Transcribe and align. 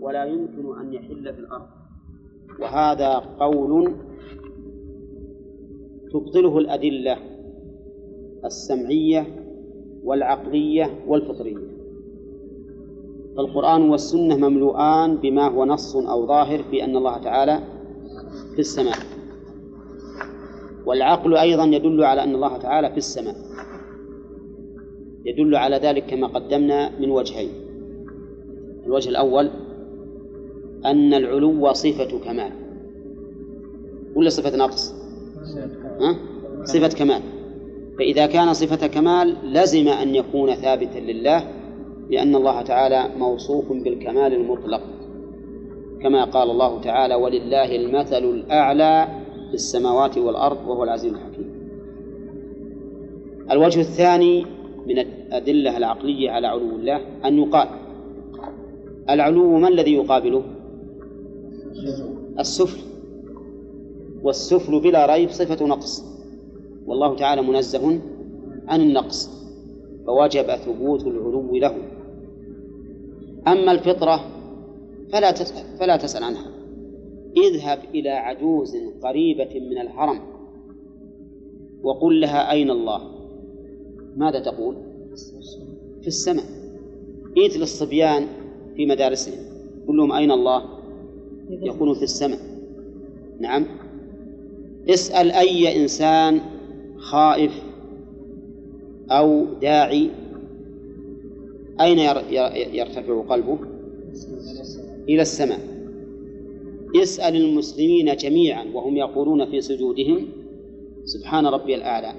ولا 0.00 0.24
يمكن 0.24 0.78
أن 0.80 0.92
يحل 0.92 1.34
في 1.34 1.40
الأرض. 1.40 1.66
وهذا 2.60 3.14
قول 3.18 3.94
تبطله 6.12 6.58
الأدلة 6.58 7.16
السمعية 8.44 9.44
والعقلية 10.04 11.04
والفطرية. 11.06 11.68
فالقرآن 13.36 13.90
والسنة 13.90 14.36
مملوءان 14.36 15.16
بما 15.16 15.48
هو 15.48 15.64
نص 15.64 15.96
أو 15.96 16.26
ظاهر 16.26 16.62
في 16.62 16.84
أن 16.84 16.96
الله 16.96 17.18
تعالى 17.18 17.60
في 18.52 18.58
السماء. 18.58 18.98
والعقل 20.86 21.36
أيضا 21.36 21.64
يدل 21.64 22.04
على 22.04 22.24
أن 22.24 22.34
الله 22.34 22.58
تعالى 22.58 22.90
في 22.90 22.96
السماء. 22.96 23.36
يدل 25.24 25.56
على 25.56 25.76
ذلك 25.76 26.06
كما 26.06 26.26
قدمنا 26.26 27.00
من 27.00 27.10
وجهين. 27.10 27.67
الوجه 28.88 29.08
الأول 29.08 29.50
أن 30.84 31.14
العلو 31.14 31.72
صفة 31.72 32.18
كمال 32.24 32.52
ولا 34.14 34.28
صفة 34.28 34.56
نقص؟ 34.56 34.94
ها؟ 36.00 36.16
صفة 36.64 36.88
كمال 36.88 37.22
فإذا 37.98 38.26
كان 38.26 38.52
صفة 38.52 38.86
كمال 38.86 39.36
لزم 39.44 39.88
أن 39.88 40.14
يكون 40.14 40.54
ثابتا 40.54 40.98
لله 40.98 41.44
لأن 42.10 42.34
الله 42.34 42.62
تعالى 42.62 43.08
موصوف 43.18 43.72
بالكمال 43.72 44.34
المطلق 44.34 44.80
كما 46.02 46.24
قال 46.24 46.50
الله 46.50 46.80
تعالى 46.80 47.14
ولله 47.14 47.76
المثل 47.76 48.24
الأعلى 48.24 49.08
في 49.48 49.54
السماوات 49.54 50.18
والأرض 50.18 50.68
وهو 50.68 50.84
العزيز 50.84 51.12
الحكيم 51.12 51.58
الوجه 53.50 53.80
الثاني 53.80 54.46
من 54.86 54.98
الأدلة 54.98 55.76
العقلية 55.76 56.30
على 56.30 56.46
علو 56.46 56.76
الله 56.76 57.00
أن 57.24 57.38
يقال 57.38 57.68
العلو 59.10 59.58
ما 59.58 59.68
الذي 59.68 59.92
يقابله؟ 59.94 60.42
السفل. 62.38 62.80
والسفل 64.22 64.80
بلا 64.80 65.14
ريب 65.14 65.30
صفة 65.30 65.66
نقص. 65.66 66.04
والله 66.86 67.16
تعالى 67.16 67.42
منزه 67.42 68.00
عن 68.68 68.80
النقص 68.80 69.30
فوجب 70.06 70.56
ثبوت 70.56 71.06
العلو 71.06 71.56
له. 71.56 71.76
أما 73.48 73.72
الفطرة 73.72 74.20
فلا 75.12 75.30
تسأل 75.30 75.78
فلا 75.78 75.96
تسأل 75.96 76.24
عنها. 76.24 76.50
اذهب 77.36 77.78
إلى 77.94 78.10
عجوز 78.10 78.76
قريبة 79.02 79.60
من 79.70 79.78
الحرم 79.78 80.20
وقل 81.82 82.20
لها 82.20 82.52
أين 82.52 82.70
الله؟ 82.70 83.00
ماذا 84.16 84.40
تقول؟ 84.40 84.76
في 86.00 86.06
السماء. 86.06 86.44
ائت 87.38 87.56
للصبيان 87.56 88.26
في 88.78 88.86
مدارسهم. 88.86 89.34
قل 89.88 89.96
لهم 89.96 90.12
أين 90.12 90.30
الله؟ 90.30 90.62
يقولون 91.50 91.94
في 91.94 92.02
السماء. 92.02 92.38
نعم. 93.40 93.66
اسأل 94.88 95.30
أي 95.30 95.82
إنسان 95.82 96.40
خائف 96.96 97.62
أو 99.10 99.44
داعي. 99.62 100.10
أين 101.80 101.98
يرتفع 102.74 103.22
قلبه؟ 103.22 103.58
إلى 105.08 105.22
السماء. 105.22 105.60
اسأل 107.02 107.36
المسلمين 107.36 108.16
جميعا 108.16 108.64
وهم 108.74 108.96
يقولون 108.96 109.50
في 109.50 109.60
سجودهم 109.60 110.28
سبحان 111.04 111.46
ربي 111.46 111.74
الأعلى. 111.74 112.12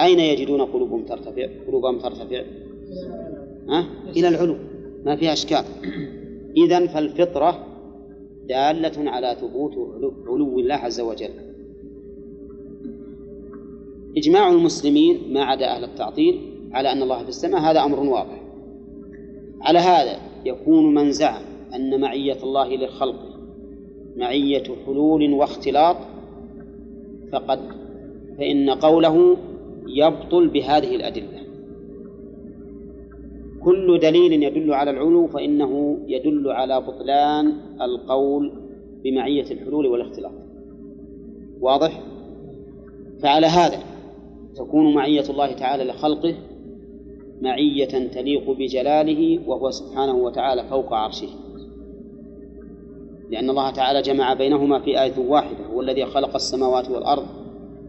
أين 0.00 0.18
يجدون 0.18 0.60
قلوبهم 0.60 1.04
ترتفع؟ 1.04 1.46
قلوبهم 1.68 1.98
ترتفع. 1.98 2.42
ها؟ 3.68 3.86
إلى 4.16 4.28
العلو. 4.28 4.56
ما 5.04 5.16
فيها 5.16 5.32
أشكال. 5.32 5.64
إذا 6.56 6.86
فالفطرة 6.86 7.66
دالة 8.48 9.10
على 9.10 9.36
ثبوت 9.40 9.72
علو 10.26 10.58
الله 10.58 10.74
عز 10.74 11.00
وجل. 11.00 11.30
إجماع 14.16 14.50
المسلمين 14.50 15.32
ما 15.32 15.44
عدا 15.44 15.66
أهل 15.66 15.84
التعطيل 15.84 16.40
على 16.72 16.92
أن 16.92 17.02
الله 17.02 17.22
في 17.22 17.28
السماء 17.28 17.60
هذا 17.60 17.84
أمر 17.84 18.00
واضح. 18.00 18.42
على 19.60 19.78
هذا 19.78 20.18
يكون 20.44 20.94
من 20.94 21.12
زعم 21.12 21.42
أن 21.74 22.00
معية 22.00 22.42
الله 22.42 22.76
لخلقه 22.76 23.32
معية 24.16 24.64
حلول 24.86 25.32
واختلاط 25.32 25.96
فقد 27.32 27.60
فإن 28.38 28.70
قوله 28.70 29.36
يبطل 29.86 30.48
بهذه 30.48 30.96
الأدلة. 30.96 31.42
كل 33.64 33.98
دليل 33.98 34.42
يدل 34.42 34.74
على 34.74 34.90
العلو 34.90 35.26
فإنه 35.26 35.98
يدل 36.06 36.50
على 36.50 36.80
بطلان 36.80 37.52
القول 37.80 38.52
بمعية 39.04 39.50
الحلول 39.50 39.86
والاختلاط 39.86 40.32
واضح؟ 41.60 42.00
فعلى 43.22 43.46
هذا 43.46 43.78
تكون 44.54 44.94
معية 44.94 45.24
الله 45.30 45.52
تعالى 45.52 45.84
لخلقه 45.84 46.34
معية 47.42 48.08
تليق 48.08 48.50
بجلاله 48.50 49.40
وهو 49.46 49.70
سبحانه 49.70 50.14
وتعالى 50.14 50.64
فوق 50.64 50.92
عرشه 50.92 51.28
لأن 53.30 53.50
الله 53.50 53.70
تعالى 53.70 54.02
جمع 54.02 54.34
بينهما 54.34 54.78
في 54.78 55.02
آية 55.02 55.18
واحدة 55.18 55.66
هو 55.74 55.80
الذي 55.80 56.06
خلق 56.06 56.34
السماوات 56.34 56.90
والأرض 56.90 57.26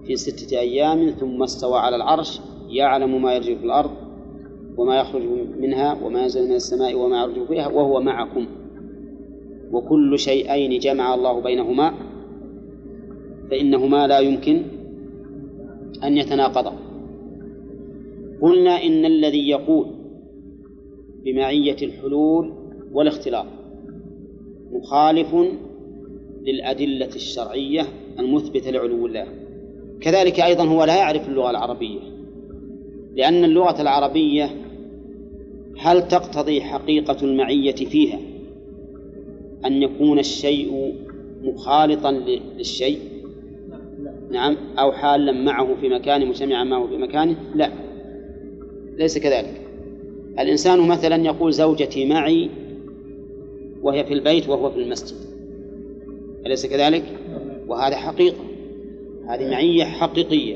في 0.05 0.15
ستة 0.15 0.59
أيام 0.59 1.09
ثم 1.09 1.43
استوى 1.43 1.79
على 1.79 1.95
العرش 1.95 2.39
يعلم 2.69 3.21
ما 3.21 3.35
يرجو 3.35 3.55
في 3.55 3.65
الأرض 3.65 3.91
وما 4.77 4.99
يخرج 4.99 5.23
منها 5.59 6.03
وما 6.03 6.21
ينزل 6.21 6.45
من 6.45 6.55
السماء 6.55 6.95
وما 6.95 7.23
يرجو 7.23 7.45
فيها 7.45 7.67
وهو 7.67 8.01
معكم. 8.01 8.45
وكل 9.71 10.19
شيئين 10.19 10.79
جمع 10.79 11.15
الله 11.15 11.41
بينهما 11.41 11.93
فإنهما 13.51 14.07
لا 14.07 14.19
يمكن 14.19 14.61
أن 16.03 16.17
يتناقضا. 16.17 16.73
قلنا 18.41 18.83
إن 18.83 19.05
الذي 19.05 19.49
يقول 19.49 19.85
بمعية 21.25 21.77
الحلول 21.81 22.53
والاختلاط 22.91 23.45
مخالف 24.71 25.35
للأدلة 26.41 27.15
الشرعية 27.15 27.81
المثبتة 28.19 28.71
لعلو 28.71 29.05
الله. 29.05 29.27
كذلك 30.01 30.39
أيضا 30.39 30.63
هو 30.63 30.83
لا 30.83 30.97
يعرف 30.97 31.29
اللغة 31.29 31.49
العربية 31.49 31.99
لأن 33.15 33.43
اللغة 33.43 33.81
العربية 33.81 34.49
هل 35.77 36.07
تقتضي 36.07 36.61
حقيقة 36.61 37.17
المعية 37.21 37.75
فيها 37.75 38.19
أن 39.65 39.81
يكون 39.81 40.19
الشيء 40.19 40.93
مخالطا 41.43 42.11
للشيء؟ 42.57 42.99
نعم. 44.31 44.57
أو 44.79 44.91
حالا 44.91 45.31
معه 45.31 45.75
في 45.81 45.89
مكان 45.89 46.27
مجتمعا 46.27 46.63
معه 46.63 46.87
في 46.87 46.97
مكانه؟ 46.97 47.35
لا. 47.55 47.71
ليس 48.97 49.17
كذلك. 49.17 49.61
الإنسان 50.39 50.87
مثلا 50.87 51.15
يقول 51.15 51.53
زوجتي 51.53 52.05
معي 52.05 52.49
وهي 53.81 54.03
في 54.03 54.13
البيت 54.13 54.49
وهو 54.49 54.71
في 54.71 54.79
المسجد. 54.79 55.17
أليس 56.45 56.65
كذلك؟ 56.65 57.03
وهذا 57.67 57.95
حقيقة. 57.95 58.43
هذه 59.27 59.51
معية 59.51 59.83
حقيقية. 59.83 60.55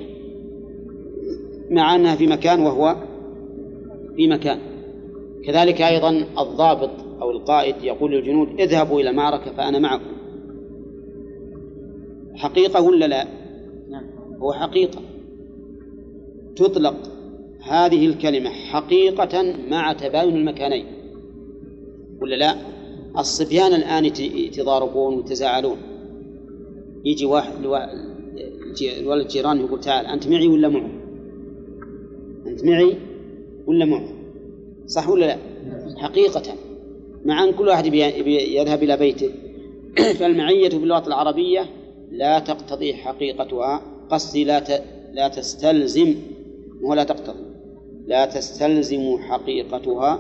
مع 1.70 1.96
أنها 1.96 2.16
في 2.16 2.28
مكان 2.28 2.60
وهو 2.60 2.96
في 4.16 4.28
مكان. 4.28 4.60
كذلك 5.44 5.82
أيضا 5.82 6.26
الضابط 6.40 6.92
أو 7.22 7.32
القائد 7.32 7.76
يقول 7.84 8.12
للجنود 8.12 8.60
اذهبوا 8.60 9.02
إلى 9.02 9.10
المعركة 9.10 9.52
فأنا 9.52 9.80
معكم 9.80 10.18
حقيقة 12.36 12.82
ولا 12.82 13.06
لا؟ 13.06 13.28
نعم 13.90 14.04
هو 14.42 14.54
حقيقة 14.54 15.00
تطلق 16.56 16.96
هذه 17.62 18.06
الكلمة 18.06 18.50
حقيقة 18.50 19.56
مع 19.70 19.94
تباين 19.94 20.36
المكانين 20.36 20.86
ولا 22.22 22.36
لا؟ 22.36 22.56
الصبيان 23.18 23.74
الآن 23.74 24.06
يتضاربون 24.06 25.16
ويتزاعلون 25.16 25.78
يجي 27.06 27.26
واحد 27.26 27.54
الولد 29.00 29.28
جيران 29.28 29.60
يقول 29.60 29.80
تعال 29.80 30.06
أنت 30.06 30.28
معي 30.28 30.48
ولا 30.48 30.70
معه؟ 30.70 30.90
أنت 32.48 32.66
معي 32.66 32.98
ولا 33.68 33.86
معه؟ 33.86 34.17
صح 34.88 35.10
ولا 35.10 35.26
لا؟ 35.26 35.38
حقيقة. 35.98 36.54
مع 37.26 37.44
أن 37.44 37.52
كل 37.52 37.68
واحد 37.68 37.94
يذهب 38.26 38.84
إلى 38.84 38.98
بيته. 38.98 39.30
فالمعية 40.20 40.70
باللغة 40.70 41.08
العربية 41.08 41.66
لا 42.12 42.40
تقتضي 42.40 42.94
حقيقتها. 42.94 43.82
قصدي 44.10 44.44
لا 44.44 44.64
لا 45.14 45.28
تستلزم 45.28 46.16
ولا 46.82 47.04
تقتضي 47.04 47.44
لا 48.08 48.26
تستلزم 48.26 49.18
حقيقتها 49.18 50.20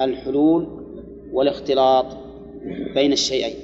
الحلول 0.00 0.66
والاختلاط 1.32 2.06
بين 2.94 3.12
الشيئين. 3.12 3.54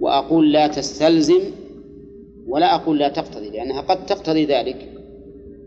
وأقول 0.00 0.52
لا 0.52 0.66
تستلزم 0.66 1.40
ولا 2.46 2.74
أقول 2.74 2.98
لا 2.98 3.08
تقتضي 3.08 3.50
لأنها 3.50 3.80
قد 3.80 4.06
تقتضي 4.06 4.44
ذلك. 4.44 4.90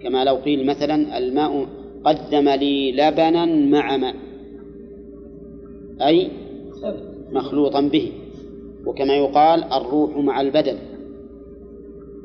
كما 0.02 0.24
لو 0.24 0.36
قيل 0.36 0.66
مثلا 0.66 1.18
الماء 1.18 1.68
قدم 2.04 2.50
لي 2.50 2.92
لبنا 2.92 3.46
مع 3.46 3.98
ماء. 3.98 4.16
أي 6.02 6.32
مخلوطا 7.32 7.82
به. 7.82 8.12
وكما 8.86 9.16
يقال 9.16 9.64
الروح 9.64 10.18
مع 10.18 10.42
البدن. 10.42 10.78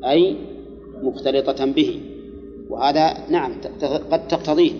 أي 0.05 0.35
مختلطة 1.03 1.65
به. 1.65 1.99
وهذا 2.69 3.13
نعم 3.29 3.51
قد 4.11 4.27
تقتضيه. 4.27 4.71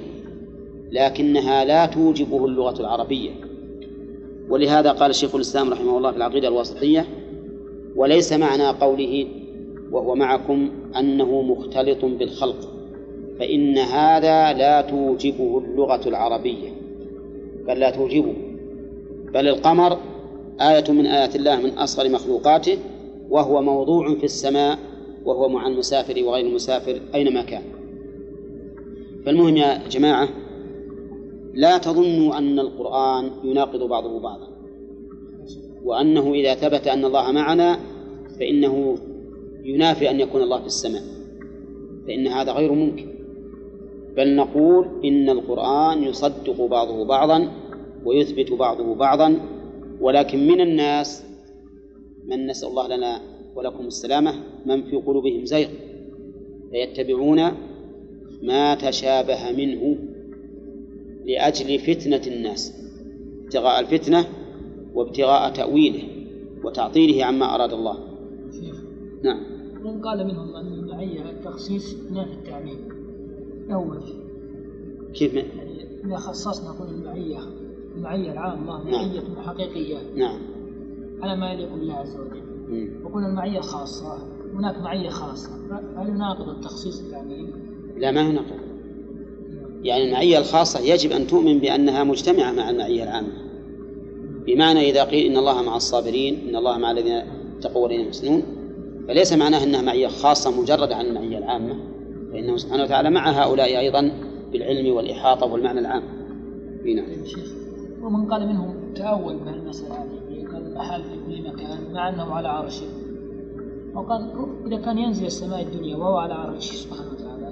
لكنها 0.91 1.65
لا 1.65 1.85
توجبه 1.85 2.45
اللغة 2.45 2.79
العربية. 2.79 3.31
ولهذا 4.49 4.91
قال 4.91 5.15
شيخ 5.15 5.35
الإسلام 5.35 5.69
رحمه 5.69 5.97
الله 5.97 6.11
في 6.11 6.17
العقيدة 6.17 6.47
الواسطية 6.47 7.05
وليس 7.95 8.33
معنى 8.33 8.67
قوله 8.67 9.27
وهو 9.91 10.15
معكم 10.15 10.69
أنه 10.99 11.41
مختلط 11.41 12.05
بالخلق. 12.05 12.72
فإن 13.39 13.77
هذا 13.77 14.53
لا 14.53 14.81
توجبه 14.81 15.57
اللغة 15.57 16.09
العربية. 16.09 16.69
بل 17.68 17.80
لا 17.80 17.89
توجبه. 17.89 18.33
بل 19.33 19.47
القمر 19.47 19.97
آية 20.62 20.91
من 20.91 21.06
آيات 21.06 21.35
الله 21.35 21.62
من 21.62 21.69
أصغر 21.69 22.09
مخلوقاته 22.09 22.77
وهو 23.30 23.62
موضوع 23.62 24.15
في 24.15 24.24
السماء 24.24 24.80
وهو 25.25 25.50
مع 25.50 25.68
المسافر 25.68 26.24
وغير 26.24 26.45
المسافر 26.45 27.01
أينما 27.15 27.41
كان. 27.41 27.63
فالمهم 29.25 29.57
يا 29.57 29.88
جماعة 29.88 30.29
لا 31.53 31.77
تظنوا 31.77 32.38
أن 32.38 32.59
القرآن 32.59 33.31
يناقض 33.44 33.83
بعضه 33.83 34.19
بعضا. 34.19 34.47
وأنه 35.83 36.33
إذا 36.33 36.56
ثبت 36.56 36.88
أن 36.88 37.06
الله 37.06 37.31
معنا 37.31 37.79
فإنه 38.39 38.97
ينافي 39.63 40.09
أن 40.09 40.19
يكون 40.19 40.41
الله 40.41 40.59
في 40.59 40.65
السماء. 40.65 41.03
فإن 42.07 42.27
هذا 42.27 42.51
غير 42.51 42.71
ممكن. 42.71 43.12
بل 44.18 44.36
نقول 44.36 44.88
إن 45.06 45.30
القرآن 45.30 46.04
يصدق 46.04 46.65
بعضه 46.65 47.06
بعضا 47.06 47.51
ويثبت 48.06 48.51
بعضه 48.51 48.95
بعضا 48.95 49.39
ولكن 50.01 50.48
من 50.48 50.62
الناس 50.62 51.24
من 52.25 52.48
نسأل 52.48 52.69
الله 52.69 52.88
لنا 52.88 53.21
ولكم 53.56 53.86
السلامة 53.86 54.33
من 54.65 54.83
في 54.83 54.95
قلوبهم 54.95 55.45
زيغ 55.45 55.68
فيتبعون 56.71 57.42
ما 58.44 58.75
تشابه 58.75 59.51
منه 59.51 59.98
لأجل 61.25 61.80
فتنة 61.80 62.21
الناس 62.27 62.74
ابتغاء 63.44 63.80
الفتنة 63.80 64.25
وابتغاء 64.94 65.54
تأويله 65.54 66.04
وتعطيله 66.63 67.25
عما 67.25 67.56
أراد 67.56 67.74
الله. 67.74 67.98
نعم. 69.24 69.39
من 69.83 70.01
قال 70.01 70.27
منهم 70.27 70.56
أن 70.56 70.74
المعية 70.74 71.30
التخصيص 71.30 71.95
نافي 72.12 72.33
التعميم 72.33 72.92
أول. 73.71 74.00
كيف؟ 75.13 75.33
من؟ 75.33 75.44
يعني 75.57 75.88
إذا 76.06 76.18
خصصنا 76.18 76.69
نقول 76.69 76.88
المعية. 76.89 77.39
المعية 77.95 78.31
العامة 78.31 78.83
نعم. 78.83 78.92
معية 78.92 79.21
حقيقية. 79.45 79.98
نعم. 80.15 80.39
على 81.21 81.36
ما 81.39 81.54
يليق 81.54 81.74
بالله 81.74 81.94
عز 81.94 82.15
وجل. 82.15 82.44
وقلنا 83.04 83.27
المعية 83.27 83.57
الخاصة 83.57 84.18
هناك 84.54 84.77
معية 84.77 85.10
خاصة. 85.10 85.50
هل 85.98 86.10
يناقض 86.10 86.50
التخصيص 86.50 87.01
التعميم؟ 87.01 87.54
لا 87.98 88.12
ما 88.12 88.21
يناقض 88.21 88.74
يعني 89.83 90.04
المعية 90.04 90.38
الخاصة 90.38 90.80
يجب 90.80 91.12
أن 91.12 91.27
تؤمن 91.27 91.60
بأنها 91.60 92.04
مجتمعة 92.04 92.51
مع 92.51 92.69
المعية 92.69 93.04
العامة. 93.04 93.33
بمعنى 94.45 94.89
إذا 94.89 95.04
قيل 95.04 95.31
إن 95.31 95.38
الله 95.38 95.62
مع 95.62 95.75
الصابرين 95.75 96.50
إن 96.50 96.56
الله 96.56 96.77
مع 96.77 96.92
الذين 96.92 97.21
اتقوا 97.57 97.83
والذين 97.83 98.06
يحسنون 98.06 98.44
فليس 99.07 99.33
معناه 99.33 99.63
أنها 99.63 99.81
معية 99.81 100.07
خاصة 100.07 100.62
مجردة 100.62 100.95
عن 100.95 101.06
المعية 101.06 101.38
العامة. 101.38 101.92
فإنه 102.33 102.57
سبحانه 102.57 102.83
وتعالى 102.83 103.09
مع 103.09 103.30
هؤلاء 103.30 103.80
أيضا 103.80 104.12
بالعلم 104.51 104.95
والإحاطة 104.95 105.45
والمعنى 105.45 105.80
العام. 105.80 106.03
نعم. 106.85 107.06
ومن 108.01 108.31
قال 108.31 108.47
منهم 108.47 108.94
تأول 108.95 109.35
بهالمسألة 109.35 109.95
هذه 109.95 110.47
قال 110.53 110.68
الأحال 110.68 111.03
في 111.03 111.09
كل 111.27 111.50
مكان 111.50 111.94
مع 111.94 112.09
أنه 112.09 112.33
على 112.33 112.47
عرشه 112.47 112.85
وقال 113.95 114.30
إذا 114.68 114.77
كان 114.77 114.97
ينزل 114.97 115.25
السماء 115.25 115.62
الدنيا 115.62 115.97
وهو 115.97 116.18
على 116.18 116.33
عرشه 116.33 116.74
سبحانه 116.74 117.12
وتعالى. 117.12 117.44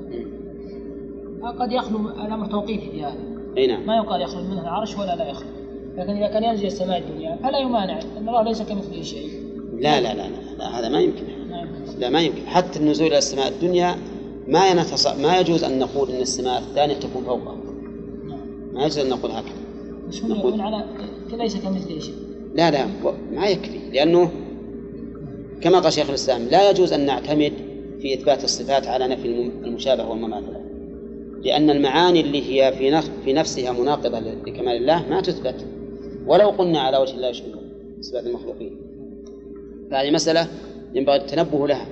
قد 1.60 1.72
يخلو 1.72 2.10
الأمر 2.10 2.45
توقيفي 2.45 2.92
في 2.92 3.04
هذا. 3.04 3.19
أي 3.57 3.68
نعم. 3.68 3.86
ما 3.86 3.95
يقال 3.95 4.22
يخلو 4.22 4.44
منه 4.44 4.62
العرش 4.62 4.98
ولا 4.98 5.16
لا 5.16 5.30
يخلو. 5.30 5.50
لكن 5.98 6.12
إذا 6.12 6.27
كان 6.27 6.44
ينزل 6.44 6.66
السماء 6.66 6.98
الدنيا 6.98 7.36
فلا 7.44 7.60
يمانع 7.60 8.00
أن 8.18 8.27
الله 8.27 8.44
ليس 8.44 8.62
كمثله 8.62 9.01
شيء. 9.01 9.30
لا 9.80 10.01
لا 10.01 10.13
لا 10.13 10.27
لا, 10.27 10.57
لا 10.57 10.80
هذا 10.80 10.89
ما 10.89 11.00
يمكن. 11.00 11.24
لا 12.00 12.10
ما 12.10 12.22
يمكن. 12.22 12.42
حتى 12.45 12.80
النزول 12.80 13.07
إلى 13.07 13.18
السماء 13.18 13.48
الدنيا 13.48 13.95
ما 14.51 14.69
ينتص... 14.69 15.07
ما 15.07 15.39
يجوز 15.39 15.63
أن 15.63 15.80
نقول 15.80 16.12
أن 16.12 16.21
السماء 16.21 16.59
الثانية 16.59 16.95
تكون 16.95 17.24
فوقه 17.24 17.56
ما 18.74 18.81
يجوز 18.86 18.98
أن 18.98 19.09
نقول 19.09 19.31
هكذا. 19.31 19.53
نقول 20.24 20.62
على 20.62 20.86
ليس 21.33 21.57
كمثله 21.57 22.00
شيء. 22.00 22.15
لا 22.56 22.71
لا 22.71 22.88
ما 23.31 23.48
يكفي 23.48 23.80
لأنه 23.94 24.31
كما 25.62 25.80
قال 25.80 25.94
شيخ 25.94 26.09
الإسلام 26.09 26.42
لا 26.51 26.69
يجوز 26.69 26.94
أن 26.94 27.06
نعتمد 27.06 27.53
في 28.01 28.13
إثبات 28.13 28.44
الصفات 28.44 28.88
على 28.88 29.07
نفي 29.07 29.27
المشابهة 29.65 30.09
والمماثلة. 30.09 30.62
لأن 31.44 31.69
المعاني 31.69 32.21
اللي 32.21 32.42
هي 32.42 32.71
في 32.71 33.01
في 33.25 33.33
نفسها 33.33 33.71
مناقضة 33.71 34.19
لكمال 34.19 34.77
الله 34.77 35.09
ما 35.09 35.21
تثبت. 35.21 35.65
ولو 36.27 36.50
قلنا 36.50 36.80
على 36.80 36.98
وجه 36.98 37.15
الله 37.15 37.27
يشبه 37.27 37.59
صفات 38.01 38.25
المخلوقين. 38.25 38.77
فهذه 39.92 40.12
مسألة 40.12 40.48
ينبغي 40.95 41.15
التنبه 41.15 41.68
لها. 41.68 41.88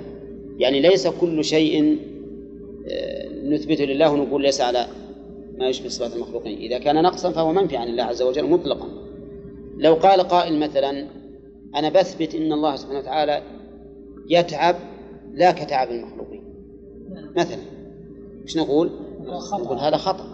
يعني 0.57 0.79
ليس 0.79 1.07
كل 1.07 1.43
شيء 1.43 1.97
نثبته 3.43 3.85
لله 3.85 4.11
ونقول 4.11 4.41
ليس 4.41 4.61
على 4.61 4.87
ما 5.57 5.69
يشبه 5.69 5.89
صفات 5.89 6.15
المخلوقين. 6.15 6.57
إذا 6.57 6.77
كان 6.77 7.03
نقصا 7.03 7.31
فهو 7.31 7.53
منفي 7.53 7.77
عن 7.77 7.87
الله 7.87 8.03
عز 8.03 8.21
وجل 8.21 8.49
مطلقا. 8.49 8.87
لو 9.77 9.93
قال 9.93 10.21
قائل 10.21 10.59
مثلا 10.59 11.07
أنا 11.75 11.89
بثبت 11.89 12.35
إن 12.35 12.53
الله 12.53 12.75
سبحانه 12.75 12.99
وتعالى 12.99 13.41
يتعب 14.29 14.75
لا 15.33 15.51
كتعب 15.51 15.87
المخلوقين. 15.89 16.43
مثلا 17.35 17.59
إيش 18.43 18.57
نقول؟ 18.57 18.91
نقول 19.53 19.77
هذا 19.77 19.97
خطأ. 19.97 20.25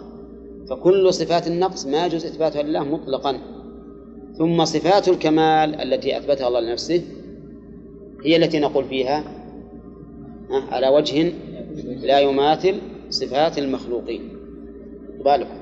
فكل 0.70 1.14
صفات 1.14 1.46
النقص 1.46 1.86
ما 1.86 2.06
يجوز 2.06 2.26
إثباتها 2.26 2.62
لله 2.62 2.84
مطلقا. 2.84 3.38
ثم 4.38 4.64
صفات 4.64 5.08
الكمال 5.08 5.80
التي 5.80 6.18
أثبتها 6.18 6.48
الله 6.48 6.60
لنفسه 6.60 7.02
هي 8.24 8.36
التي 8.36 8.60
نقول 8.60 8.84
فيها 8.84 9.24
على 10.50 10.88
وجه 10.88 11.32
لا 11.84 12.20
يماثل 12.20 12.74
صفات 13.10 13.58
المخلوقين. 13.58 14.28
بالكم 15.24 15.56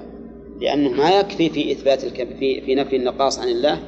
لأنه 0.60 0.90
ما 0.90 1.10
يكفي 1.10 1.50
في 1.50 1.72
إثبات 1.72 2.04
الكم 2.04 2.38
في 2.38 2.60
في 2.60 2.74
نفي 2.74 2.96
النقاص 2.96 3.38
عن 3.38 3.48
الله 3.48 3.78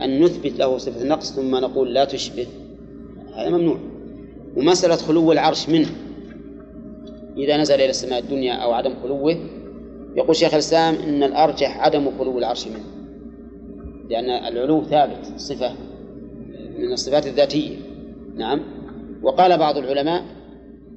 أن 0.00 0.24
نثبت 0.24 0.58
له 0.58 0.78
صفة 0.78 1.02
النقص 1.02 1.32
ثم 1.32 1.56
نقول 1.56 1.94
لا 1.94 2.04
تشبه. 2.04 2.46
هذا 3.34 3.50
ممنوع. 3.50 3.78
ومسألة 4.56 4.96
خلو 4.96 5.32
العرش 5.32 5.68
منه. 5.68 5.88
إذا 7.36 7.56
نزل 7.56 7.74
إلى 7.74 7.90
السماء 7.90 8.18
الدنيا 8.18 8.54
أو 8.54 8.72
عدم 8.72 8.94
خلوه 9.02 9.36
يقول 10.16 10.36
شيخ 10.36 10.54
الإسلام 10.54 10.94
إن 10.94 11.22
الأرجح 11.22 11.80
عدم 11.80 12.18
خلو 12.18 12.38
العرش 12.38 12.66
منه. 12.68 12.84
لأن 14.10 14.30
العلو 14.30 14.84
ثابت 14.84 15.32
صفة 15.36 15.74
من 16.78 16.92
الصفات 16.92 17.26
الذاتية. 17.26 17.76
نعم. 18.36 18.60
وقال 19.22 19.58
بعض 19.58 19.76
العلماء 19.76 20.24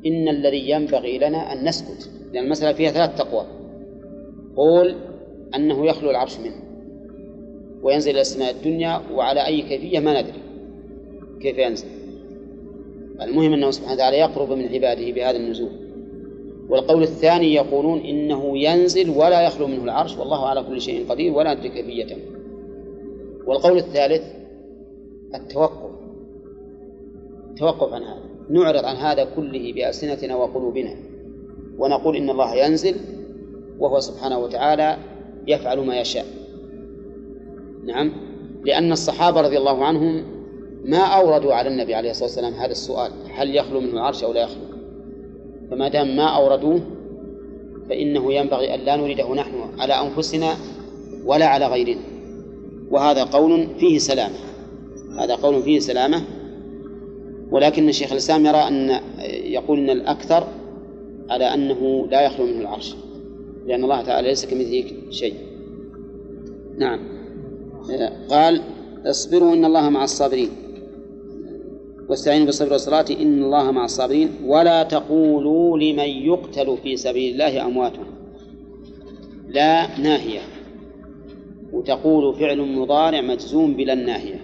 إن 0.06 0.28
الذي 0.28 0.70
ينبغي 0.70 1.18
لنا 1.18 1.54
أن 1.54 1.68
نسكت 1.68 2.10
لأن 2.34 2.44
المسألة 2.44 2.74
فيها 2.74 2.92
ثلاث 2.92 3.18
تقوى. 3.18 3.46
قول 4.56 4.96
أنه 5.56 5.86
يخلو 5.86 6.10
العرش 6.10 6.40
منه 6.40 6.56
وينزل 7.84 8.12
إلى 8.12 8.22
السماء 8.22 8.52
الدنيا 8.52 9.02
وعلى 9.14 9.46
أي 9.46 9.62
كيفية 9.62 10.00
ما 10.00 10.22
ندري 10.22 10.42
كيف 11.42 11.58
ينزل. 11.58 11.88
المهم 13.22 13.54
أنه 13.54 13.72
سبحانه 13.72 13.94
وتعالى 13.94 14.18
يقرب 14.18 14.52
من 14.52 14.68
عباده 14.68 15.12
بهذا 15.12 15.38
النزول. 15.38 15.86
والقول 16.70 17.04
الثاني 17.04 17.54
يقولون 17.54 18.00
إنه 18.00 18.58
ينزل 18.58 19.10
ولا 19.10 19.42
يخلو 19.42 19.68
منه 19.68 19.84
العرش 19.84 20.18
والله 20.18 20.48
على 20.48 20.64
كل 20.64 20.82
شيء 20.82 21.10
قدير 21.10 21.34
ولا 21.34 21.54
ندري 21.54 21.70
كيفيته 21.70 22.18
والقول 23.48 23.78
الثالث 23.78 24.24
التوقف 25.36 25.92
التوقف 27.50 27.94
عن 27.94 28.04
هذا. 28.04 28.35
نعرض 28.50 28.86
عن 28.86 28.96
هذا 28.96 29.28
كله 29.36 29.74
بألسنتنا 29.74 30.36
وقلوبنا 30.36 30.96
ونقول 31.78 32.16
إن 32.16 32.30
الله 32.30 32.56
ينزل 32.56 32.96
وهو 33.80 34.00
سبحانه 34.00 34.40
وتعالى 34.40 34.98
يفعل 35.48 35.80
ما 35.80 36.00
يشاء. 36.00 36.26
نعم 37.86 38.12
لأن 38.66 38.92
الصحابة 38.92 39.42
رضي 39.42 39.58
الله 39.58 39.86
عنهم 39.86 40.24
ما 40.86 40.98
أوردوا 40.98 41.54
على 41.54 41.70
النبي 41.70 41.96
عليه 41.96 42.10
الصلاة 42.10 42.30
والسلام 42.30 42.54
هذا 42.54 42.72
السؤال 42.72 43.12
هل 43.36 43.56
يخلو 43.56 43.80
منه 43.80 43.94
العرش 43.94 44.24
أو 44.24 44.34
لا 44.34 44.42
يخلو؟ 44.42 44.66
فما 45.72 45.88
دام 45.88 46.16
ما 46.16 46.26
أوردوه 46.26 46.82
فإنه 47.90 48.34
ينبغي 48.34 48.76
أن 48.76 48.80
لا 48.80 48.96
نريده 48.96 49.34
نحن 49.34 49.80
على 49.80 49.94
أنفسنا 49.94 50.54
ولا 51.26 51.46
على 51.46 51.68
غيرنا. 51.68 52.02
وهذا 52.92 53.24
قول 53.24 53.68
فيه 53.80 53.98
سلامة 53.98 54.36
هذا 55.20 55.36
قول 55.36 55.64
فيه 55.64 55.80
سلامة 55.80 56.22
ولكن 57.52 57.90
الشيخ 57.90 58.12
الإسلام 58.12 58.46
يرى 58.46 58.58
أن 58.58 59.00
يقول 59.44 59.80
أن 59.80 59.90
الأكثر 59.90 60.48
على 61.30 61.54
أنه 61.54 62.08
لا 62.12 62.22
يخلو 62.22 62.46
منه 62.46 62.62
العرش 62.62 62.96
لأن 63.66 63.84
الله 63.84 64.02
تعالى 64.02 64.28
ليس 64.28 64.46
كمثله 64.46 64.86
شيء. 65.10 65.34
نعم. 66.78 67.00
قال 68.30 68.62
اصبروا 69.06 69.54
إن 69.54 69.66
الله 69.66 69.90
مع 69.90 70.04
الصابرين. 70.04 70.50
واستعينوا 72.10 72.46
بالصبر 72.46 72.72
والصلاة 72.72 73.06
إن 73.22 73.44
الله 73.44 73.72
مع 73.72 73.86
الصابرين. 73.86 74.30
ولا 74.46 74.84
تقولوا 74.84 75.78
لمن 75.78 76.10
يقتل 76.10 76.78
في 76.84 76.98
سبيل 76.98 77.34
الله 77.34 77.66
أموات 77.66 77.94
لا 79.50 80.00
ناهية. 80.00 80.42
وتقول 81.74 82.34
فعل 82.34 82.62
مضارع 82.62 83.22
مجزوم 83.22 83.74
بلا 83.74 83.94
الناهية 83.94 84.40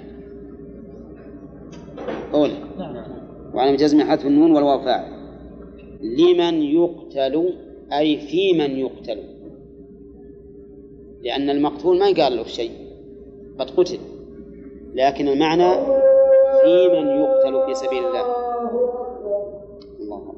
أولى 2.33 2.53
وعلى 3.53 3.75
جزم 3.75 4.01
حذف 4.03 4.25
النون 4.25 4.51
والواو 4.51 4.79
فاعل. 4.79 5.11
لمن 6.01 6.61
يقتل 6.61 7.53
أي 7.93 8.17
في 8.17 8.53
من 8.53 8.77
يقتل. 8.77 9.17
لأن 11.23 11.49
المقتول 11.49 11.99
ما 11.99 12.07
يقال 12.09 12.35
له 12.35 12.43
شيء 12.43 12.71
قد 13.59 13.69
قتل. 13.69 13.99
لكن 14.93 15.27
المعنى 15.27 15.73
في 16.61 16.87
من 16.93 17.07
يقتل 17.07 17.65
في 17.65 17.73
سبيل 17.73 18.03
الله. 18.07 18.25
الله 19.99 20.33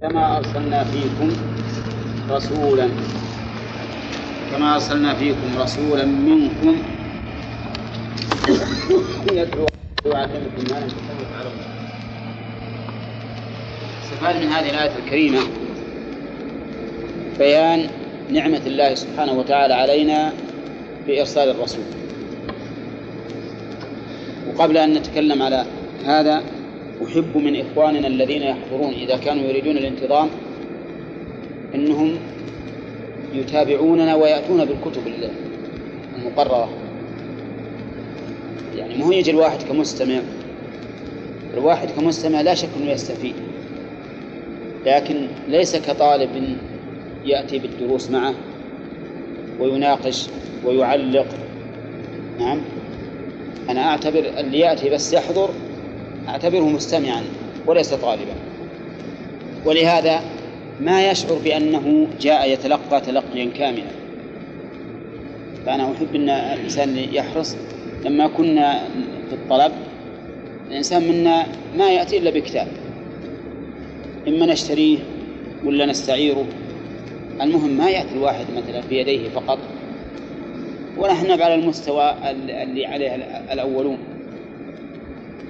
كما 0.00 0.36
أرسلنا 0.38 0.84
فيكم 0.84 1.30
رسولا 2.30 2.88
كما 4.52 4.74
أرسلنا 4.74 5.14
فيكم 5.14 5.58
رسولا 5.58 6.04
منكم. 6.04 6.76
يتلو 9.32 9.66
يعلمكم 10.06 10.62
ما 10.70 10.80
لم 10.80 10.88
تكونوا 10.88 11.39
تعلمون 14.20 14.42
استفاد 14.42 14.44
من 14.44 14.52
هذه 14.52 14.70
الآية 14.70 14.98
الكريمة 14.98 15.40
بيان 17.38 17.86
نعمة 18.30 18.60
الله 18.66 18.94
سبحانه 18.94 19.32
وتعالى 19.32 19.74
علينا 19.74 20.32
بإرسال 21.06 21.50
الرسول. 21.50 21.84
وقبل 24.48 24.76
أن 24.76 24.94
نتكلم 24.94 25.42
على 25.42 25.64
هذا 26.04 26.42
أحب 27.04 27.36
من 27.36 27.60
إخواننا 27.60 28.06
الذين 28.06 28.42
يحضرون 28.42 28.92
إذا 28.92 29.16
كانوا 29.16 29.42
يريدون 29.42 29.76
الانتظام 29.76 30.28
أنهم 31.74 32.18
يتابعوننا 33.34 34.14
ويأتون 34.14 34.64
بالكتب 34.64 35.02
المقررة. 36.18 36.68
يعني 38.76 38.96
مو 38.96 39.12
يجي 39.12 39.30
الواحد 39.30 39.62
كمستمع 39.62 40.20
الواحد 41.54 41.90
كمستمع 41.90 42.40
لا 42.40 42.54
شك 42.54 42.68
أنه 42.80 42.90
يستفيد. 42.90 43.34
لكن 44.86 45.26
ليس 45.48 45.76
كطالب 45.76 46.58
يأتي 47.24 47.58
بالدروس 47.58 48.10
معه 48.10 48.34
ويناقش 49.58 50.28
ويعلق. 50.64 51.26
نعم. 52.38 52.60
أنا 53.68 53.80
أعتبر 53.80 54.18
اللي 54.38 54.58
يأتي 54.58 54.90
بس 54.90 55.12
يحضر 55.12 55.50
أعتبره 56.28 56.68
مستمعا 56.68 57.24
وليس 57.66 57.94
طالبا. 57.94 58.34
ولهذا 59.64 60.20
ما 60.80 61.10
يشعر 61.10 61.34
بأنه 61.34 62.06
جاء 62.20 62.50
يتلقى 62.52 63.00
تلقيا 63.00 63.50
كاملا. 63.58 63.90
فأنا 65.66 65.92
أحب 65.92 66.14
أن 66.14 66.28
الإنسان 66.28 66.96
يحرص. 66.98 67.56
لما 68.04 68.26
كنا 68.26 68.88
في 69.28 69.34
الطلب 69.34 69.72
الإنسان 70.70 71.08
منا 71.08 71.46
ما 71.76 71.90
يأتي 71.90 72.18
إلا 72.18 72.30
بكتاب. 72.30 72.68
إما 74.28 74.46
نشتريه 74.46 74.98
ولا 75.64 75.86
نستعيره. 75.86 76.46
المهم 77.40 77.70
ما 77.70 77.90
يأتي 77.90 78.14
الواحد 78.14 78.44
مثلا 78.56 78.80
بيديه 78.88 79.28
فقط. 79.28 79.58
ونحن 80.98 81.30
على 81.30 81.54
المستوى 81.54 82.14
اللي 82.62 82.86
عليه 82.86 83.14
الأولون. 83.52 83.98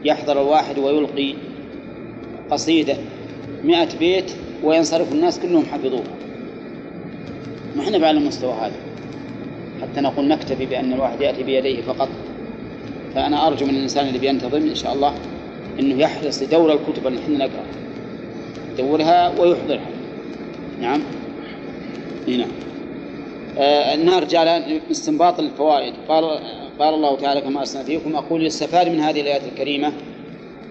يحضر 0.05 0.43
الواحد 0.43 0.79
ويلقي 0.79 1.35
قصيدة 2.50 2.97
مئة 3.65 3.99
بيت 3.99 4.33
وينصرف 4.62 5.12
الناس 5.12 5.41
كلهم 5.41 5.65
حفظوها. 5.65 6.17
نحن 7.77 8.05
على 8.05 8.19
المستوى 8.19 8.53
هذا. 8.53 8.77
حتى 9.83 10.00
نقول 10.00 10.29
نكتفي 10.29 10.67
بأن 10.67 10.93
الواحد 10.93 11.21
يأتي 11.21 11.43
بيديه 11.43 11.83
فقط. 11.83 12.09
فأنا 13.15 13.47
أرجو 13.47 13.67
من 13.67 13.75
الإنسان 13.75 14.09
اللي 14.09 14.19
بينتظم 14.19 14.62
إن 14.62 14.75
شاء 14.75 14.95
الله 14.95 15.15
أنه 15.81 16.00
يحرص 16.03 16.43
لدور 16.43 16.73
الكتب 16.73 17.07
اللي 17.07 17.21
إحنا 17.21 17.39
نقرأ 17.39 17.65
يدورها 18.73 19.41
ويحضرها. 19.41 19.87
نعم. 20.81 21.03
هنا 22.29 22.47
آه 23.59 23.97
نرجع 23.97 24.59
لاستنباط 24.89 25.41
الفوائد. 25.41 25.95
قال 26.09 26.25
قال 26.79 26.95
الله 26.95 27.17
تعالى 27.17 27.41
كما 27.41 27.61
أرسلنا 27.61 27.85
فيكم 27.85 28.17
أقول 28.17 28.47
يستفاد 28.47 28.89
من 28.89 29.00
هذه 29.00 29.21
الآيات 29.21 29.43
الكريمة 29.53 29.93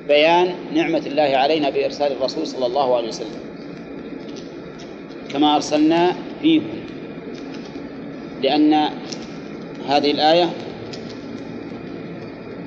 بيان 0.08 0.56
نعمة 0.74 1.04
الله 1.06 1.38
علينا 1.38 1.70
بإرسال 1.70 2.12
الرسول 2.12 2.48
صلى 2.48 2.66
الله 2.66 2.98
عليه 2.98 3.08
وسلم. 3.08 3.40
كما 5.34 5.56
أرسلنا 5.56 6.16
فيكم. 6.42 6.80
لأن 8.44 8.74
هذه 9.88 10.12
الآية 10.12 10.50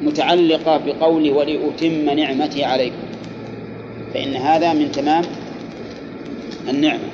متعلقة 0.02 0.76
بقوله 0.86 1.32
ولأتم 1.32 2.10
نعمتي 2.10 2.64
عليكم. 2.64 3.11
فإن 4.14 4.36
هذا 4.36 4.72
من 4.72 4.92
تمام 4.92 5.24
النعمة. 6.68 7.08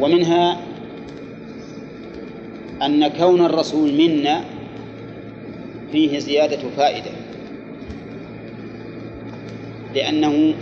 ومنها 0.00 0.60
أن 2.82 3.08
كون 3.08 3.44
الرسول 3.44 3.92
منا 3.92 4.44
فيه 5.92 6.18
زيادة 6.18 6.58
فائدة 6.76 7.10
لأنه 9.94 10.54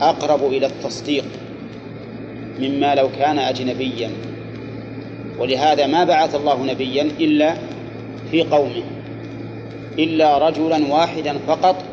أقرب 0.00 0.46
إلى 0.52 0.66
التصديق 0.66 1.24
مما 2.60 2.94
لو 2.94 3.08
كان 3.18 3.38
أجنبيا. 3.38 4.10
ولهذا 5.38 5.86
ما 5.86 6.04
بعث 6.04 6.34
الله 6.34 6.64
نبيا 6.64 7.02
إلا 7.02 7.54
في 8.30 8.42
قومه 8.42 8.82
إلا 9.98 10.48
رجلا 10.48 10.86
واحدا 10.92 11.38
فقط 11.46 11.84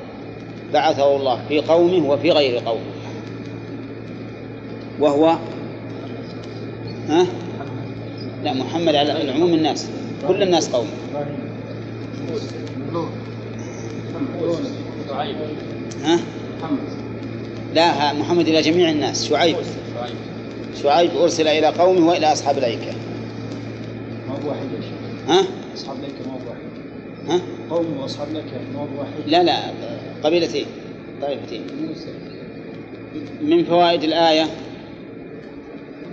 بعثه 0.74 1.16
الله 1.16 1.40
في 1.48 1.60
قومه 1.60 2.10
وفي 2.10 2.32
غير 2.32 2.60
قومه 2.60 2.94
وهو 5.00 5.38
ها؟ 7.10 7.26
لا 8.44 8.54
محمد 8.54 8.96
على 8.96 9.22
العموم 9.22 9.54
الناس. 9.54 9.90
كل 10.28 10.44
الناس 10.44 10.70
قوم. 10.70 10.88
ها؟ 16.04 16.20
لا 17.74 18.14
محمد 18.14 18.48
إلى 18.48 18.62
جميع 18.62 18.90
الناس. 18.90 19.30
شعيب. 19.30 19.56
شعيب 20.84 21.12
أرسل 21.18 21.48
إلى 21.48 21.68
قومه 21.68 22.08
وإلى 22.08 22.32
أصحاب 22.32 22.58
الأيكة. 22.58 22.92
ما 24.28 24.34
هو 24.34 24.50
واحد 24.50 24.68
ها؟ 25.28 25.46
أصحاب 25.76 25.98
الأيكة 26.00 26.16
ما 26.28 26.34
هو 26.34 26.40
واحد. 26.50 26.62
ها؟ 27.30 27.42
قوم 27.70 27.98
وأصحاب 27.98 28.28
الأيكة 28.32 28.52
ما 28.74 28.80
هو 28.80 29.00
واحد. 29.00 29.12
لا 29.28 29.44
لا. 29.44 29.60
قبيلتين 30.24 30.66
طائفتين 31.22 31.62
من 33.42 33.64
فوائد 33.64 34.04
الآية 34.04 34.44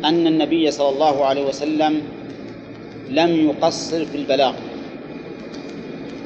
أن 0.05 0.27
النبي 0.27 0.71
صلى 0.71 0.89
الله 0.89 1.25
عليه 1.25 1.47
وسلم 1.47 2.03
لم 3.11 3.49
يقصر 3.49 4.05
في 4.05 4.17
البلاغ 4.17 4.55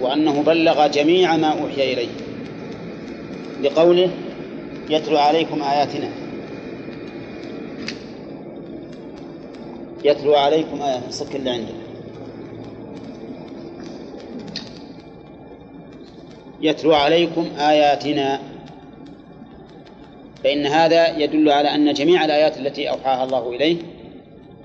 وأنه 0.01 0.43
بلغ 0.43 0.87
جميع 0.87 1.37
ما 1.37 1.49
أوحي 1.49 1.93
إليه 1.93 2.09
لقوله 3.63 4.11
يتلو 4.91 5.17
عليكم 5.19 5.63
آياتنا. 5.63 6.09
يتلو 10.05 10.35
عليكم 10.35 10.83
آيات 10.83 11.03
الصك 11.09 11.37
اللي 11.37 11.51
عندك 11.51 11.84
يتلو 16.61 16.95
عليكم 16.95 17.47
آياتنا. 17.59 18.41
فإن 20.45 20.67
هذا 20.67 21.19
يدل 21.19 21.51
على 21.51 21.75
أن 21.75 21.93
جميع 21.93 22.25
الآيات 22.25 22.59
التي 22.59 22.91
أوحاها 22.91 23.25
الله 23.25 23.53
إليه 23.53 23.77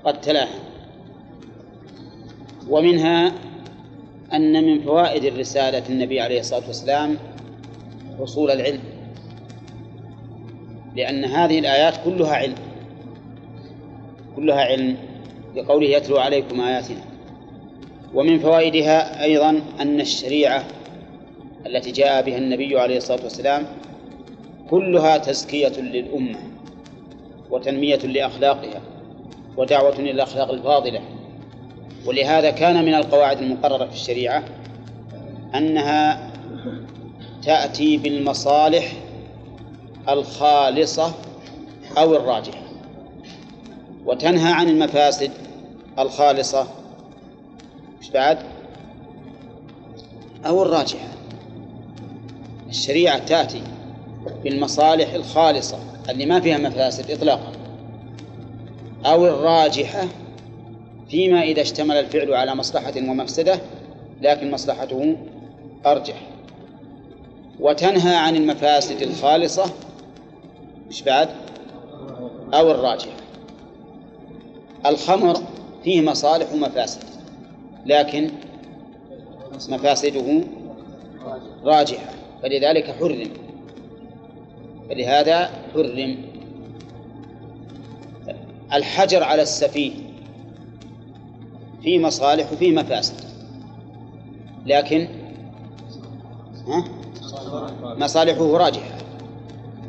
قد 0.04 0.20
تلاها. 0.20 0.58
ومنها 2.68 3.32
أن 4.32 4.64
من 4.64 4.80
فوائد 4.82 5.24
الرسالة 5.24 5.82
النبي 5.88 6.20
عليه 6.20 6.40
الصلاة 6.40 6.66
والسلام 6.66 7.16
حصول 8.20 8.50
العلم 8.50 8.80
لأن 10.96 11.24
هذه 11.24 11.58
الآيات 11.58 11.94
كلها 12.04 12.34
علم. 12.34 12.54
كلها 14.36 14.60
علم 14.60 14.96
لقوله 15.56 15.86
يتلو 15.86 16.18
عليكم 16.18 16.60
آياتنا. 16.60 17.00
ومن 18.14 18.38
فوائدها 18.38 19.24
أيضا 19.24 19.60
أن 19.80 20.00
الشريعة 20.00 20.64
التي 21.70 21.90
جاء 21.90 22.22
بها 22.22 22.38
النبي 22.38 22.80
عليه 22.80 22.96
الصلاة 22.96 23.22
والسلام 23.22 23.66
كلها 24.70 25.18
تزكية 25.18 25.80
للأمة 25.80 26.38
وتنمية 27.50 27.96
لأخلاقها 27.96 28.80
ودعوة 29.56 29.92
إلى 29.98 30.10
الأخلاق 30.10 30.50
الفاضلة. 30.50 31.00
ولهذا 32.06 32.50
كان 32.50 32.84
من 32.84 32.94
القواعد 32.94 33.38
المقررة 33.38 33.86
في 33.86 33.92
الشريعة 33.92 34.44
أنها 35.54 36.30
تأتي 37.42 37.96
بالمصالح 37.96 38.92
الخالصة 40.08 41.12
أو 41.98 42.16
الراجحة 42.16 42.62
وتنهى 44.06 44.52
عن 44.52 44.68
المفاسد 44.68 45.30
الخالصة 45.98 46.66
مش 48.00 48.10
بعد؟ 48.10 48.38
أو 50.46 50.62
الراجحة. 50.62 51.08
الشريعة 52.70 53.18
تأتي 53.18 53.62
بالمصالح 54.44 55.14
الخالصة 55.14 55.78
اللي 56.10 56.26
ما 56.26 56.40
فيها 56.40 56.58
مفاسد 56.58 57.10
إطلاقا 57.10 57.52
أو 59.06 59.26
الراجحة 59.26 60.08
فيما 61.10 61.42
إذا 61.42 61.62
اشتمل 61.62 61.96
الفعل 61.96 62.34
على 62.34 62.54
مصلحة 62.54 62.92
ومفسدة 62.96 63.60
لكن 64.22 64.50
مصلحته 64.50 65.16
أرجح. 65.86 66.20
وتنهى 67.60 68.16
عن 68.16 68.36
المفاسد 68.36 69.02
الخالصة 69.02 69.64
مش 70.88 71.02
بعد؟ 71.02 71.28
أو 72.54 72.70
الراجحة. 72.70 73.16
الخمر 74.86 75.36
فيه 75.84 76.00
مصالح 76.00 76.52
ومفاسد 76.52 77.02
لكن 77.86 78.30
مفاسده 79.68 80.42
راجحة. 81.64 82.19
فلذلك 82.42 82.90
حرم. 83.00 83.30
فلهذا 84.88 85.50
حرم. 85.74 86.16
الحجر 88.72 89.22
على 89.22 89.42
السفيه 89.42 89.92
فيه 91.82 91.98
مصالح 91.98 92.52
وفيه 92.52 92.72
مفاسد. 92.72 93.14
لكن 94.66 95.08
ها؟ 96.66 96.84
مصالحه 97.82 98.56
راجحة. 98.56 98.98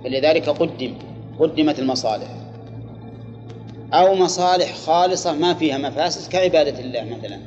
فلذلك 0.03 0.49
قدم 0.49 0.93
قدمت 1.39 1.79
المصالح. 1.79 2.27
أو 3.93 4.15
مصالح 4.15 4.75
خالصة 4.75 5.33
ما 5.33 5.53
فيها 5.53 5.77
مفاسد 5.77 6.31
كعبادة 6.31 6.79
الله 6.79 7.17
مثلا. 7.17 7.39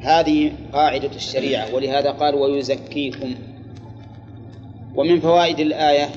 هذه 0.00 0.52
قاعدة 0.72 1.10
الشريعة 1.16 1.74
ولهذا 1.74 2.10
قال 2.10 2.34
ويزكيكم. 2.34 3.34
ومن 4.96 5.20
فوائد 5.20 5.60
الآية 5.60 6.08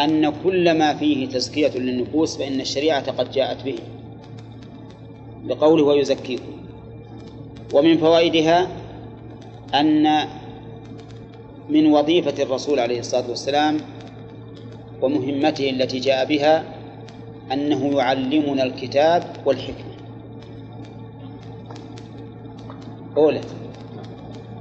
أن 0.00 0.32
كل 0.44 0.78
ما 0.78 0.94
فيه 0.94 1.28
تزكية 1.28 1.78
للنفوس 1.78 2.36
فإن 2.36 2.60
الشريعة 2.60 3.10
قد 3.10 3.30
جاءت 3.30 3.64
به 3.64 3.78
بقوله 5.44 5.84
ويزكيكم. 5.84 6.52
ومن 7.74 7.98
فوائدها 7.98 8.68
أن 9.74 10.28
من 11.68 11.86
وظيفة 11.86 12.42
الرسول 12.42 12.80
عليه 12.80 13.00
الصلاة 13.00 13.28
والسلام 13.28 13.80
ومهمته 15.02 15.70
التي 15.70 15.98
جاء 15.98 16.24
بها 16.24 16.64
أنه 17.52 17.98
يعلمنا 17.98 18.62
الكتاب 18.62 19.22
والحكمة. 19.44 19.97
أولى 23.18 23.40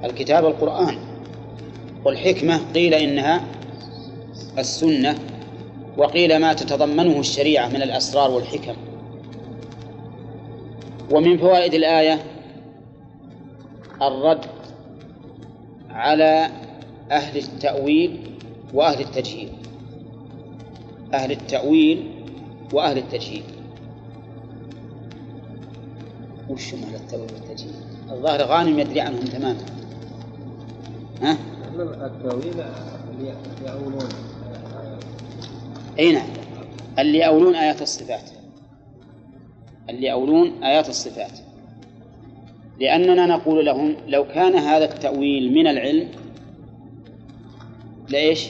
الكتاب 0.04 0.46
القرآن 0.46 0.98
والحكمة 2.06 2.62
قيل 2.74 2.94
إنها 2.94 3.44
السنة 4.58 5.20
وقيل 5.98 6.38
ما 6.40 6.54
تتضمنه 6.54 7.20
الشريعة 7.20 7.68
من 7.68 7.82
الأسرار 7.82 8.32
والحكم. 8.32 8.76
ومن 11.12 11.38
فوائد 11.38 11.74
الآية 11.74 12.24
الرد 14.02 14.46
على 15.90 16.50
أهل 17.12 17.38
التأويل 17.38 18.38
وأهل 18.74 19.00
التجهيل. 19.00 19.50
أهل 21.14 21.32
التأويل 21.32 22.12
وأهل 22.74 22.98
التجهيل. 22.98 23.44
وش 26.50 26.74
أهل 26.74 26.96
التأويل 26.96 27.28
والتجهيل؟ 27.34 27.87
الظاهر 28.12 28.42
غانم 28.42 28.80
يدري 28.80 29.02
عنهم 29.02 29.26
تماما. 29.26 29.58
ها؟ 31.22 31.38
التأويل 31.80 32.54
يأولون. 33.66 34.10
أي 36.00 36.12
نعم. 36.12 36.28
اللي 37.00 37.18
يأولون 37.18 37.56
آيات 37.56 37.82
الصفات. 37.82 38.30
اللي 39.90 40.08
يأولون 40.08 40.64
آيات 40.64 40.90
الصفات. 40.90 41.40
لأننا 42.80 43.26
نقول 43.26 43.66
لهم 43.66 43.96
لو 44.08 44.24
كان 44.28 44.56
هذا 44.56 44.86
التأويل 44.86 45.54
من 45.54 45.68
العلم 45.68 46.08
لإيش؟ 48.10 48.48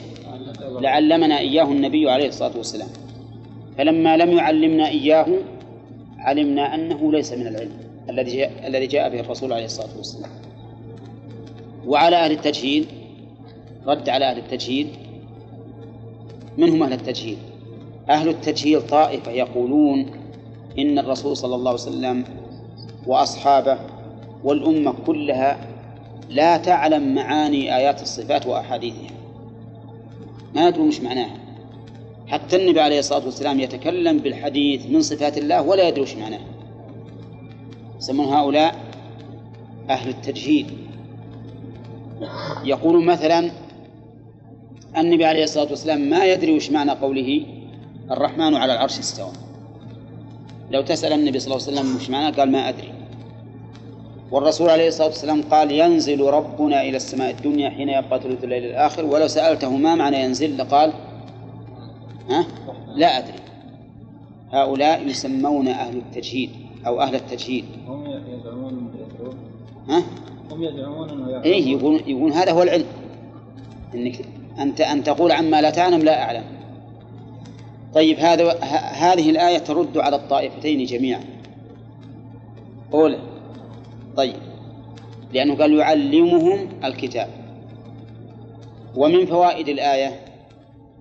لعلمنا 0.62 1.40
إياه 1.40 1.64
النبي 1.64 2.10
عليه 2.10 2.28
الصلاة 2.28 2.58
والسلام. 2.58 2.90
فلما 3.78 4.18
لم 4.18 4.32
يعلمنا 4.32 4.88
إياه 4.88 5.28
علمنا 6.18 6.76
أنه 6.76 7.12
ليس 7.12 7.34
من 7.34 7.48
العلم. 7.48 7.87
الذي 8.10 8.38
جاء 8.38 8.68
الذي 8.68 8.88
جاء 8.88 9.10
به 9.10 9.20
الرسول 9.20 9.54
عليه 9.54 9.66
الصلاة 9.66 9.98
والسلام. 9.98 10.32
وعلى 11.88 12.16
أهل 12.16 12.32
التجهيل 12.32 12.86
رد 13.88 14.10
على 14.10 14.32
أهل 14.32 14.38
التجهيل. 14.38 14.88
من 16.58 16.70
هم 16.70 16.84
أهل 16.84 16.94
التجهيل. 16.94 17.38
أهل 18.10 18.30
التجهيل 18.30 18.82
طائفة 18.82 19.32
يقولون 19.32 20.06
إن 20.80 21.00
الرسول 21.00 21.38
صلى 21.38 21.56
الله 21.56 21.72
عليه 21.72 21.82
وسلم 21.82 22.24
وأصحابه 23.08 23.80
والأمة 24.44 24.94
كلها 25.06 25.68
لا 26.30 26.58
تعلم 26.58 27.16
معاني 27.16 27.76
آيات 27.78 28.02
الصفات 28.02 28.48
وأحاديثها. 28.48 29.12
ما 30.56 30.68
يدرون 30.68 30.88
مش 30.88 31.02
معناها. 31.02 31.38
حتى 32.28 32.56
النبي 32.56 32.82
عليه 32.82 33.00
الصلاة 33.00 33.26
والسلام 33.26 33.60
يتكلم 33.60 34.18
بالحديث 34.18 34.86
من 34.86 35.02
صفات 35.02 35.38
الله 35.38 35.62
ولا 35.62 35.88
يدري 35.88 36.02
وش 36.02 36.16
معناه 36.16 36.40
يسمون 37.98 38.26
هؤلاء 38.26 38.76
أهل 39.90 40.10
التجهيل. 40.10 40.78
يقول 42.64 43.06
مثلا 43.06 43.52
النبي 44.98 45.26
عليه 45.26 45.44
الصلاة 45.44 45.70
والسلام 45.70 46.02
ما 46.02 46.26
يدري 46.26 46.56
وش 46.56 46.72
معنى 46.72 46.92
قوله 46.92 47.46
الرحمن 48.12 48.56
على 48.56 48.74
العرش 48.74 49.00
استوى. 49.00 49.32
لو 50.72 50.82
تسأل 50.82 51.14
النبي 51.14 51.40
صلى 51.40 51.56
الله 51.56 51.68
عليه 51.68 51.78
وسلم 51.80 51.96
وش 51.96 52.10
معناه 52.10 52.30
قال 52.30 52.52
ما 52.52 52.70
أدري. 52.70 52.94
والرسول 54.32 54.70
عليه 54.70 54.88
الصلاة 54.88 55.08
والسلام 55.08 55.42
قال 55.42 55.72
ينزل 55.72 56.22
ربنا 56.22 56.82
إلى 56.82 56.98
السماء 56.98 57.32
الدنيا 57.32 57.70
حين 57.70 57.90
يبقى 57.90 58.20
ثلث 58.20 58.44
الليل 58.44 58.66
الآخر 58.66 59.06
ولو 59.06 59.28
سألته 59.28 59.78
ما 59.78 59.96
معنى 59.96 60.24
ينزل 60.24 60.58
لقال 60.58 60.94
ها؟ 62.30 62.46
لا 62.96 63.18
أدري. 63.18 63.40
هؤلاء 64.52 65.08
يسمون 65.08 65.68
أهل 65.68 65.98
التجهيد 65.98 66.50
أو 66.88 67.02
أهل 67.02 67.16
التجهيد 67.16 67.66
هم 67.88 68.06
يدعون 68.06 68.92
ها؟ 69.90 70.04
هم 70.52 70.64
يعلمون؟ 70.64 71.34
إيه 71.44 71.72
يقول 71.72 72.02
يقول 72.08 72.32
هذا 72.32 72.52
هو 72.52 72.64
العلم. 72.64 72.86
إنك 73.96 74.26
أنت 74.60 74.82
أن 74.82 75.04
تقول 75.04 75.32
عما 75.32 75.62
لا 75.62 75.70
تعلم 75.70 76.00
لا 76.00 76.24
أعلم. 76.24 76.44
طيب 77.94 78.20
هذا 78.20 78.60
هذه 78.94 79.30
الآية 79.30 79.58
ترد 79.58 79.98
على 79.98 80.16
الطائفتين 80.16 80.86
جميعا. 80.86 81.24
أولى. 82.94 83.20
طيب. 84.18 84.36
لأنه 85.34 85.56
قال 85.56 85.74
يعلمهم 85.74 86.70
الكتاب. 86.84 87.30
ومن 88.96 89.26
فوائد 89.26 89.70
الآية 89.70 90.20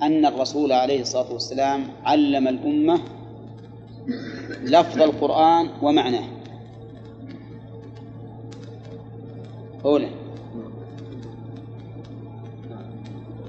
أن 0.03 0.27
الرسول 0.27 0.73
عليه 0.73 1.01
الصلاة 1.01 1.33
والسلام 1.33 1.85
علم 2.05 2.49
الأمة 2.49 3.01
لفظ 4.63 5.03
القرآن 5.03 5.69
ومعناه. 5.83 6.25
أولى 9.85 10.09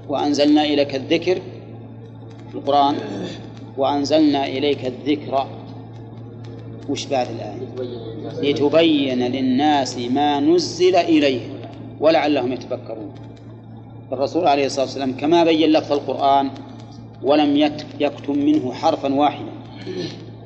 وأنزلنا 0.08 0.64
إليك 0.64 0.94
الذكر 0.94 1.40
في 2.48 2.54
القرآن. 2.54 2.96
وأنزلنا 3.76 4.46
إليك 4.46 4.86
الذكر. 4.86 5.46
وش 6.88 7.06
بعد 7.06 7.26
الآية؟ 7.30 7.58
لتبين 8.42 9.18
للناس 9.18 9.98
ما 9.98 10.40
نزل 10.40 10.96
إليهم 10.96 11.58
ولعلهم 12.00 12.52
يتفكرون. 12.52 13.10
الرسول 14.12 14.46
عليه 14.46 14.66
الصلاة 14.66 14.84
والسلام 14.84 15.16
كما 15.16 15.44
بين 15.44 15.70
لفظ 15.70 15.92
القرآن 15.92 16.50
ولم 17.22 17.72
يكتم 18.00 18.38
منه 18.38 18.72
حرفا 18.72 19.14
واحدا. 19.14 19.52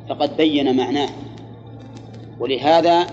فقد 0.09 0.37
بين 0.37 0.77
معناه. 0.77 1.09
ولهذا 2.41 3.07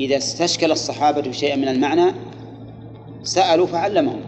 إذا 0.00 0.16
استشكل 0.16 0.72
الصحابة 0.72 1.32
شيئا 1.32 1.56
من 1.56 1.68
المعنى 1.68 2.12
سألوا 3.22 3.66
فعلمهم. 3.66 4.20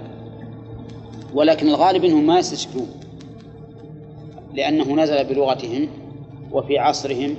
ولكن 1.34 1.68
الغالب 1.68 2.04
انهم 2.04 2.26
ما 2.26 2.38
يستشكلون 2.38 2.88
لأنه 4.54 4.94
نزل 4.94 5.24
بلغتهم 5.24 5.88
وفي 6.52 6.78
عصرهم 6.78 7.34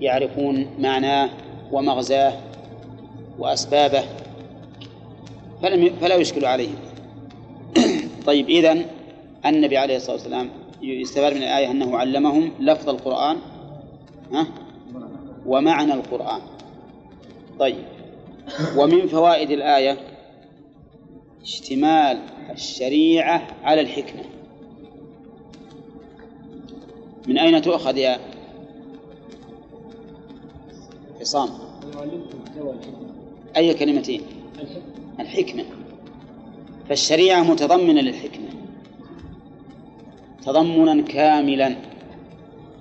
يعرفون 0.00 0.66
معناه 0.78 1.30
ومغزاه 1.72 2.32
وأسبابه 3.38 4.02
فلم 5.62 5.90
فلا 6.00 6.14
يشكل 6.14 6.44
عليهم. 6.44 6.76
طيب 8.26 8.48
إذن 8.48 8.84
النبي 9.46 9.76
عليه 9.76 9.96
الصلاة 9.96 10.16
والسلام 10.16 10.48
يستفاد 10.82 11.32
من 11.32 11.42
الآية 11.42 11.70
أنه 11.70 11.96
علمهم 11.96 12.52
لفظ 12.60 12.88
القرآن 12.88 13.36
ها؟ 14.32 14.46
ومعنى 15.46 15.94
القرآن. 15.94 16.40
طيب. 17.58 17.84
ومن 18.76 19.06
فوائد 19.06 19.50
الآية 19.50 19.98
اشتمال 21.42 22.18
الشريعة 22.50 23.46
على 23.62 23.80
الحكمة. 23.80 24.22
من 27.28 27.38
أين 27.38 27.62
تؤخذ 27.62 27.98
يا 27.98 28.18
عصام؟ 31.20 31.48
أي 33.56 33.74
كلمتين 33.74 34.22
الحكمة. 35.20 35.64
فالشريعة 36.88 37.42
متضمنة 37.42 38.00
للحكمة. 38.00 38.48
تضمنا 40.42 41.02
كاملا. 41.02 41.87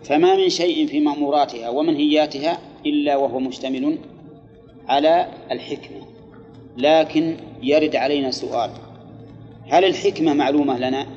فما 0.08 0.36
من 0.36 0.50
شيء 0.50 0.88
في 0.88 1.00
مأموراتها 1.00 1.70
ومنهياتها 1.70 2.60
إلا 2.86 3.16
وهو 3.16 3.40
مشتمل 3.40 3.98
على 4.88 5.28
الحكمة 5.52 6.02
لكن 6.78 7.38
يرد 7.62 7.96
علينا 7.96 8.32
سؤال 8.32 8.72
هل 9.68 9.86
الحكمة 9.86 10.34
معلومة 10.34 10.78
لنا؟ 10.78 11.08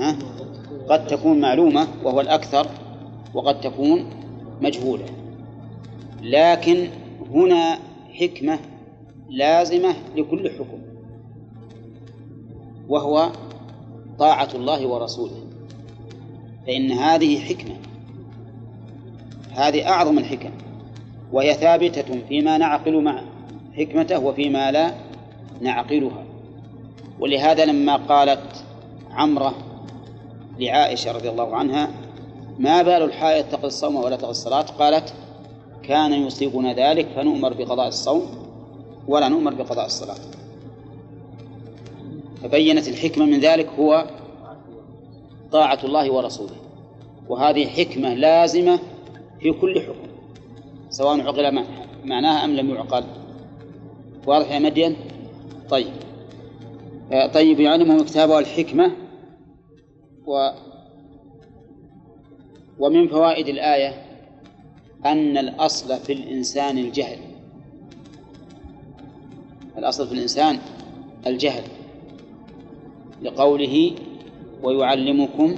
ها؟ 0.00 0.18
قد 0.88 1.06
تكون 1.06 1.40
معلومة 1.40 1.88
وهو 2.04 2.20
الأكثر 2.20 2.66
وقد 3.34 3.60
تكون 3.60 4.10
مجهولة 4.60 5.06
لكن 6.22 6.88
هنا 7.30 7.78
حكمة 8.12 8.58
لازمة 9.30 9.94
لكل 10.16 10.50
حكم 10.50 10.78
وهو 12.88 13.32
طاعة 14.18 14.48
الله 14.54 14.86
ورسوله 14.86 15.47
فإن 16.68 16.92
هذه 16.92 17.40
حكمة. 17.40 17.76
هذه 19.52 19.88
أعظم 19.88 20.18
الحكم. 20.18 20.50
وهي 21.32 21.54
ثابتة 21.54 22.20
فيما 22.28 22.58
نعقل 22.58 23.02
مع 23.02 23.22
حكمته 23.76 24.18
وفيما 24.18 24.70
لا 24.70 24.94
نعقلها. 25.60 26.24
ولهذا 27.20 27.64
لما 27.64 27.96
قالت 27.96 28.64
عمرة 29.10 29.54
لعائشة 30.58 31.12
رضي 31.12 31.28
الله 31.28 31.56
عنها 31.56 31.90
ما 32.58 32.82
بال 32.82 33.02
الحائض 33.02 33.44
تقضي 33.44 33.66
الصوم 33.66 33.96
ولا 33.96 34.16
تقضي 34.16 34.30
الصلاة؟ 34.30 34.62
قالت 34.62 35.14
كان 35.82 36.12
يصيبنا 36.12 36.72
ذلك 36.72 37.08
فنؤمر 37.16 37.52
بقضاء 37.52 37.88
الصوم 37.88 38.26
ولا 39.08 39.28
نؤمر 39.28 39.54
بقضاء 39.54 39.86
الصلاة. 39.86 40.18
فبينت 42.42 42.88
الحكمة 42.88 43.24
من 43.24 43.40
ذلك 43.40 43.68
هو 43.78 44.17
طاعة 45.52 45.78
الله 45.84 46.12
ورسوله. 46.12 46.56
وهذه 47.28 47.66
حكمة 47.66 48.14
لازمة 48.14 48.78
في 49.40 49.52
كل 49.52 49.80
حكم 49.80 50.08
سواء 50.90 51.20
عقل 51.20 51.64
معناها 52.04 52.44
أم 52.44 52.56
لم 52.56 52.70
يعقل. 52.70 53.04
واضح 54.26 54.50
يا 54.50 54.58
مدين؟ 54.58 54.96
طيب. 55.70 55.92
آه، 57.12 57.26
طيب 57.26 57.60
يعلمهم 57.60 58.04
كتابه 58.04 58.38
الحكمة 58.38 58.92
و 60.26 60.50
ومن 62.78 63.08
فوائد 63.08 63.48
الآية 63.48 64.04
أن 65.06 65.38
الأصل 65.38 66.00
في 66.00 66.12
الإنسان 66.12 66.78
الجهل. 66.78 67.18
الأصل 69.78 70.06
في 70.06 70.14
الإنسان 70.14 70.58
الجهل 71.26 71.62
لقوله 73.22 73.92
ويعلمكم 74.62 75.54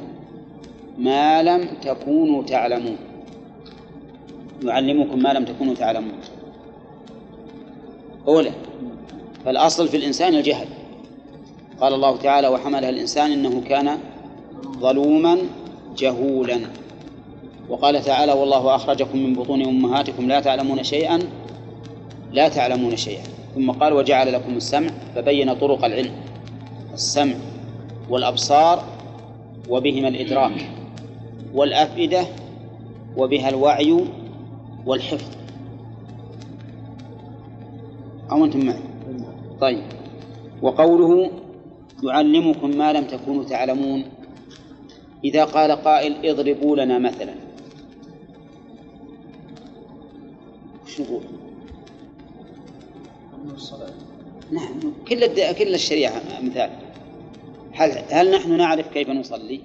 ما 0.99 1.43
لم 1.43 1.69
تكونوا 1.83 2.43
تعلمون. 2.43 2.97
يعلمكم 4.65 5.19
ما 5.23 5.29
لم 5.29 5.45
تكونوا 5.45 5.75
تعلمون. 5.75 6.13
أولى 8.29 8.53
فالأصل 9.45 9.89
في 9.89 9.97
الإنسان 9.97 10.35
الجهل. 10.35 10.67
قال 11.81 11.95
الله 11.95 12.17
تعالى 12.17 12.49
وحملها 12.49 12.91
الإنسان 12.91 13.33
إنه 13.33 13.63
كان 13.69 13.99
ظلوما 14.79 15.39
جهولا. 15.99 16.61
وقال 17.69 18.03
تعالى 18.03 18.33
والله 18.33 18.75
أخرجكم 18.75 19.19
من 19.19 19.35
بطون 19.35 19.63
أمهاتكم 19.63 20.29
لا 20.29 20.41
تعلمون 20.41 20.83
شيئا 20.83 21.19
لا 22.33 22.49
تعلمون 22.49 22.97
شيئا. 22.97 23.23
ثم 23.55 23.71
قال 23.71 23.93
وجعل 23.93 24.33
لكم 24.33 24.57
السمع 24.57 24.91
فبين 25.15 25.55
طرق 25.55 25.85
العلم. 25.85 26.13
السمع 26.95 27.35
والأبصار 28.11 28.85
وبهما 29.71 30.09
الإدراك 30.09 30.71
والأفئدة 31.55 32.27
وبها 33.17 33.49
الوعي 33.49 34.05
والحفظ. 34.87 35.37
أو 38.31 38.45
أنتم 38.45 38.67
معي؟ 38.67 38.81
طيب. 39.61 39.83
وقوله 40.63 41.31
يعلمكم 42.05 42.71
ما 42.79 42.93
لم 42.93 43.05
تكونوا 43.05 43.45
تعلمون. 43.45 44.05
إذا 45.25 45.45
قال 45.45 45.71
قائل 45.71 46.27
اضربوا 46.27 46.77
لنا 46.77 46.99
مثلا. 46.99 47.35
وش 50.87 51.01
نقول؟ 51.01 51.23
نعم 54.53 54.81
كل 55.09 55.53
كل 55.55 55.75
الشريعة 55.75 56.23
مثال. 56.43 56.71
هل 57.73 58.05
هل 58.11 58.31
نحن 58.31 58.57
نعرف 58.57 58.89
كيف 58.89 59.09
نصلي؟ 59.09 59.61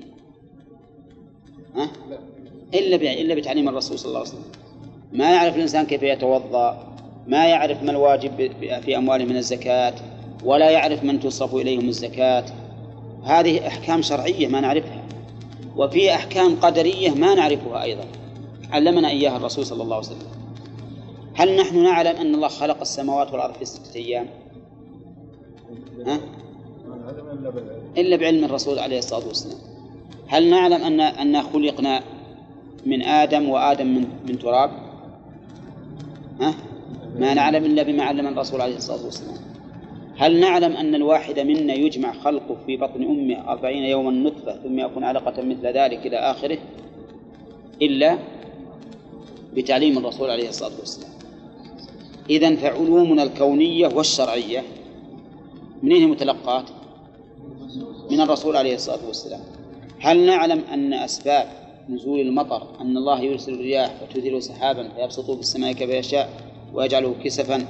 ها؟ 1.76 1.90
إلا 2.74 2.96
إلا 2.96 3.36
بتعليم 3.36 3.70
الرسول 3.70 4.00
صلى 4.00 4.08
الله 4.08 4.20
عليه 4.20 4.30
وسلم 4.30 4.52
ما 5.14 5.32
يعرف 5.32 5.56
الإنسان 5.56 5.86
كيف 5.86 6.04
يتوضأ 6.04 6.96
ما 7.28 7.46
يعرف 7.46 7.84
ما 7.84 7.92
الواجب 7.92 8.52
في 8.82 8.98
أمواله 8.98 9.26
من 9.26 9.38
الزكاة 9.38 9.94
ولا 10.44 10.70
يعرف 10.70 11.04
من 11.04 11.20
تصرف 11.20 11.56
إليهم 11.56 11.90
الزكاة 11.90 12.46
هذه 13.24 13.68
أحكام 13.68 14.02
شرعية 14.02 14.48
ما 14.48 14.60
نعرفها 14.60 15.04
وفي 15.76 16.14
أحكام 16.14 16.56
قدرية 16.56 17.12
ما 17.12 17.36
نعرفها 17.36 17.84
أيضا 17.84 18.06
علمنا 18.72 19.10
إياها 19.10 19.38
الرسول 19.38 19.66
صلى 19.66 19.84
الله 19.84 19.96
عليه 19.96 20.08
وسلم 20.08 20.28
هل 21.34 21.58
نحن 21.58 21.84
نعلم 21.84 22.16
أن 22.16 22.36
الله 22.36 22.48
خلق 22.48 22.82
السماوات 22.82 23.32
والأرض 23.32 23.54
في 23.54 23.66
ستة 23.66 23.96
أيام 23.96 24.28
ها؟ 26.06 26.20
إلا 27.98 28.16
بعلم 28.16 28.46
الرسول 28.46 28.80
عليه 28.80 28.98
الصلاة 28.98 29.28
والسلام. 29.28 29.58
هل 30.28 30.50
نعلم 30.50 30.84
أن 30.84 31.00
أن 31.00 31.42
خلقنا 31.42 32.02
من 32.86 33.02
آدم 33.02 33.50
وآدم 33.50 33.88
من 33.88 34.08
من 34.28 34.40
تراب؟ 34.40 34.72
ها؟ 36.42 36.54
ما 37.20 37.34
نعلم 37.34 37.66
إلا 37.66 37.84
بما 37.84 38.04
علم 38.04 38.28
الرسول 38.28 38.62
عليه 38.62 38.76
الصلاة 38.76 39.06
والسلام. 39.06 39.38
هل 40.18 40.40
نعلم 40.40 40.72
أن 40.72 40.96
الواحد 40.96 41.40
منا 41.40 41.74
يجمع 41.74 42.14
خلقه 42.14 42.58
في 42.66 42.78
بطن 42.78 43.04
أمه 43.04 43.52
أربعين 43.52 43.84
يوما 43.84 44.12
نطفة 44.12 44.64
ثم 44.64 44.80
يكون 44.80 45.04
علقة 45.04 45.42
مثل 45.44 45.68
ذلك 45.68 46.08
إلى 46.08 46.18
آخره؟ 46.18 46.58
إلا 47.82 48.18
بتعليم 49.56 49.98
الرسول 49.98 50.30
عليه 50.30 50.50
الصلاة 50.50 50.80
والسلام. 50.80 51.12
إذا 52.30 52.56
فعلومنا 52.56 53.24
الكونية 53.24 53.88
والشرعية 53.88 54.64
منين 55.84 56.10
متلقات؟ 56.10 56.66
من 58.12 58.22
الرسول 58.22 58.56
عليه 58.56 58.76
الصلاة 58.76 59.08
والسلام. 59.08 59.40
هل 60.00 60.26
نعلم 60.26 60.62
أن 60.74 60.94
أسباب 60.94 61.48
نزول 61.90 62.20
المطر 62.20 62.68
أن 62.82 62.98
الله 62.98 63.22
يرسل 63.22 63.54
الرياح 63.54 63.94
فتثير 64.02 64.40
سحابا 64.40 64.90
فيبسط 64.96 65.32
في 65.32 65.40
السماء 65.40 65.72
كيف 65.74 65.90
يشاء 65.90 66.30
ويجعله 66.74 67.16
كسفا 67.24 67.66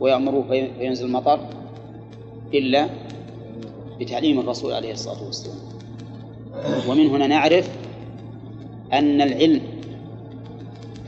ويأمره 0.00 0.44
فينزل 0.78 1.06
المطر؟ 1.06 1.40
إلا 2.54 2.88
بتعليم 4.00 4.40
الرسول 4.40 4.72
عليه 4.72 4.92
الصلاة 4.92 5.24
والسلام. 5.24 5.56
ومن 6.88 7.06
هنا 7.06 7.26
نعرف 7.26 7.70
أن 8.92 9.20
العلم 9.20 9.60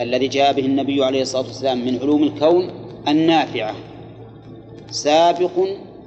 الذي 0.01 0.29
جاء 0.29 0.53
به 0.53 0.67
النبي 0.67 1.05
عليه 1.05 1.23
الصلاة 1.23 1.47
والسلام 1.47 1.85
من 1.85 1.99
علوم 2.03 2.23
الكون 2.23 2.71
النافعة 3.09 3.75
سابق 4.91 5.51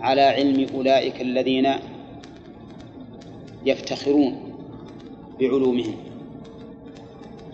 على 0.01 0.21
علم 0.21 0.67
أولئك 0.75 1.21
الذين 1.21 1.73
يفتخرون 3.65 4.39
بعلومهم. 5.39 5.95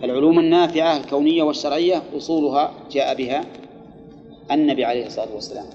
العلوم 0.04 0.38
النافعة 0.38 0.96
الكونية 0.96 1.42
والشرعية 1.42 2.02
أصولها 2.16 2.72
جاء 2.92 3.14
بها 3.14 3.44
النبي 4.50 4.84
عليه 4.84 5.06
الصلاة 5.06 5.34
والسلام. 5.34 5.66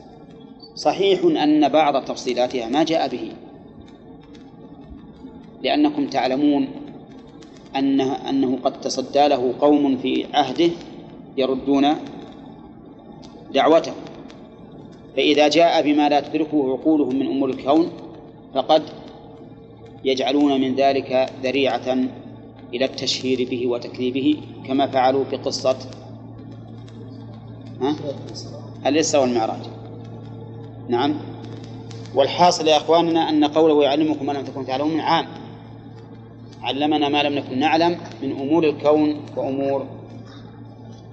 صحيح 0.75 1.23
أن 1.23 1.69
بعض 1.69 2.05
تفصيلاتها 2.05 2.69
ما 2.69 2.83
جاء 2.83 3.07
به 3.07 3.31
لأنكم 5.61 6.07
تعلمون 6.07 6.67
أنه, 7.75 8.29
أنه 8.29 8.57
قد 8.63 8.81
تصدى 8.81 9.27
له 9.27 9.53
قوم 9.61 9.97
في 9.97 10.25
عهده 10.33 10.69
يردون 11.37 11.95
دعوته. 13.53 13.93
فإذا 15.15 15.47
جاء 15.47 15.81
بما 15.81 16.09
لا 16.09 16.19
تدركه 16.19 16.71
عقولهم 16.71 17.15
من 17.15 17.27
أمور 17.27 17.49
الكون 17.49 17.91
فقد 18.53 18.83
يجعلون 20.03 20.61
من 20.61 20.75
ذلك 20.75 21.29
ذريعة 21.43 21.97
إلى 22.73 22.85
التشهير 22.85 23.49
به 23.49 23.67
وتكذيبه 23.67 24.37
كما 24.67 24.87
فعلوا 24.87 25.23
في 25.23 25.35
قصة؟ 25.35 25.77
الإسراء 28.85 29.23
والمعراج. 29.23 29.61
نعم. 30.89 31.15
والحاصل 32.15 32.67
يا 32.67 32.77
أخواننا 32.77 33.29
أن 33.29 33.45
قوله 33.45 33.83
يعلمكم 33.83 34.25
ما 34.25 34.31
لم 34.31 34.43
تكونوا 34.43 34.67
تعلمون 34.67 34.99
عام. 34.99 35.27
علمنا 36.61 37.09
ما 37.09 37.23
لم 37.23 37.33
نكن 37.33 37.59
نعلم 37.59 37.97
من 38.21 38.31
أمور 38.31 38.69
الكون 38.69 39.21
وأمور 39.35 39.85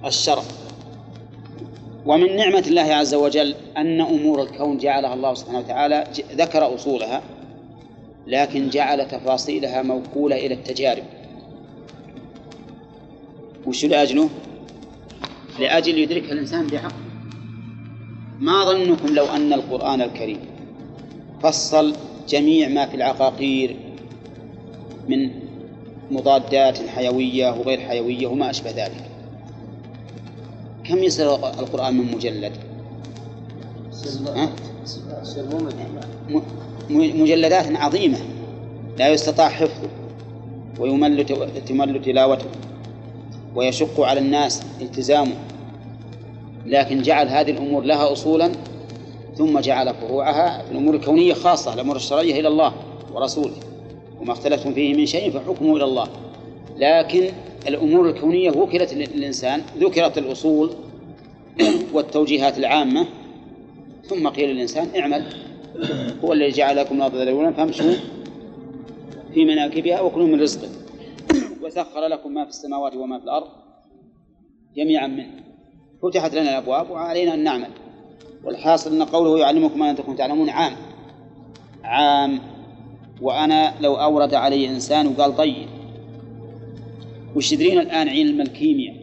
الشرع. 0.05 0.43
ومن 2.05 2.35
نعمة 2.35 2.63
الله 2.67 2.81
عز 2.81 3.13
وجل 3.13 3.55
أن 3.77 4.01
أمور 4.01 4.41
الكون 4.41 4.77
جعلها 4.77 5.13
الله 5.13 5.33
سبحانه 5.33 5.59
وتعالى 5.59 6.07
ذكر 6.35 6.75
أصولها. 6.75 7.21
لكن 8.27 8.69
جعل 8.69 9.07
تفاصيلها 9.07 9.81
موكولة 9.81 10.35
إلى 10.35 10.53
التجارب. 10.53 11.03
وش 13.65 13.85
لأجله؟ 13.85 14.29
لأجل 15.59 15.97
يدركها 15.97 16.31
الإنسان 16.31 16.67
بحق. 16.67 16.93
ما 18.39 18.65
ظنكم 18.65 19.15
لو 19.15 19.25
أن 19.25 19.53
القرآن 19.53 20.01
الكريم 20.01 20.39
فصل 21.43 21.95
جميع 22.29 22.67
ما 22.67 22.85
في 22.85 22.95
العقاقير 22.95 23.75
من 25.07 25.31
مضادات 26.11 26.77
حيوية 26.77 27.49
وغير 27.51 27.79
حيوية 27.79 28.27
وما 28.27 28.49
أشبه 28.49 28.71
ذلك. 28.71 29.09
كم 30.83 31.03
يصير 31.03 31.35
القرآن 31.35 31.97
من 31.97 32.11
مجلد؟ 32.15 32.53
مجلدات 36.89 37.65
عظيمة. 37.75 38.17
لا 38.97 39.09
يستطاع 39.09 39.49
حفظه 39.49 39.89
ويمل 40.79 41.25
تمل 41.67 42.01
تلاوته 42.01 42.45
ويشق 43.55 44.01
على 44.01 44.19
الناس 44.19 44.61
التزامه. 44.81 45.33
لكن 46.65 47.01
جعل 47.01 47.27
هذه 47.27 47.51
الأمور 47.51 47.83
لها 47.83 48.11
أصولا 48.11 48.51
ثم 49.37 49.59
جعل 49.59 49.93
فروعها 49.93 50.63
في 50.65 50.71
الأمور 50.71 50.95
الكونية 50.95 51.33
خاصة 51.33 51.73
الأمور 51.73 51.95
الشرعية 51.95 52.39
إلى 52.39 52.47
الله 52.47 52.73
ورسوله 53.13 53.55
وما 54.21 54.33
اختلفتم 54.33 54.73
فيه 54.73 54.93
من 54.93 55.05
شيء 55.05 55.31
فحكمه 55.31 55.75
إلى 55.75 55.83
الله. 55.83 56.07
لكن 56.77 57.29
الأمور 57.67 58.09
الكونية 58.09 58.51
وكلت 58.51 58.93
للإنسان 58.93 59.61
ذكرت 59.79 60.17
الأصول 60.17 60.69
والتوجيهات 61.93 62.57
العامة 62.57 63.05
ثم 64.03 64.27
قيل 64.27 64.49
للإنسان 64.49 64.87
اعمل. 64.95 65.25
هو 66.23 66.33
الذي 66.33 66.51
جعل 66.51 66.77
لكم 66.77 66.95
الأرض 66.95 67.15
ذلولا 67.15 67.51
فامشوا 67.51 67.93
في 69.33 69.45
مناكبها 69.45 70.01
وكلوا 70.01 70.27
من 70.27 70.41
رزقه 70.41 70.69
وسخر 71.63 72.07
لكم 72.07 72.33
ما 72.33 72.43
في 72.43 72.49
السماوات 72.49 72.95
وما 72.95 73.17
في 73.19 73.23
الأرض 73.23 73.47
جميعا 74.75 75.07
منه. 75.07 75.31
فتحت 76.03 76.33
لنا 76.33 76.49
الأبواب 76.49 76.89
وعلينا 76.89 77.33
أن 77.33 77.43
نعمل. 77.43 77.69
والحاصل 78.43 78.95
أن 78.95 79.03
قوله 79.03 79.39
يعلمكم 79.39 79.79
ما 79.79 79.89
لم 79.89 79.95
تكونوا 79.95 80.17
تعلمون 80.17 80.49
عام. 80.49 80.73
عام. 81.83 82.39
وأنا 83.21 83.73
لو 83.81 83.95
أورد 83.95 84.33
علي 84.33 84.69
إنسان 84.69 85.07
وقال 85.07 85.35
طيب. 85.35 85.67
وش 87.35 87.49
تدرين 87.49 87.79
الآن 87.79 88.09
علم 88.09 88.41
الكيمياء؟ 88.41 88.95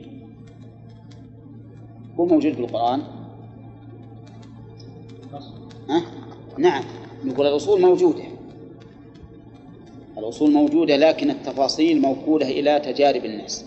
هو 2.21 2.27
موجود 2.27 2.53
في 2.53 2.61
القرآن. 2.61 3.03
ها؟ 5.91 6.03
نعم. 6.59 6.85
نقول 7.25 7.47
الأصول 7.47 7.81
موجودة. 7.81 8.23
الأصول 10.19 10.51
موجودة 10.53 10.97
لكن 10.97 11.31
التفاصيل 11.31 12.01
موكولة 12.01 12.51
إلى 12.51 12.81
تجارب 12.81 13.25
الناس. 13.25 13.65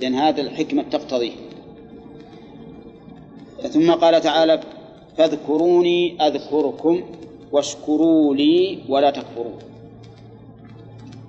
لأن 0.00 0.14
هذا 0.14 0.40
الحكمة 0.40 0.82
تقتضيه 0.82 1.32
ثم 3.70 3.92
قال 3.92 4.20
تعالى 4.20 4.60
فاذكروني 5.16 6.26
أذكركم 6.26 7.02
واشكروا 7.52 8.34
لي 8.34 8.78
ولا 8.88 9.10
تكفرون. 9.10 9.58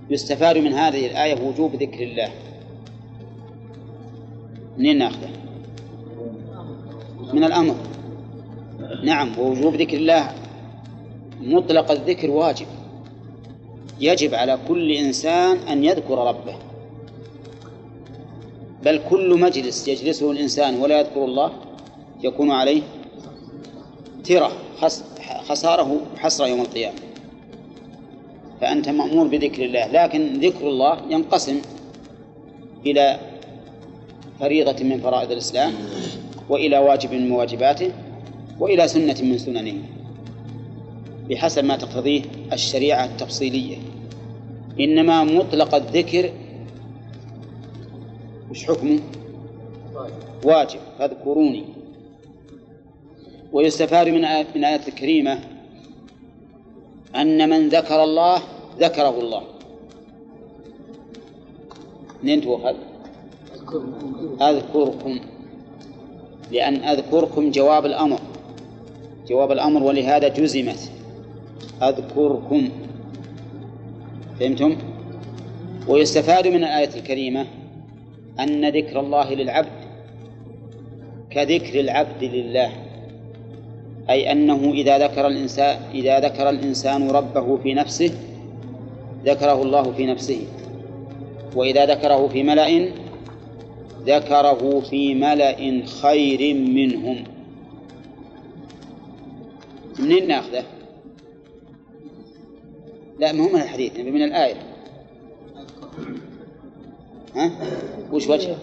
يستفاد 0.09 0.57
من 0.57 0.73
هذه 0.73 1.07
الآية 1.07 1.47
وجوب 1.47 1.75
ذكر 1.75 2.03
الله. 2.03 2.29
منين 4.77 4.97
ناخذه؟ 4.97 5.29
من 7.33 7.43
الأمر. 7.43 7.75
نعم 9.03 9.39
ووجوب 9.39 9.75
ذكر 9.75 9.97
الله 9.97 10.31
مطلق 11.41 11.91
الذكر 11.91 12.31
واجب. 12.31 12.65
يجب 13.99 14.35
على 14.35 14.57
كل 14.67 14.91
إنسان 14.91 15.57
أن 15.57 15.83
يذكر 15.83 16.17
ربه. 16.17 16.55
بل 18.83 19.01
كل 19.09 19.39
مجلس 19.39 19.87
يجلسه 19.87 20.31
الإنسان 20.31 20.75
ولا 20.81 20.99
يذكر 20.99 21.25
الله 21.25 21.51
يكون 22.23 22.51
عليه 22.51 22.81
ترة 24.23 24.51
خسارة 25.47 26.01
حسرة 26.17 26.47
يوم 26.47 26.61
القيامة. 26.61 26.97
فأنت 28.61 28.89
مأمور 28.89 29.27
بذكر 29.27 29.65
الله 29.65 29.87
لكن 29.87 30.39
ذكر 30.39 30.67
الله 30.67 31.01
ينقسم 31.09 31.61
إلى 32.85 33.19
فريضة 34.39 34.83
من 34.83 34.99
فرائض 34.99 35.31
الإسلام 35.31 35.73
وإلى 36.49 36.77
واجب 36.77 37.13
من 37.13 37.31
واجباته. 37.31 37.91
وإلى 38.59 38.87
سنة 38.87 39.21
من 39.21 39.37
سننه 39.37 39.73
بحسب 41.29 41.65
ما 41.65 41.75
تقتضيه 41.75 42.21
الشريعة 42.53 43.05
التفصيلية. 43.05 43.77
إنما 44.79 45.23
مطلق 45.23 45.75
الذكر 45.75 46.31
وش 48.51 48.65
حكمه؟ 48.65 48.99
واجب 50.43 50.79
فاذكروني. 50.99 51.63
ويستفاد 53.53 54.07
من 54.07 54.25
آية 54.25 54.47
من 54.55 54.63
آية 54.63 54.81
الكريمة 54.87 55.39
أن 57.15 57.49
من 57.49 57.69
ذكر 57.69 58.03
الله 58.03 58.41
ذكره 58.79 59.19
الله. 59.19 59.43
منين 62.23 62.41
تؤخذ؟ 62.41 62.75
أذكركم 64.41 65.19
لأن 66.51 66.75
أذكركم 66.75 67.51
جواب 67.51 67.85
الأمر. 67.85 68.19
جواب 69.27 69.51
الأمر 69.51 69.83
ولهذا 69.83 70.27
جزمت. 70.27 70.91
أذكركم. 71.81 72.69
فهمتم؟ 74.39 74.75
ويستفاد 75.87 76.47
من 76.47 76.55
الآية 76.63 76.89
الكريمة 76.95 77.45
أن 78.39 78.69
ذكر 78.69 78.99
الله 78.99 79.33
للعبد 79.33 79.83
كذكر 81.29 81.79
العبد 81.79 82.23
لله. 82.23 82.69
أي 84.09 84.31
أنه 84.31 84.71
إذا 84.71 85.07
ذكر 85.07 85.27
الإنسان 85.27 85.77
إذا 85.93 86.19
ذكر 86.19 86.49
الإنسان 86.49 87.09
ربه 87.11 87.57
في 87.57 87.73
نفسه 87.73 88.11
ذكره 89.25 89.61
الله 89.61 89.91
في 89.91 90.05
نفسه. 90.05 90.39
وإذا 91.55 91.85
ذكره 91.85 92.27
في 92.27 92.43
ملأ 92.43 92.89
ذكره 94.05 94.79
في 94.79 95.15
ملأ 95.15 95.85
خير 96.01 96.55
منهم. 96.55 97.32
منين 99.99 100.27
ناخذه؟ 100.27 100.63
لا 103.19 103.31
ما 103.31 103.43
هو 103.43 103.49
من 103.49 103.61
الحديث 103.61 103.99
من 103.99 104.23
الآية. 104.23 104.55
ها؟ 107.35 107.51
وش 108.11 108.27
وجه؟ 108.27 108.55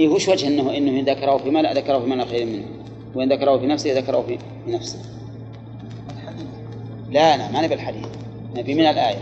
إيه 0.00 0.08
وش 0.08 0.28
وجه 0.28 0.48
أنه 0.48 0.76
إنه 0.76 1.00
إن 1.00 1.04
ذكره 1.04 1.36
في 1.36 1.50
ملأ 1.50 1.74
ذكره 1.74 1.98
في 1.98 2.06
ملأ 2.06 2.24
خير 2.24 2.46
منه؟ 2.46 2.66
وإن 3.14 3.32
ذكره 3.32 3.58
في 3.58 3.66
نفسه 3.66 3.98
ذكره 3.98 4.22
في, 4.22 4.38
في 4.64 4.70
نفسه. 4.72 4.98
لا 7.10 7.36
لا 7.36 7.50
ما 7.50 7.62
نبي 7.62 7.74
الحديث 7.74 8.06
نبي 8.56 8.74
من 8.74 8.86
الآية. 8.86 9.18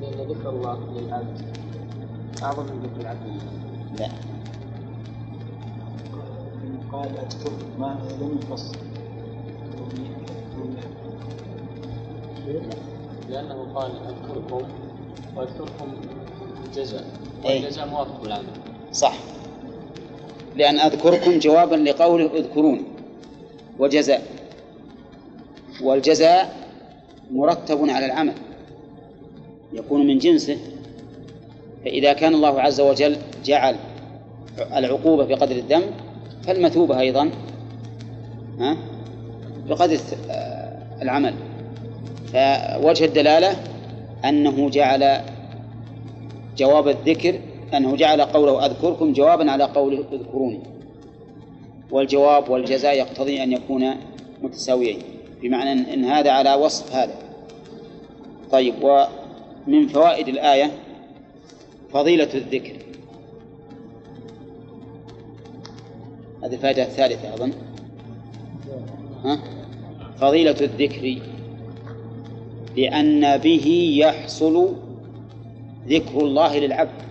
لأن 0.00 0.28
ذكر 0.28 0.50
الله 0.50 0.78
للعبد. 0.96 1.56
أعظم 2.42 2.62
من 2.62 2.82
ذكر 2.82 3.00
العبد. 3.00 3.40
لا. 4.00 4.08
قال 6.92 7.08
اذكر 7.18 7.52
ما 7.78 7.98
لم 8.20 8.38
يفصل. 8.42 8.76
لأنه 13.30 13.66
قال 13.74 13.90
أذكركم 13.90 14.68
وأذكركم 15.36 15.92
جزاء. 16.74 17.04
أي. 17.46 17.54
والجزاء 17.54 17.88
موافق 17.88 18.22
بالعمل 18.22 18.44
صح. 18.92 19.18
لأن 20.56 20.78
أذكركم 20.78 21.38
جوابا 21.38 21.76
لقوله 21.76 22.30
اذكرون. 22.34 22.84
وجزاء. 23.78 24.22
والجزاء 25.82 26.56
مرتب 27.30 27.90
على 27.90 28.06
العمل. 28.06 28.34
يكون 29.72 30.06
من 30.06 30.18
جنسه. 30.18 30.58
فإذا 31.84 32.12
كان 32.12 32.34
الله 32.34 32.60
عز 32.60 32.80
وجل 32.80 33.16
جعل 33.44 33.76
العقوبة 34.76 35.24
بقدر 35.24 35.56
الذنب 35.56 35.92
فالمثوبة 36.46 37.00
أيضا 37.00 37.30
ها؟ 38.58 38.76
بقدر 39.68 39.98
العمل. 41.02 41.34
فوجه 42.32 43.04
الدلالة 43.04 43.56
أنه 44.24 44.70
جعل 44.70 45.20
جواب 46.56 46.88
الذكر 46.88 47.38
أنه 47.74 47.96
جعل 47.96 48.20
قوله 48.20 48.66
أذكركم 48.66 49.12
جوابا 49.12 49.50
على 49.50 49.64
قوله 49.64 50.04
اذكروني. 50.12 50.60
والجواب 51.90 52.50
والجزاء 52.50 52.94
يقتضي 52.98 53.42
أن 53.42 53.52
يكون 53.52 53.90
متساويين 54.42 54.98
بمعنى 55.42 55.94
أن 55.94 56.04
هذا 56.04 56.30
على 56.30 56.54
وصف 56.54 56.94
هذا. 56.94 57.14
طيب 58.50 58.74
ومن 58.82 59.88
فوائد 59.88 60.28
الآية 60.28 60.70
فضيلة 61.92 62.28
الذكر. 62.34 62.72
هذه 66.42 66.54
الفائدة 66.54 66.82
الثالثة 66.82 67.34
أظن 67.34 67.52
ها؟ 69.24 69.38
فضيلة 70.16 70.56
الذكر 70.60 71.18
لأن 72.76 73.36
به 73.36 73.94
يحصل 73.98 74.74
ذكر 75.88 76.20
الله 76.20 76.58
للعبد 76.58 77.02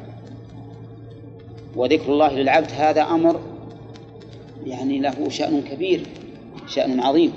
وذكر 1.76 2.14
الله 2.14 2.34
للعبد 2.34 2.72
هذا 2.72 3.02
أمر 3.02 3.42
يعني 4.66 5.00
له 5.00 5.30
شأن 5.30 5.62
كبير 5.62 6.08
شأن 6.68 7.00
عظيم 7.00 7.34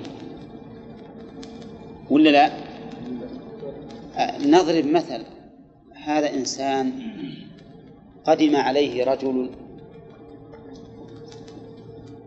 ولا 2.11 2.31
لا؟ 2.31 2.51
نضرب 4.47 4.87
مثل 4.87 5.23
هذا 5.93 6.35
إنسان 6.35 6.93
قدم 8.25 8.57
عليه 8.57 9.05
رجل 9.05 9.51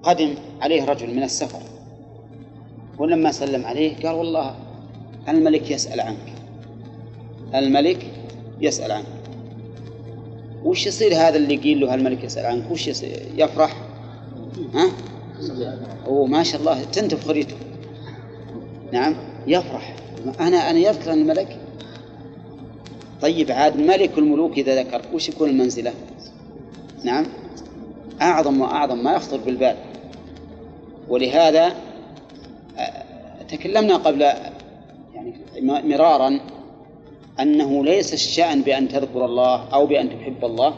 قدم 0.07 0.35
عليه 0.61 0.85
رجل 0.85 1.15
من 1.15 1.23
السفر. 1.23 1.61
ولما 2.97 3.31
سلم 3.31 3.65
عليه 3.65 3.95
قال 3.95 4.15
والله 4.15 4.55
الملك 5.29 5.71
يسأل 5.71 6.01
عنك. 6.01 6.33
الملك 7.55 8.11
يسأل 8.61 8.91
عنك. 8.91 9.05
وش 10.63 10.87
يصير 10.87 11.15
هذا 11.15 11.35
اللي 11.35 11.55
يقول 11.55 11.79
له 11.79 11.93
الملك 11.93 12.23
يسأل 12.23 12.45
عنك؟ 12.45 12.71
وش 12.71 12.87
يصير 12.87 13.21
يفرح؟ 13.37 13.75
ها؟ 14.73 14.91
هو 16.07 16.25
ما 16.25 16.43
شاء 16.43 16.59
الله 16.59 16.83
تنتف 16.83 17.27
خريته 17.27 17.55
نعم 18.91 19.15
يفرح. 19.47 19.95
أنا 20.39 20.69
أنا 20.69 20.79
يذكر 20.79 21.13
الملك 21.13 21.57
طيب 23.21 23.51
عاد 23.51 23.77
ملك 23.77 24.17
الملوك 24.17 24.57
إذا 24.57 24.83
ذكر 24.83 25.01
وش 25.13 25.29
يكون 25.29 25.49
المنزلة؟ 25.49 25.93
نعم 27.03 27.25
أعظم 28.21 28.61
وأعظم 28.61 29.03
ما 29.03 29.13
يخطر 29.13 29.37
بالبال. 29.37 29.75
ولهذا 31.09 31.73
تكلمنا 33.49 33.95
قبل 33.95 34.21
يعني 34.21 35.33
مرارا 35.61 36.39
أنه 37.39 37.85
ليس 37.85 38.13
الشأن 38.13 38.61
بأن 38.61 38.87
تذكر 38.87 39.25
الله 39.25 39.63
أو 39.73 39.85
بأن 39.85 40.09
تحب 40.09 40.45
الله 40.45 40.73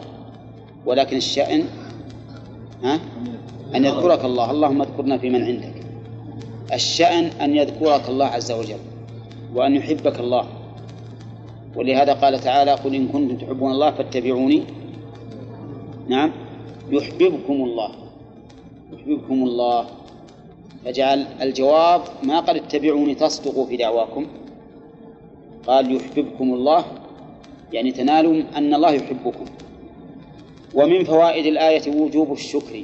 ولكن 0.85 1.17
الشأن 1.17 1.63
ها؟ 2.83 2.99
أن 3.75 3.85
يذكرك 3.85 4.25
الله. 4.25 4.51
اللهم 4.51 4.81
اذكرنا 4.81 5.17
في 5.17 5.29
من 5.29 5.43
عندك. 5.43 5.73
الشأن 6.73 7.25
أن 7.25 7.55
يذكرك 7.55 8.09
الله 8.09 8.25
عز 8.25 8.51
وجل 8.51 8.79
وأن 9.55 9.75
يحبك 9.75 10.19
الله. 10.19 10.45
ولهذا 11.75 12.13
قال 12.13 12.39
تعالى 12.39 12.71
قل 12.71 12.95
إن 12.95 13.07
كنتم 13.07 13.37
تحبون 13.37 13.71
الله 13.71 13.91
فاتبعوني. 13.91 14.63
نعم. 16.07 16.31
يحببكم 16.91 17.53
الله. 17.53 17.91
يحببكم 18.93 19.43
الله. 19.43 19.85
فجعل 20.85 21.27
الجواب 21.41 22.01
ما 22.23 22.39
قال 22.39 22.55
اتبعوني 22.55 23.15
تصدقوا 23.15 23.65
في 23.65 23.77
دعواكم. 23.77 24.25
قال 25.67 25.95
يحببكم 25.95 26.53
الله 26.53 26.85
يعني 27.73 27.91
تنالوا 27.91 28.43
أن 28.55 28.73
الله 28.73 28.91
يحبكم. 28.91 29.45
ومن 30.75 31.03
فوائد 31.03 31.45
الآية 31.45 32.01
وجوب 32.01 32.31
الشكر. 32.31 32.83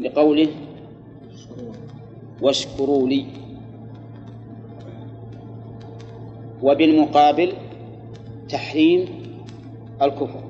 لقوله 0.00 0.48
واشكروا 2.42 3.08
لي. 3.08 3.26
وبالمقابل 6.62 7.52
تحريم 8.48 9.08
الكفر 10.02 10.40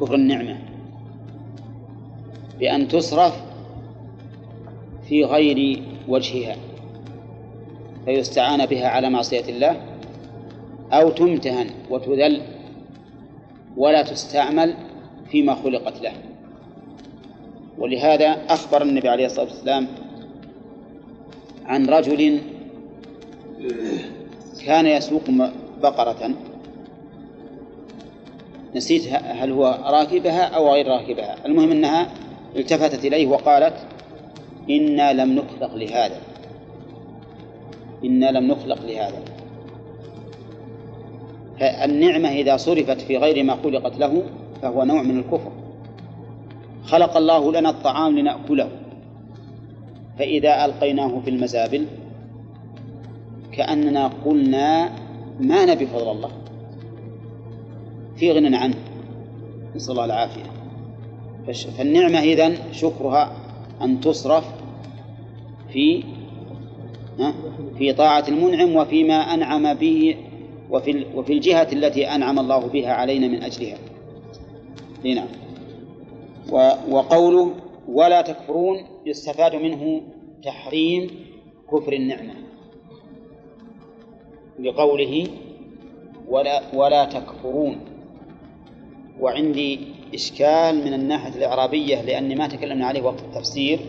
كفر 0.00 0.14
النعمة. 0.14 0.67
بأن 2.58 2.88
تصرف 2.88 3.34
في 5.08 5.24
غير 5.24 5.82
وجهها 6.08 6.56
فيستعان 8.04 8.66
بها 8.66 8.88
على 8.88 9.10
معصية 9.10 9.44
الله 9.48 9.80
أو 10.92 11.10
تمتهن 11.10 11.70
وتذل 11.90 12.42
ولا 13.76 14.02
تستعمل 14.02 14.74
فيما 15.30 15.54
خلقت 15.54 16.02
له. 16.02 16.12
ولهذا 17.78 18.36
أخبر 18.48 18.82
النبي 18.82 19.08
عليه 19.08 19.26
الصلاة 19.26 19.44
والسلام 19.46 19.86
عن 21.66 21.86
رجل 21.86 22.40
كان 24.66 24.86
يسوق 24.86 25.22
بقرة. 25.82 26.30
نسيت 28.76 29.08
هل 29.12 29.52
هو 29.52 29.78
راكبها 29.84 30.42
أو 30.42 30.72
غير 30.72 30.86
راكبها. 30.86 31.46
المهم 31.46 31.70
أنها 31.70 32.08
التفتت 32.58 33.04
إليه 33.04 33.26
وقالت 33.26 33.74
إنا 34.70 35.12
لم 35.12 35.34
نخلق 35.34 35.74
لهذا. 35.74 36.20
إنا 38.04 38.30
لم 38.30 38.46
نخلق 38.46 38.82
لهذا. 38.82 39.22
فالنعمة 41.60 42.28
إذا 42.28 42.56
صرفت 42.56 43.00
في 43.00 43.16
غير 43.16 43.44
ما 43.44 43.56
خلقت 43.56 43.98
له 43.98 44.22
فهو 44.62 44.84
نوع 44.84 45.02
من 45.02 45.18
الكفر. 45.18 45.52
خلق 46.84 47.16
الله 47.16 47.52
لنا 47.52 47.70
الطعام 47.70 48.18
لنأكله. 48.18 48.68
فإذا 50.18 50.64
ألقيناه 50.64 51.20
في 51.24 51.30
المزابل 51.30 51.86
كأننا 53.52 54.10
قلنا 54.24 54.90
ما 55.40 55.64
نبي 55.64 55.86
فضل 55.86 56.10
الله. 56.10 56.30
في 58.16 58.32
غنى 58.32 58.56
عنه. 58.56 58.76
نسأل 59.76 59.92
الله 59.92 60.04
العافية. 60.04 60.57
فالنعمة 61.52 62.18
إذن 62.18 62.58
شكرها 62.72 63.32
أن 63.82 64.00
تصرف 64.00 64.44
في 65.72 66.04
في 67.78 67.92
طاعة 67.92 68.24
المنعم 68.28 68.76
وفيما 68.76 69.14
أنعم 69.14 69.74
به 69.74 70.16
وفي 70.70 71.06
وفي 71.14 71.32
الجهة 71.32 71.68
التي 71.72 72.06
أنعم 72.06 72.38
الله 72.38 72.58
بها 72.66 72.92
علينا 72.92 73.28
من 73.28 73.42
أجلها. 73.42 73.78
نعم. 75.04 75.28
وقوله 76.90 77.54
ولا 77.88 78.20
تكفرون 78.22 78.78
يستفاد 79.06 79.54
منه 79.54 80.02
تحريم 80.44 81.10
كفر 81.72 81.92
النعمة 81.92 82.34
لقوله 84.60 85.26
ولا 86.28 86.62
ولا 86.74 87.04
تكفرون 87.04 87.76
وعندي 89.20 89.80
إشكال 90.14 90.84
من 90.84 90.94
الناحية 90.94 91.34
الإعرابية 91.34 92.02
لأني 92.02 92.34
ما 92.34 92.46
تكلمنا 92.48 92.86
عليه 92.86 93.02
وقت 93.02 93.20
التفسير 93.20 93.80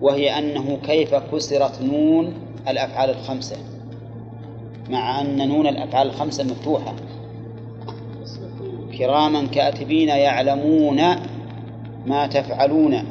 وهي 0.00 0.38
أنه 0.38 0.78
كيف 0.86 1.14
كسرت 1.14 1.82
نون 1.82 2.34
الأفعال 2.68 3.10
الخمسة 3.10 3.56
مع 4.90 5.20
أن 5.20 5.48
نون 5.48 5.66
الأفعال 5.66 6.06
الخمسة 6.06 6.44
مفتوحة. 6.44 6.94
كراما 8.98 9.46
كاتبين 9.46 10.08
يعلمون 10.08 10.96
ما 12.06 12.26
تفعلون. 12.26 13.04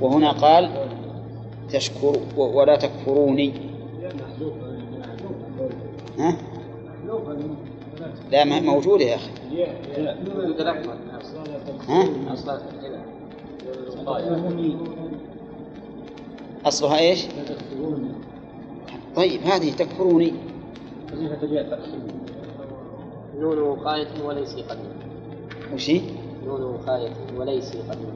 وهنا 0.00 0.30
قال 0.30 0.70
تشكر 1.70 2.18
ولا 2.36 2.76
تكفروني. 2.76 3.52
ها؟ 6.18 6.36
لا 8.34 8.60
موجودة 8.60 9.04
يا 9.04 9.14
أخي 9.14 9.30
ها؟ 11.88 12.08
أصلها 16.66 16.98
إيش؟ 16.98 17.26
طيب 19.16 19.40
هذه 19.42 19.70
تكفروني 19.72 20.32
نون 23.38 23.58
وقاية 23.58 24.06
وليس 24.24 24.54
قديم 24.54 24.92
وش 25.74 25.90
هي؟ 25.90 26.00
نون 26.46 26.62
وقاية 26.62 27.12
وليس 27.36 27.76
قديم 27.76 28.14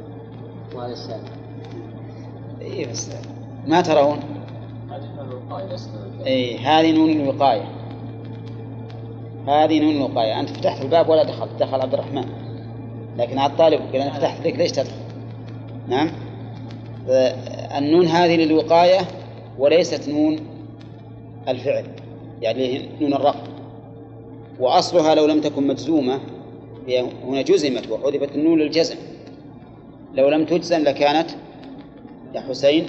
وهذا 0.74 0.92
السابق 0.92 1.28
إيه 2.60 2.90
بس 2.90 3.10
ما 3.66 3.80
ترون؟ 3.80 4.20
إيه 6.26 6.58
هذه 6.58 6.92
نون 6.92 7.10
الوقاية 7.10 7.77
هذه 9.48 9.80
نون 9.80 9.96
الوقاية. 9.96 10.40
أنت 10.40 10.50
فتحت 10.50 10.82
الباب 10.82 11.08
ولا 11.08 11.24
دخلت 11.24 11.50
دخل 11.60 11.80
عبد 11.80 11.94
الرحمن. 11.94 12.24
لكن 13.16 13.38
على 13.38 13.52
الطالب 13.52 13.80
قال 13.92 13.96
أنا 14.02 14.12
فتحت 14.12 14.46
لك 14.46 14.56
ليش 14.56 14.72
تدخل؟ 14.72 14.92
نعم؟ 15.88 16.10
النون 17.78 18.06
هذه 18.06 18.36
للوقاية 18.36 18.98
وليست 19.58 20.08
نون 20.08 20.38
الفعل 21.48 21.84
يعني 22.42 22.88
نون 23.00 23.14
الرفع 23.14 23.40
وأصلها 24.60 25.14
لو 25.14 25.26
لم 25.26 25.40
تكن 25.40 25.66
مجزومة 25.66 26.20
هي 26.86 27.04
هنا 27.24 27.42
جزمت 27.42 27.90
وحذفت 27.90 28.34
النون 28.34 28.58
للجزم. 28.58 28.96
لو 30.14 30.28
لم 30.28 30.44
تجزم 30.44 30.82
لكانت 30.82 31.30
يا 32.34 32.40
حسين 32.40 32.86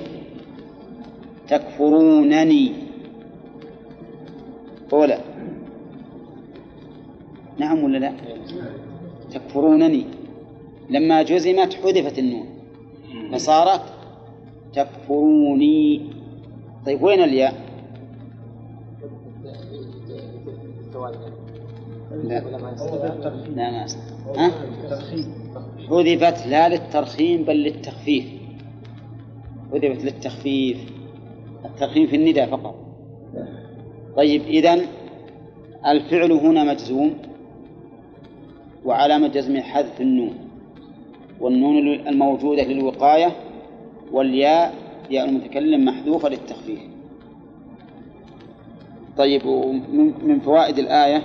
تكفرونني. 1.47 2.74
أولى 4.93 5.18
نعم 7.60 7.84
ولا 7.84 7.97
لا؟ 7.97 8.14
تكفرونني. 9.32 10.05
لما 10.89 11.22
جزمت 11.22 11.74
حذفت 11.74 12.20
النون. 12.20 12.45
فصارت 13.32 13.82
تكفروني. 14.74 16.10
طيب 16.86 17.01
وين 17.03 17.24
الياء؟ 17.24 17.53
لا. 22.24 22.39
لا 23.55 23.72
ما 23.72 23.86
ها؟ 24.38 24.51
حذفت 25.89 26.47
لا 26.47 26.70
للترخيم 26.70 27.43
بل 27.43 27.55
للتخفيف. 27.55 28.26
حذفت 29.72 30.03
للتخفيف. 30.03 30.78
الترخيم 31.66 32.07
في 32.07 32.16
النداء 32.16 32.47
فقط. 32.49 32.76
طيب 34.16 34.41
إذن 34.41 34.82
الفعل 35.86 36.32
هنا 36.32 36.64
مجزوم. 36.64 37.14
وعلامة 38.86 39.27
جزمه 39.27 39.61
حذف 39.61 40.01
النون. 40.01 40.36
والنون 41.39 42.07
الموجودة 42.07 42.63
للوقاية 42.63 43.36
والياء 44.11 44.73
ياء 45.11 45.30
المتكلم 45.30 45.86
محذوفة 45.86 46.30
للتخفيف. 46.30 46.80
طيب 49.17 49.47
من 50.23 50.39
فوائد 50.39 50.80
الآية؟ 50.80 51.23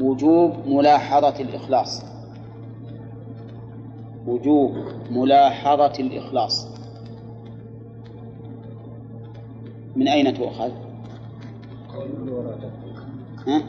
وجوب 0.00 0.52
ملاحظة 0.66 1.40
الإخلاص. 1.40 2.04
وجوب 4.26 4.72
ملاحظة 5.10 5.92
الإخلاص. 6.00 6.68
من 9.96 10.08
أين 10.08 10.34
تؤخذ؟ 10.34 10.89
ها؟ 13.46 13.62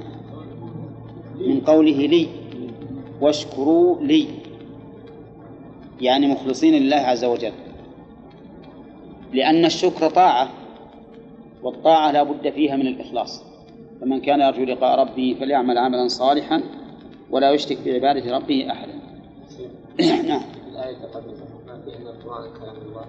من 1.39 1.61
قوله 1.61 2.05
لي 2.07 2.27
واشكروا 3.21 4.01
لي. 4.01 4.27
يعني 6.01 6.27
مخلصين 6.27 6.73
لله 6.73 6.95
عز 6.97 7.25
وجل. 7.25 7.51
لأن 9.33 9.65
الشكر 9.65 10.09
طاعة 10.09 10.49
والطاعة 11.63 12.11
لا 12.11 12.23
بد 12.23 12.49
فيها 12.49 12.75
من 12.75 12.87
الإخلاص. 12.87 13.43
فمن 14.01 14.21
كان 14.21 14.39
يرجو 14.39 14.63
لقاء 14.63 14.99
ربه 14.99 15.35
فليعمل 15.39 15.77
عملا 15.77 16.07
صالحا 16.07 16.63
ولا 17.31 17.51
يشرك 17.51 17.77
بعبادة 17.85 18.37
ربه 18.37 18.71
أحدا. 18.71 18.93
نعم. 20.29 20.41
الآية 20.71 20.97
تقدم 20.97 21.33
ما 21.67 21.81
في 21.81 21.97
أن 21.97 22.07
القرآن 22.07 22.49
كلام 22.59 22.75
الله 22.75 23.05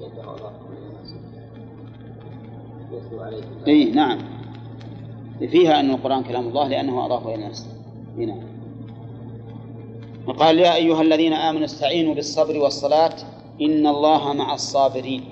يدعو 0.00 0.36
الله 0.36 0.52
عليه 3.66 3.94
نعم. 3.94 4.41
فيها 5.48 5.80
أن 5.80 5.90
القرآن 5.90 6.22
كلام 6.22 6.48
الله 6.48 6.68
لأنه 6.68 7.06
أضافه 7.06 7.34
إلى 7.34 7.44
نفسه. 7.46 7.66
نعم 8.16 8.42
وقال 10.26 10.58
يا 10.58 10.74
أيها 10.74 11.02
الذين 11.02 11.32
آمنوا 11.32 11.64
استعينوا 11.64 12.14
بالصبر 12.14 12.58
والصلاة 12.58 13.14
إن 13.60 13.86
الله 13.86 14.32
مع 14.32 14.54
الصابرين. 14.54 15.24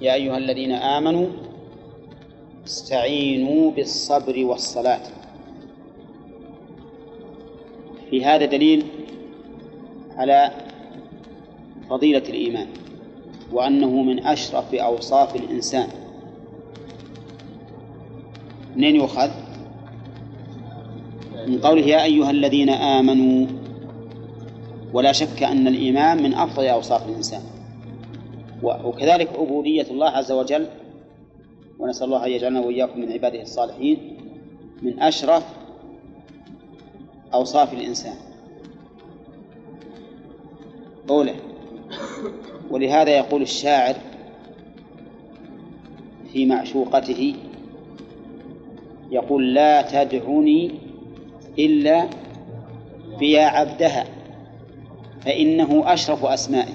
يا 0.00 0.14
أيها 0.14 0.38
الذين 0.38 0.72
آمنوا 0.72 1.26
استعينوا 2.66 3.70
بالصبر 3.70 4.44
والصلاة. 4.44 5.02
في 8.10 8.24
هذا 8.24 8.44
دليل 8.44 8.86
على 10.16 10.50
فضيلة 11.90 12.22
الإيمان 12.28 12.66
وأنه 13.52 14.02
من 14.02 14.26
أشرف 14.26 14.74
أوصاف 14.74 15.36
الإنسان. 15.36 16.03
منين 18.76 18.96
يؤخذ؟ 18.96 19.30
من 21.46 21.58
قوله 21.58 21.82
يا 21.82 22.04
أيها 22.04 22.30
الذين 22.30 22.70
آمنوا 22.70 23.46
ولا 24.92 25.12
شك 25.12 25.42
أن 25.42 25.68
الإيمان 25.68 26.22
من 26.22 26.34
أفضل 26.34 26.66
أوصاف 26.66 27.08
الإنسان 27.08 27.40
وكذلك 28.62 29.28
عبودية 29.38 29.86
الله 29.90 30.08
عز 30.08 30.32
وجل 30.32 30.66
ونسأل 31.78 32.06
الله 32.06 32.26
أن 32.26 32.30
يجعلنا 32.30 32.60
وإياكم 32.60 33.00
من 33.00 33.12
عباده 33.12 33.42
الصالحين 33.42 34.16
من 34.82 35.02
أشرف 35.02 35.44
أوصاف 37.34 37.72
الإنسان 37.72 38.16
أولى 41.10 41.34
ولهذا 42.70 43.10
يقول 43.10 43.42
الشاعر 43.42 43.94
في 46.32 46.46
معشوقته 46.46 47.34
يقول 49.14 49.54
لا 49.54 49.82
تدعني 49.82 50.70
إلا 51.58 52.08
بيا 53.18 53.44
عبدها 53.46 54.04
فإنه 55.20 55.92
أشرف 55.92 56.24
أسمائي. 56.24 56.74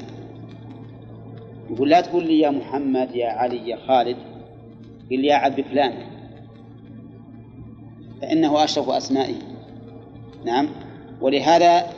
يقول 1.71 1.89
لا 1.89 2.01
تقول 2.01 2.27
لي 2.27 2.39
يا 2.39 2.49
محمد 2.49 3.15
يا 3.15 3.27
علي 3.29 3.69
يا 3.69 3.77
خالد 3.87 4.17
قل 5.11 5.25
يا 5.25 5.35
عبد 5.35 5.61
فلان. 5.61 5.93
فإنه 8.21 8.63
أشرف 8.63 8.89
أسمائه 8.89 9.35
نعم. 10.45 10.69
ولهذا 11.21 11.93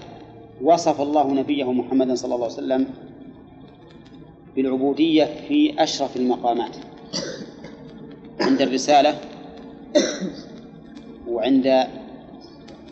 وصف 0.61 1.01
الله 1.01 1.33
نبيه 1.33 1.71
محمدا 1.71 2.15
صلى 2.15 2.35
الله 2.35 2.45
عليه 2.45 2.55
وسلم 2.55 2.87
بالعبودية 4.55 5.25
في 5.47 5.83
أشرف 5.83 6.17
المقامات. 6.17 6.77
عند 8.41 8.61
الرسالة 8.61 9.15
وعند 11.41 11.87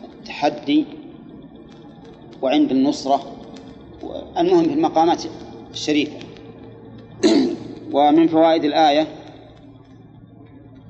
التحدي 0.04 0.84
وعند 2.42 2.70
النصرة 2.70 3.36
المهم 4.38 4.64
في 4.64 4.74
المقامات 4.74 5.22
الشريفة. 5.70 6.18
ومن 7.94 8.26
فوائد 8.28 8.64
الآية 8.64 9.06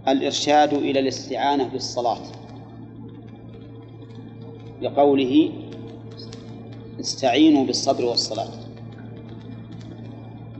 الإرشاد 0.08 0.74
إلى 0.74 1.00
الاستعانة 1.00 1.68
بالصلاة. 1.68 2.22
لقوله 4.82 5.50
استعينوا 7.00 7.64
بالصبر 7.64 8.04
والصلاة. 8.04 8.48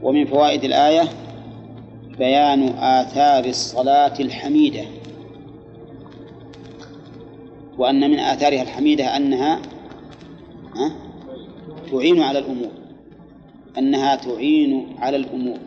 ومن 0.01 0.25
فوائد 0.25 0.63
الآية 0.63 1.09
بيان 2.17 2.63
آثار 2.69 3.45
الصلاة 3.45 4.13
الحميدة. 4.19 5.00
وأن 7.81 8.11
من 8.11 8.19
آثارها 8.19 8.61
الحميدة 8.61 9.17
أنها 9.17 9.61
تعين 11.91 12.21
على 12.21 12.39
الأمور. 12.39 12.71
أنها 13.77 14.15
تعين 14.15 14.95
على 14.99 15.17
الأمور. 15.17 15.57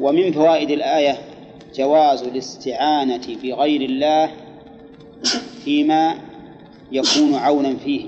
ومن 0.00 0.32
فوائد 0.32 0.70
الآية 0.70 1.18
جواز 1.74 2.22
الاستعانة 2.22 3.26
بغير 3.42 3.80
الله 3.80 4.30
فيما 5.64 6.14
يكون 6.92 7.34
عونا 7.34 7.76
فيه. 7.76 8.04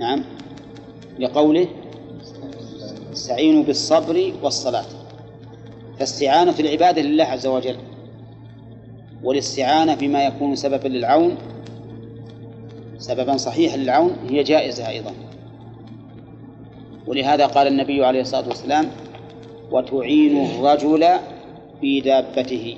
نعم. 0.00 0.24
لقوله 1.18 1.68
استعينوا 3.12 3.62
بالصبر 3.62 4.32
والصلاة. 4.42 5.03
فاستعانة 5.98 6.54
العبادة 6.60 7.02
لله 7.02 7.24
عز 7.24 7.46
وجل 7.46 7.76
والاستعانة 9.22 9.94
بما 9.94 10.24
يكون 10.24 10.56
سببا 10.56 10.88
للعون 10.88 11.36
سببا 12.98 13.36
صحيحا 13.36 13.76
للعون 13.76 14.16
هي 14.30 14.42
جائزة 14.42 14.88
أيضا. 14.88 15.12
ولهذا 17.06 17.46
قال 17.46 17.66
النبي 17.66 18.04
عليه 18.04 18.20
الصلاة 18.20 18.48
والسلام 18.48 18.90
وتعين 19.70 20.44
الرجل 20.44 21.06
في 21.80 22.00
دابته 22.00 22.76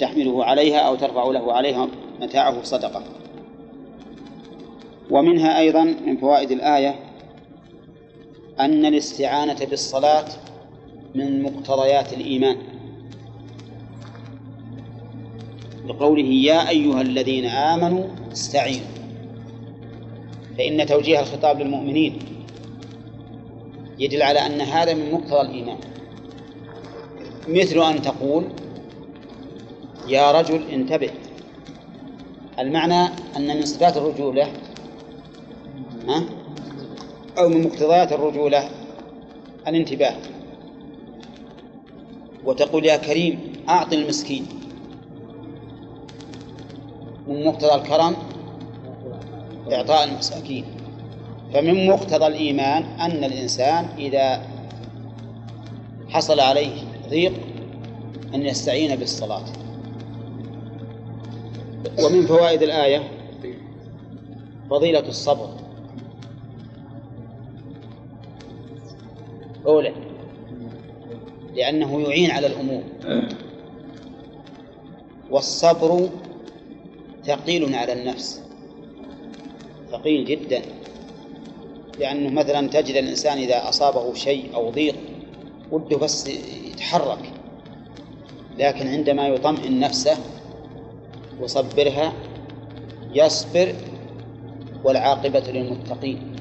تحمله 0.00 0.44
عليها 0.44 0.78
أو 0.78 0.94
ترفع 0.94 1.24
له 1.24 1.52
عليها 1.52 1.88
متاعه 2.20 2.62
صدقة. 2.62 3.02
ومنها 5.10 5.58
أيضا 5.58 5.84
من 5.84 6.16
فوائد 6.16 6.50
الآية 6.50 6.94
أن 8.60 8.86
الاستعانة 8.86 9.58
بالصلاة 9.70 10.24
من 11.16 11.42
مقتضيات 11.42 12.12
الإيمان. 12.12 12.56
لقوله 15.86 16.22
يا 16.22 16.68
أيها 16.68 17.00
الذين 17.00 17.44
آمنوا 17.46 18.04
استعينوا. 18.32 18.86
فإن 20.58 20.86
توجيه 20.86 21.20
الخطاب 21.20 21.60
للمؤمنين 21.60 22.18
يدل 23.98 24.22
على 24.22 24.38
أن 24.46 24.60
هذا 24.60 24.94
من 24.94 25.12
مقتضى 25.12 25.40
الإيمان. 25.40 25.78
مثل 27.48 27.82
أن 27.82 28.02
تقول 28.02 28.44
يا 30.08 30.32
رجل 30.32 30.62
انتبه. 30.72 31.10
المعنى 32.58 33.08
أن 33.36 33.56
من 33.56 33.66
صفات 33.66 33.96
الرجولة 33.96 34.48
ها؟ 36.08 36.24
أو 37.38 37.48
من 37.48 37.62
مقتضيات 37.62 38.12
الرجولة 38.12 38.68
الانتباه. 39.68 40.35
وتقول 42.46 42.86
يا 42.86 42.96
كريم 42.96 43.52
أعط 43.68 43.92
المسكين. 43.92 44.46
من 47.28 47.46
مقتضى 47.46 47.74
الكرم 47.74 48.16
إعطاء 49.72 50.04
المساكين. 50.04 50.64
فمن 51.54 51.86
مقتضى 51.86 52.26
الإيمان 52.26 52.82
أن 52.82 53.24
الإنسان 53.24 53.88
إذا 53.98 54.42
حصل 56.08 56.40
عليه 56.40 56.82
ضيق 57.10 57.32
أن 58.34 58.46
يستعين 58.46 58.96
بالصلاة. 58.96 59.44
ومن 62.04 62.26
فوائد 62.26 62.62
الآية 62.62 63.02
فضيلة 64.70 65.08
الصبر. 65.08 65.48
أولى 69.66 70.05
لأنه 71.56 72.00
يعين 72.00 72.30
على 72.30 72.46
الأمور. 72.46 72.82
والصبر 75.30 76.08
ثقيل 77.24 77.74
على 77.74 77.92
النفس. 77.92 78.42
ثقيل 79.92 80.24
جدا. 80.24 80.62
لأنه 82.00 82.30
مثلا 82.30 82.68
تجد 82.68 82.96
الإنسان 82.96 83.38
إذا 83.38 83.68
أصابه 83.68 84.14
شيء 84.14 84.54
أو 84.54 84.70
ضيق 84.70 84.94
وده 85.72 85.96
بس 85.96 86.28
يتحرك. 86.66 87.32
لكن 88.58 88.86
عندما 88.86 89.28
يطمئن 89.28 89.80
نفسه 89.80 90.16
وصبرها 91.40 92.12
يصبر 93.14 93.74
والعاقبة 94.84 95.40
للمتقين. 95.40 96.36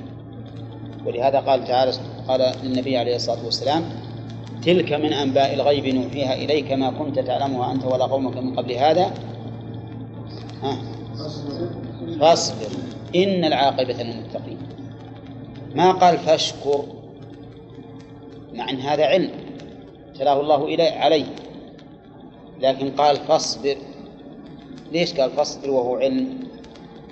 ولهذا 1.05 1.39
قال 1.39 1.66
تعالى 1.66 1.91
قال 2.28 2.55
للنبي 2.63 2.97
عليه 2.97 3.16
الصلاة 3.16 3.45
والسلام 3.45 4.05
تلك 4.66 4.93
من 4.93 5.13
أنباء 5.13 5.53
الغيب 5.53 5.86
نوحيها 5.95 6.34
إليك 6.34 6.72
ما 6.72 6.89
كنت 6.89 7.20
تعلمها 7.20 7.72
أنت 7.72 7.86
ولا 7.86 8.05
قومك 8.05 8.38
من 8.38 8.55
قبل 8.55 8.72
هذا. 8.72 9.13
ها؟ 10.63 10.78
فاصبر. 12.20 12.70
إن 13.16 13.45
العاقبة 13.45 13.93
للمتقين. 13.93 14.57
ما 15.76 15.91
قال 15.91 16.18
فاشكر؟ 16.18 16.84
مع 18.53 18.70
أن 18.70 18.80
هذا 18.80 19.05
علم. 19.05 19.32
تلاه 20.20 20.41
الله 20.41 20.66
إليه 20.66 20.91
عليه 20.91 21.26
لكن 22.61 22.89
قال 22.91 23.18
فاصبر. 23.18 23.78
ليش 24.91 25.13
قال 25.13 25.32
فاصبر 25.32 25.70
وهو 25.70 25.95
علم؟ 25.95 26.39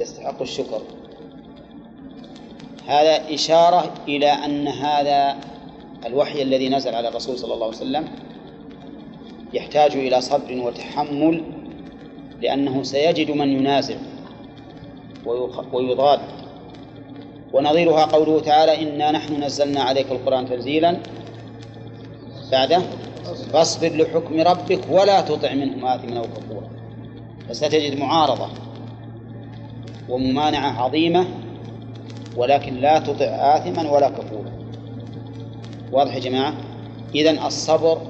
يستحق 0.01 0.41
الشكر. 0.41 0.81
هذا 2.87 3.33
إشارة 3.33 3.93
إلى 4.07 4.29
أن 4.31 4.67
هذا 4.67 5.52
الوحي 6.05 6.41
الذي 6.41 6.69
نزل 6.69 6.95
على 6.95 7.07
الرسول 7.07 7.37
صلى 7.37 7.53
الله 7.53 7.65
عليه 7.65 7.77
وسلم 7.77 8.07
يحتاج 9.53 9.91
إلى 9.91 10.21
صبر 10.21 10.61
وتحمل 10.65 11.43
لأنه 12.41 12.83
سيجد 12.83 13.31
من 13.31 13.49
ينازع 13.49 13.95
ويضاد. 15.73 16.19
ونظيرها 17.53 18.05
قوله 18.05 18.39
تعالى 18.39 18.81
إنا 18.81 19.11
نحن 19.11 19.43
نزلنا 19.43 19.81
عليك 19.81 20.11
القرآن 20.11 20.49
تنزيلا 20.49 20.97
بعده 22.51 22.81
فاصبر 23.53 23.87
لحكم 23.87 24.41
ربك 24.41 24.79
ولا 24.89 25.21
تطع 25.21 25.53
منهم 25.53 25.85
آثما 25.85 26.17
أو 26.17 26.23
كفورا. 26.23 26.69
فستجد 27.49 27.99
معارضة 27.99 28.49
وممانعة 30.09 30.83
عظيمة 30.83 31.25
ولكن 32.37 32.73
لا 32.73 32.99
تطع 32.99 33.25
آثما 33.25 33.91
ولا 33.91 34.09
كفورا. 34.09 34.62
واضح 35.93 36.15
يا 36.15 36.19
جماعة؟ 36.19 36.53
إذن 37.15 37.45
الصبر 37.45 38.01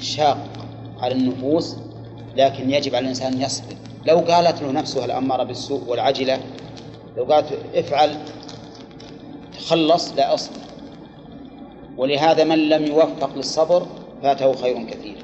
شاق 0.00 0.38
على 1.00 1.14
النفوس 1.14 1.76
لكن 2.36 2.70
يجب 2.70 2.94
على 2.94 3.02
الإنسان 3.02 3.40
يصبر. 3.40 3.76
لو 4.06 4.18
قالت 4.18 4.62
له 4.62 4.72
نفسه 4.72 5.04
الأمارة 5.04 5.42
بالسوء 5.42 5.82
والعجلة 5.88 6.40
لو 7.16 7.24
قالت 7.24 7.58
افعل 7.74 8.16
تخلص 9.52 10.12
لا 10.16 10.34
أصبر. 10.34 10.60
ولهذا 11.96 12.44
من 12.44 12.68
لم 12.68 12.86
يوفق 12.86 13.36
للصبر 13.36 13.86
فاته 14.22 14.52
خير 14.52 14.86
كثير. 14.86 15.16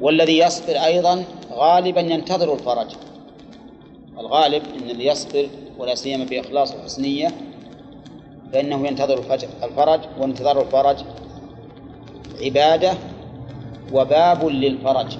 والذي 0.00 0.38
يصبر 0.38 0.76
أيضا 0.76 1.24
غالبا 1.52 2.00
ينتظر 2.00 2.54
الفرج. 2.54 2.94
الغالب 4.18 4.62
أن 4.82 4.90
اللي 4.90 5.06
يصبر 5.06 5.48
ولا 5.78 5.94
سيما 5.94 6.24
بإخلاص 6.24 6.74
وحسنية 6.74 7.28
فإنه 8.52 8.86
ينتظر 8.86 9.18
الفرج 9.62 10.00
وانتظار 10.18 10.60
الفرج. 10.60 10.96
عبادة 12.42 12.92
وباب 13.92 14.44
للفرج. 14.44 15.16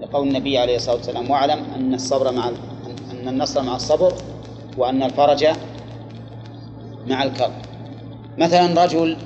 لقول 0.00 0.28
النبي 0.28 0.58
عليه 0.58 0.76
الصلاة 0.76 0.96
والسلام 0.96 1.30
واعلم 1.30 1.64
أن 1.76 1.94
الصبر 1.94 2.32
مع 2.32 2.48
أن 3.10 3.28
النصر 3.28 3.62
مع 3.62 3.76
الصبر 3.76 4.14
وأن 4.78 5.02
الفرج 5.02 5.46
مع 7.06 7.22
الكرب. 7.22 7.52
مثلا 8.38 8.84
رجل 8.84 9.16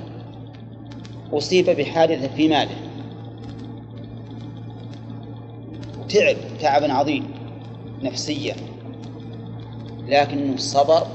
أصيب 1.33 1.69
بحادثة 1.69 2.27
في 2.27 2.47
ماله. 2.47 2.75
تعب 6.09 6.35
تعبا 6.59 6.93
عظيم 6.93 7.31
نفسيا 8.03 8.55
لكنه 10.07 10.53
الصبر 10.53 11.07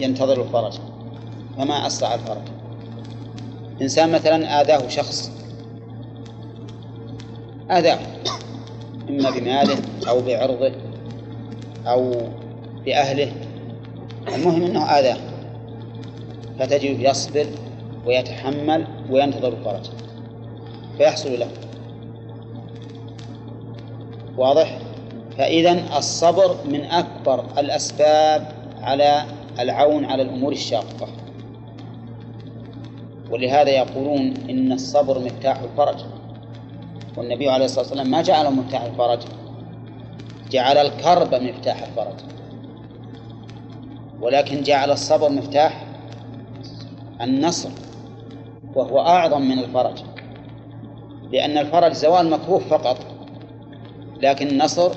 ينتظر 0.00 0.42
الفرج. 0.42 0.72
فما 1.58 1.86
أسرع 1.86 2.14
الفرج. 2.14 2.42
إنسان 3.82 4.12
مثلا 4.12 4.60
آذاه 4.60 4.88
شخص. 4.88 5.30
آذاه. 7.70 7.98
إما 9.08 9.30
بماله 9.30 9.76
أو 10.08 10.20
بعرضه 10.20 10.72
أو 11.86 12.12
بأهله. 12.84 13.32
المهم 14.34 14.62
أنه 14.62 14.84
آذاه. 14.84 15.16
فتجد 16.58 17.00
يصبر 17.00 17.46
ويتحمل 18.06 18.86
وينتظر 19.10 19.48
الفرج. 19.48 19.90
فيحصل 20.98 21.40
له. 21.40 21.48
واضح؟ 24.36 24.78
فإذا 25.38 25.98
الصبر 25.98 26.56
من 26.64 26.84
أكبر 26.84 27.44
الأسباب 27.58 28.52
على 28.82 29.24
العون 29.60 30.04
على 30.04 30.22
الأمور 30.22 30.52
الشاقة. 30.52 31.08
ولهذا 33.30 33.70
يقولون 33.70 34.34
إن 34.50 34.72
الصبر 34.72 35.18
مفتاح 35.18 35.60
الفرج. 35.60 36.04
والنبي 37.16 37.48
عليه 37.50 37.64
الصلاة 37.64 37.84
والسلام 37.84 38.10
ما 38.10 38.22
جعله 38.22 38.50
مفتاح 38.50 38.82
الفرج 38.82 39.18
جعل 40.50 40.76
الكرب 40.76 41.34
مفتاح 41.34 41.82
الفرج. 41.82 42.14
ولكن 44.20 44.62
جعل 44.62 44.90
الصبر 44.90 45.30
مفتاح 45.32 45.84
النصر 47.20 47.70
وهو 48.74 49.00
أعظم 49.00 49.42
من 49.42 49.58
الفرج. 49.58 50.02
لأن 51.32 51.58
الفرج 51.58 51.92
زوال 51.92 52.30
مكروه 52.30 52.58
فقط 52.58 52.98
لكن 54.22 54.46
النصر 54.46 54.92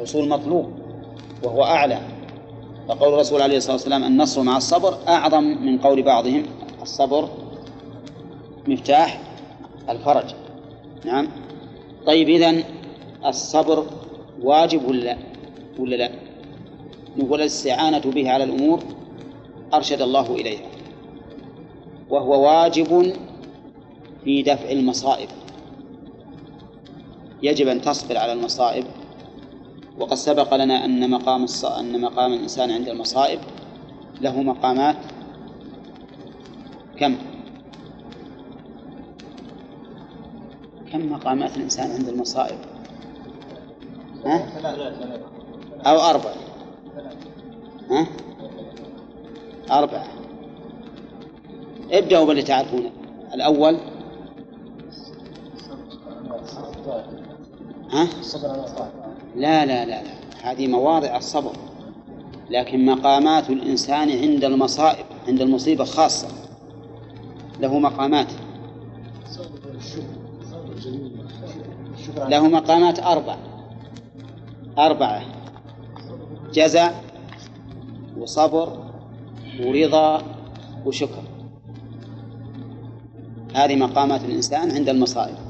حصول 0.00 0.28
مطلوب 0.28 0.72
وهو 1.42 1.64
أعلى. 1.64 1.98
فقول 2.90 3.14
الرسول 3.14 3.42
عليه 3.42 3.56
الصلاة 3.56 3.72
والسلام 3.72 4.04
النصر 4.04 4.42
مع 4.42 4.56
الصبر 4.56 4.98
أعظم 5.08 5.44
من 5.44 5.78
قول 5.78 6.02
بعضهم 6.02 6.42
الصبر 6.82 7.28
مفتاح 8.68 9.20
الفرج. 9.88 10.34
نعم. 11.04 11.28
طيب 12.06 12.28
إذن 12.28 12.64
الصبر 13.26 13.86
واجب 14.42 14.88
ولا 14.88 15.16
ولا 15.78 15.96
لا؟ 15.96 16.10
نقول 17.16 17.40
الاستعانة 17.40 17.98
به 17.98 18.30
على 18.30 18.44
الأمور 18.44 18.82
أرشد 19.74 20.02
الله 20.02 20.34
إليها. 20.34 20.66
وهو 22.10 22.46
واجب 22.46 23.12
في 24.24 24.42
دفع 24.42 24.70
المصائب. 24.70 25.28
يجب 27.42 27.68
أن 27.68 27.80
تصبر 27.80 28.18
على 28.18 28.32
المصائب. 28.32 28.84
وقد 29.98 30.14
سبق 30.14 30.54
لنا 30.54 30.84
أن 30.84 31.10
مقام 31.10 31.44
الص... 31.44 31.64
أن 31.64 32.00
مقام 32.00 32.32
الإنسان 32.32 32.70
عند 32.70 32.88
المصائب 32.88 33.40
له 34.20 34.42
مقامات 34.42 34.96
كم؟ 36.96 37.16
كم 40.92 41.12
مقامات 41.12 41.56
الإنسان 41.56 41.90
عند 41.90 42.08
المصائب؟ 42.08 42.58
ها؟ 44.26 44.46
أو 45.86 46.00
أربع 46.00 46.30
ها؟ 47.90 48.06
أربعة 49.70 50.04
ابدأوا 51.92 52.26
باللي 52.26 52.42
تعرفونه 52.42 52.90
الأول 53.34 53.76
ها؟ 57.90 58.08
لا 59.36 59.66
لا 59.66 59.84
لا 59.84 60.02
لا. 60.02 60.10
هذه 60.42 60.66
مواضع 60.66 61.16
الصبر. 61.16 61.52
لكن 62.50 62.86
مقامات 62.86 63.50
الإنسان 63.50 64.10
عند 64.10 64.44
المصائب 64.44 65.04
عند 65.28 65.40
المصيبة 65.40 65.84
خاصة. 65.84 66.28
له 67.60 67.78
مقامات. 67.78 68.26
له 72.28 72.48
مقامات 72.48 72.98
أربع. 72.98 73.36
أربعة. 74.78 75.22
جزع 76.52 76.90
وصبر 78.18 78.78
ورضا 79.60 80.22
وشكر. 80.86 81.22
هذه 83.54 83.76
مقامات 83.76 84.24
الإنسان 84.24 84.70
عند 84.70 84.88
المصائب. 84.88 85.49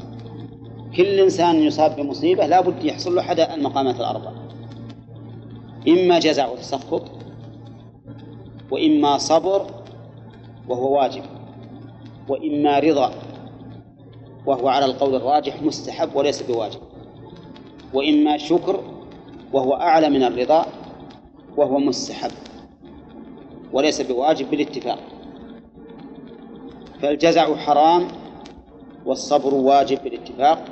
كل 0.97 1.20
إنسان 1.20 1.57
يصاب 1.57 1.97
بمصيبة 1.97 2.47
لا 2.47 2.61
بد 2.61 2.84
يحصل 2.84 3.14
له 3.14 3.20
أحد 3.20 3.41
المقامات 3.41 3.97
الأربع. 3.97 4.32
إما 5.88 6.18
جزع 6.18 6.49
وتسخط 6.49 7.03
وإما 8.70 9.18
صبر 9.18 9.66
وهو 10.68 10.99
واجب 10.99 11.22
وإما 12.28 12.78
رضا 12.78 13.12
وهو 14.47 14.68
على 14.68 14.84
القول 14.84 15.14
الراجح 15.14 15.62
مستحب 15.62 16.16
وليس 16.16 16.43
بواجب 16.43 16.80
وإما 17.95 18.38
شكر 18.38 18.80
وهو 19.53 19.74
أعلى 19.74 20.11
من 20.11 20.22
الرضا 20.22 20.66
وهو 21.57 21.78
مستحب 21.78 22.30
وليس 23.72 24.01
بواجب 24.01 24.51
بالاتفاق. 24.51 24.99
فالجزع 27.03 27.57
حرام 27.57 28.09
والصبر 29.07 29.55
واجب 29.55 30.03
بالاتفاق. 30.05 30.64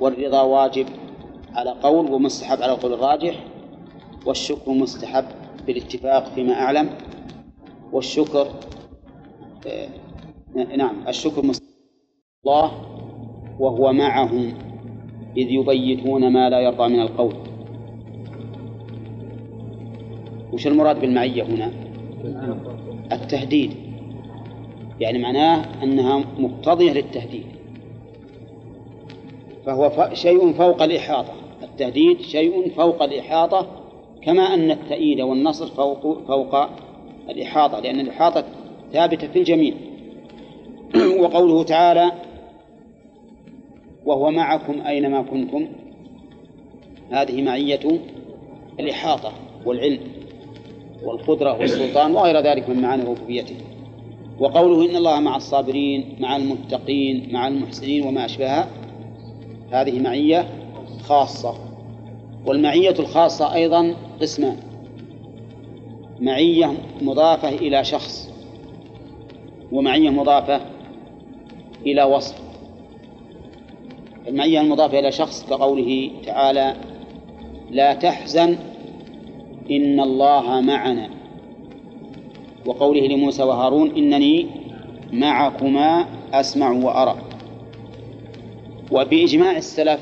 والرضا 0.00 0.42
واجب 0.42 0.86
على 1.54 1.70
قول 1.70 2.12
ومستحب 2.12 2.62
على 2.62 2.72
القول 2.72 2.92
الراجح 2.92 3.34
والشكر 4.26 4.70
مستحب 4.72 5.24
بالاتفاق 5.66 6.24
فيما 6.34 6.52
أعلم 6.52 6.90
والشكر 7.92 8.46
آه 9.66 9.88
نعم 10.76 11.08
الشكر 11.08 11.46
مستحب 11.46 11.66
الله 12.46 12.72
وهو 13.58 13.92
معهم 13.92 14.54
إذ 15.36 15.50
يبيتون 15.50 16.32
ما 16.32 16.50
لا 16.50 16.60
يرضى 16.60 16.88
من 16.88 17.00
القول. 17.00 17.34
وش 20.52 20.66
المراد 20.66 21.00
بالمعية 21.00 21.42
هنا؟ 21.42 21.72
التهديد. 23.12 23.70
يعني 25.00 25.18
معناه 25.18 25.82
أنها 25.82 26.24
مقتضية 26.38 26.92
للتهديد. 26.92 27.46
فهو 29.66 30.10
شيء 30.12 30.52
فوق 30.52 30.82
الإحاطة. 30.82 31.32
التهديد 31.62 32.20
شيء 32.20 32.70
فوق 32.76 33.02
الإحاطة 33.02 33.66
كما 34.22 34.42
أن 34.42 34.70
التأييد 34.70 35.20
والنصر 35.20 35.66
فوق 35.66 36.26
فوق 36.28 36.56
الإحاطة 37.30 37.80
لأن 37.80 38.00
الإحاطة 38.00 38.44
ثابتة 38.92 39.28
في 39.28 39.38
الجميع. 39.38 39.74
وقوله 41.22 41.62
تعالى 41.62 42.12
وهو 44.04 44.30
معكم 44.30 44.80
أينما 44.86 45.22
كنتم. 45.22 45.66
هذه 47.10 47.42
معية 47.42 48.00
الإحاطة 48.80 49.32
والعلم 49.66 50.00
والقدرة 51.04 51.58
والسلطان 51.58 52.14
وغير 52.14 52.40
ذلك 52.40 52.68
من 52.68 52.82
معاني 52.82 53.02
ربوبيته. 53.02 53.54
وقوله 54.40 54.90
إن 54.90 54.96
الله 54.96 55.20
مع 55.20 55.36
الصابرين 55.36 56.16
مع 56.20 56.36
المتقين 56.36 57.28
مع 57.32 57.48
المحسنين 57.48 58.06
وما 58.06 58.24
أشبهها 58.24 58.68
هذه 59.70 60.00
معية 60.00 60.48
خاصة 61.04 61.54
والمعية 62.46 62.94
الخاصة 62.98 63.54
أيضا 63.54 63.94
قسمان 64.20 64.56
معية 66.20 66.72
مضافة 67.02 67.48
إلى 67.48 67.84
شخص 67.84 68.30
ومعية 69.72 70.10
مضافة 70.10 70.60
إلى 71.86 72.02
وصف. 72.02 72.40
المعية 74.28 74.60
المضافة 74.60 74.98
إلى 74.98 75.12
شخص 75.12 75.46
كقوله 75.50 76.10
تعالى 76.26 76.76
لا 77.70 77.94
تحزن 77.94 78.58
إن 79.70 80.00
الله 80.00 80.60
معنا. 80.60 81.08
وقوله 82.66 83.00
لموسى 83.00 83.42
وهارون 83.42 83.90
إنني 83.96 84.46
معكما 85.12 86.06
أسمع 86.32 86.70
وأرى. 86.70 87.29
وبإجماع 88.92 89.56
السلف 89.56 90.00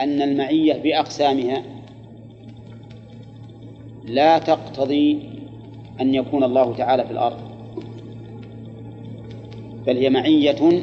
أن 0.00 0.22
المعية 0.22 0.74
بأقسامها 0.74 1.62
لا 4.04 4.38
تقتضي 4.38 5.18
أن 6.00 6.14
يكون 6.14 6.44
الله 6.44 6.74
تعالى 6.74 7.04
في 7.04 7.10
الأرض 7.10 7.38
بل 9.86 9.96
هي 9.96 10.10
معية 10.10 10.82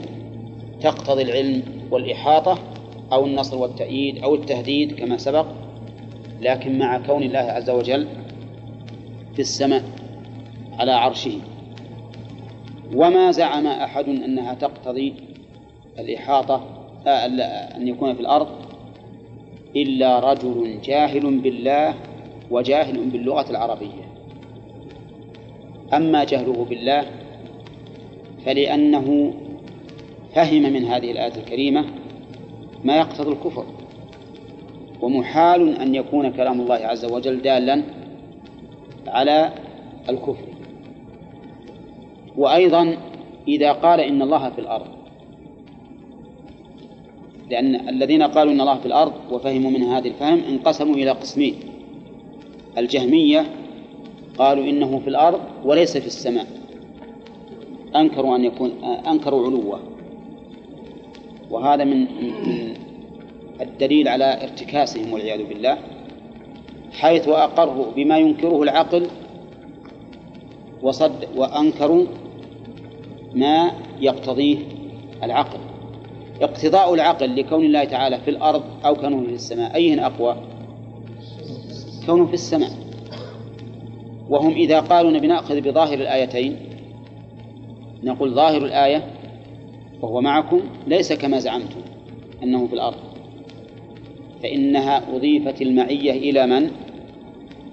تقتضي 0.81 1.21
العلم 1.21 1.63
والإحاطة 1.91 2.59
أو 3.13 3.25
النصر 3.25 3.57
والتأييد 3.57 4.23
أو 4.23 4.35
التهديد 4.35 4.99
كما 4.99 5.17
سبق 5.17 5.45
لكن 6.41 6.79
مع 6.79 6.97
كون 6.97 7.23
الله 7.23 7.39
عز 7.39 7.69
وجل 7.69 8.07
في 9.33 9.39
السماء 9.39 9.83
على 10.79 10.91
عرشه. 10.91 11.39
وما 12.95 13.31
زعم 13.31 13.67
أحد 13.67 14.09
أنها 14.09 14.53
تقتضي 14.53 15.13
الإحاطة 15.99 16.78
أن 17.07 17.87
يكون 17.87 18.13
في 18.13 18.19
الأرض 18.19 18.47
إلا 19.75 20.31
رجل 20.31 20.81
جاهل 20.83 21.39
بالله 21.39 21.93
وجاهل 22.51 23.09
باللغة 23.09 23.49
العربية. 23.49 24.09
أما 25.93 26.23
جهله 26.23 26.65
بالله 26.69 27.05
فلأنه 28.45 29.33
فهم 30.35 30.61
من 30.61 30.85
هذه 30.85 31.11
الآية 31.11 31.35
الكريمة 31.35 31.85
ما 32.83 32.97
يقتضي 32.97 33.31
الكفر 33.31 33.65
ومحال 35.01 35.75
أن 35.77 35.95
يكون 35.95 36.31
كلام 36.31 36.61
الله 36.61 36.75
عز 36.75 37.05
وجل 37.05 37.41
دالا 37.41 37.83
على 39.07 39.53
الكفر. 40.09 40.45
وأيضا 42.37 42.97
إذا 43.47 43.71
قال 43.71 43.99
إن 43.99 44.21
الله 44.21 44.49
في 44.49 44.59
الأرض 44.59 44.98
لأن 47.49 47.89
الذين 47.89 48.23
قالوا 48.23 48.53
إن 48.53 48.61
الله 48.61 48.77
في 48.79 48.85
الأرض 48.85 49.13
وفهموا 49.31 49.71
من 49.71 49.83
هذا 49.83 50.07
الفهم 50.07 50.41
انقسموا 50.49 50.95
إلى 50.95 51.11
قسمين. 51.11 51.55
الجهمية 52.77 53.45
قالوا 54.37 54.63
إنه 54.63 54.99
في 54.99 55.07
الأرض 55.07 55.39
وليس 55.65 55.97
في 55.97 56.07
السماء. 56.07 56.47
أنكروا 57.95 58.35
أن 58.35 58.45
يكون 58.45 58.71
أنكروا 58.83 59.45
علوه. 59.45 59.79
وهذا 61.51 61.83
من 61.83 62.07
الدليل 63.61 64.07
على 64.07 64.43
ارتكاسهم 64.43 65.13
والعياذ 65.13 65.43
بالله 65.43 65.77
حيث 66.91 67.27
أقروا 67.27 67.85
بما 67.95 68.17
ينكره 68.17 68.63
العقل 68.63 69.07
وصد 70.81 71.27
وأنكروا 71.35 72.05
ما 73.33 73.71
يقتضيه 74.01 74.57
العقل. 75.23 75.59
اقتضاء 76.41 76.93
العقل 76.93 77.35
لكون 77.35 77.65
الله 77.65 77.83
تعالى 77.83 78.19
في 78.19 78.29
الأرض 78.29 78.63
أو 78.85 78.95
كونه 78.95 79.23
في 79.23 79.33
السماء. 79.33 79.75
أيهن 79.75 79.99
أقوى؟ 79.99 80.37
كونه 82.05 82.25
في 82.25 82.33
السماء. 82.33 82.71
وهم 84.29 84.51
إذا 84.51 84.79
قالوا 84.79 85.11
نبي 85.11 85.27
نأخذ 85.27 85.61
بظاهر 85.61 85.93
الآيتين 85.93 86.57
نقول 88.03 88.33
ظاهر 88.33 88.65
الآية 88.65 89.03
وهو 90.01 90.21
معكم 90.21 90.61
ليس 90.87 91.13
كما 91.13 91.39
زعمتم 91.39 91.81
أنه 92.43 92.67
في 92.67 92.73
الأرض. 92.73 92.97
فإنها 94.43 95.15
أضيفت 95.15 95.61
المعية 95.61 96.11
إلى 96.11 96.47
من؟ 96.47 96.71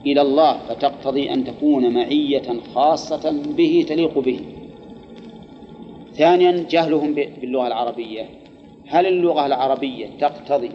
إلى 0.07 0.21
الله 0.21 0.59
فتقتضي 0.69 1.33
أن 1.33 1.45
تكون 1.45 1.95
معية 1.95 2.61
خاصة 2.75 3.43
به 3.57 3.85
تليق 3.89 4.19
به. 4.19 4.41
ثانيا 6.15 6.67
جهلهم 6.71 7.15
باللغة 7.15 7.67
العربية. 7.67 8.25
هل 8.89 9.07
اللغة 9.07 9.47
العربية 9.47 10.07
تقتضي 10.21 10.71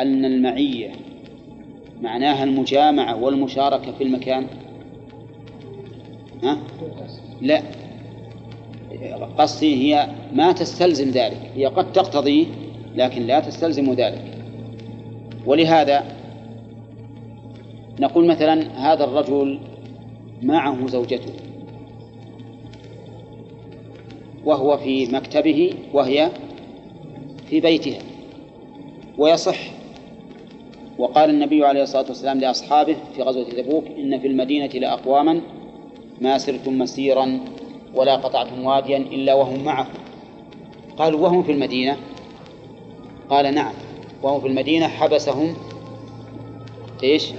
أن 0.00 0.24
المعية 0.24 0.92
معناها 2.00 2.44
المجامعة 2.44 3.22
والمشاركة 3.22 3.92
في 3.92 4.04
المكان؟ 4.04 4.46
ها؟ 6.42 6.58
لا. 7.40 7.62
قصدي 9.38 9.94
هي 9.94 10.08
ما 10.32 10.52
تستلزم 10.52 11.10
ذلك. 11.10 11.50
هي 11.54 11.66
قد 11.66 11.92
تقتضيه 11.92 12.46
لكن 12.94 13.22
لا 13.22 13.40
تستلزم 13.40 13.92
ذلك. 13.92 14.38
ولهذا 15.46 16.04
نقول 18.00 18.26
مثلا 18.26 18.78
هذا 18.92 19.04
الرجل 19.04 19.60
معه 20.42 20.86
زوجته 20.86 21.32
وهو 24.44 24.76
في 24.76 25.06
مكتبه 25.06 25.74
وهي 25.92 26.30
في 27.50 27.60
بيتها 27.60 27.98
ويصح. 29.18 29.58
وقال 30.98 31.30
النبي 31.30 31.64
عليه 31.64 31.82
الصلاة 31.82 32.06
والسلام 32.08 32.40
لأصحابه 32.40 32.96
في 33.16 33.22
غزوة 33.22 33.44
تبوك 33.44 33.84
إن 33.86 34.20
في 34.20 34.26
المدينة 34.26 34.66
لأقواما 34.66 35.40
ما 36.20 36.38
سرتم 36.38 36.78
مسيرا 36.78 37.40
ولا 37.94 38.16
قطعتم 38.16 38.64
واديا 38.64 38.96
إلا 38.96 39.34
وهم 39.34 39.64
معكم 39.64 39.98
قالوا 40.98 41.20
وهم 41.20 41.42
في 41.42 41.52
المدينة؟ 41.52 41.96
قال 43.30 43.54
نعم. 43.54 43.72
وهم 44.22 44.40
في 44.40 44.46
المدينة 44.46 44.88
حبسهم 44.88 45.54
إيش؟ 47.02 47.30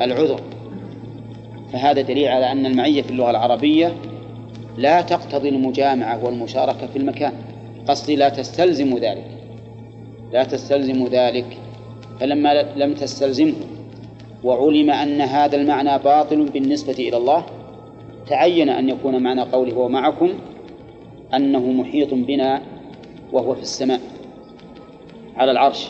العذر. 0.00 0.40
فهذا 1.72 2.00
دليل 2.00 2.28
على 2.28 2.52
أن 2.52 2.66
المعية 2.66 3.02
في 3.02 3.10
اللغة 3.10 3.30
العربية 3.30 3.94
لا 4.76 5.00
تقتضي 5.00 5.48
المجامعة 5.48 6.24
والمشاركة 6.24 6.86
في 6.86 6.98
المكان. 6.98 7.32
قصدي 7.88 8.16
لا 8.16 8.28
تستلزم 8.28 8.98
ذلك. 8.98 9.33
لا 10.32 10.44
تستلزم 10.44 11.06
ذلك 11.06 11.58
فلما 12.20 12.62
لم 12.76 12.94
تستلزمه 12.94 13.54
وعلم 14.44 14.90
أن 14.90 15.20
هذا 15.20 15.56
المعنى 15.56 15.98
باطل 15.98 16.44
بالنسبة 16.44 16.92
إلى 16.92 17.16
الله 17.16 17.46
تعين 18.26 18.68
أن 18.68 18.88
يكون 18.88 19.22
معنى 19.22 19.42
قوله 19.42 19.78
ومعكم 19.78 20.30
أنه 21.34 21.72
محيط 21.72 22.14
بنا 22.14 22.62
وهو 23.32 23.54
في 23.54 23.62
السماء 23.62 24.00
على 25.36 25.50
العرش. 25.50 25.88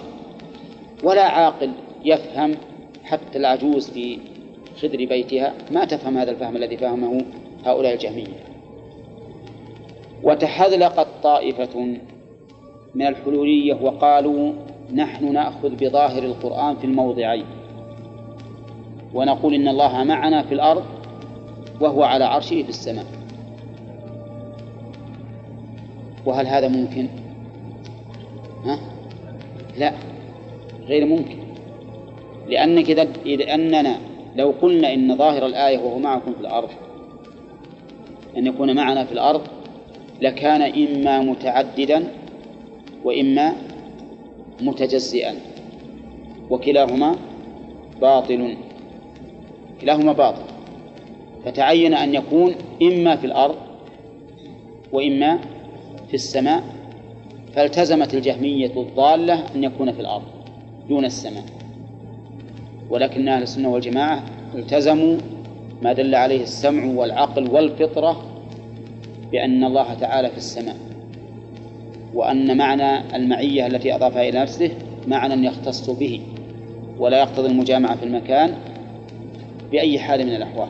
ولا 1.02 1.22
عاقل 1.22 1.70
يفهم 2.04 2.54
حتى 3.04 3.38
العجوز 3.38 3.90
في 3.90 4.18
خدر 4.82 5.04
بيتها 5.04 5.54
ما 5.70 5.84
تفهم 5.84 6.18
هذا 6.18 6.30
الفهم 6.30 6.56
الذي 6.56 6.76
فهمه 6.76 7.24
هؤلاء 7.64 7.94
الجهمية. 7.94 8.44
وتحذلقت 10.22 11.06
طائفة 11.22 11.96
من 12.94 13.06
الحلولية 13.06 13.74
وقالوا 13.82 14.52
نحن 14.94 15.32
نأخذ 15.32 15.70
بظاهر 15.76 16.22
القرآن 16.22 16.76
في 16.76 16.84
الموضعين 16.84 17.44
ونقول 19.14 19.54
إن 19.54 19.68
الله 19.68 20.04
معنا 20.04 20.42
في 20.42 20.54
الأرض 20.54 20.84
وهو 21.80 22.02
على 22.02 22.24
عرشه 22.24 22.62
في 22.62 22.68
السماء 22.68 23.06
وهل 26.26 26.46
هذا 26.46 26.68
ممكن؟ 26.68 27.08
ها؟ 28.64 28.78
لا 29.78 29.92
غير 30.86 31.06
ممكن 31.06 31.36
لأنك 32.48 32.90
إذا 33.26 33.54
أننا 33.54 33.96
لو 34.36 34.54
قلنا 34.62 34.94
إن 34.94 35.16
ظاهر 35.16 35.46
الآية 35.46 35.78
وهو 35.78 35.98
معكم 35.98 36.32
في 36.34 36.40
الأرض 36.40 36.68
أن 38.36 38.46
يكون 38.46 38.76
معنا 38.76 39.04
في 39.04 39.12
الأرض 39.12 39.42
لكان 40.22 40.62
إما 40.62 41.20
متعددا 41.20 42.04
وإما 43.04 43.52
متجزئا 44.60 45.34
وكلاهما 46.50 47.16
باطل. 48.00 48.56
كلاهما 49.80 50.12
باطل. 50.12 50.42
فتعين 51.44 51.94
أن 51.94 52.14
يكون 52.14 52.54
إما 52.82 53.16
في 53.16 53.26
الأرض 53.26 53.56
وإما 54.92 55.38
في 56.08 56.14
السماء 56.14 56.62
فالتزمت 57.54 58.14
الجهمية 58.14 58.72
الضالة 58.76 59.54
أن 59.54 59.64
يكون 59.64 59.92
في 59.92 60.00
الأرض 60.00 60.22
دون 60.88 61.04
السماء. 61.04 61.44
ولكن 62.90 63.28
أهل 63.28 63.42
السنة 63.42 63.68
والجماعة 63.68 64.24
التزموا 64.54 65.16
ما 65.82 65.92
دل 65.92 66.14
عليه 66.14 66.42
السمع 66.42 66.84
والعقل 67.00 67.50
والفطرة 67.50 68.22
بأن 69.32 69.64
الله 69.64 69.94
تعالى 69.94 70.30
في 70.30 70.36
السماء. 70.36 70.76
وأن 72.14 72.56
معنى 72.56 73.16
المعية 73.16 73.66
التي 73.66 73.94
أضافها 73.94 74.28
إلى 74.28 74.40
نفسه 74.40 74.70
معنى 75.08 75.46
يختص 75.46 75.90
به 75.90 76.20
ولا 76.98 77.18
يقتضي 77.18 77.46
المجامعة 77.46 77.96
في 77.96 78.02
المكان 78.04 78.54
بأي 79.72 79.98
حال 79.98 80.26
من 80.26 80.34
الأحوال. 80.34 80.68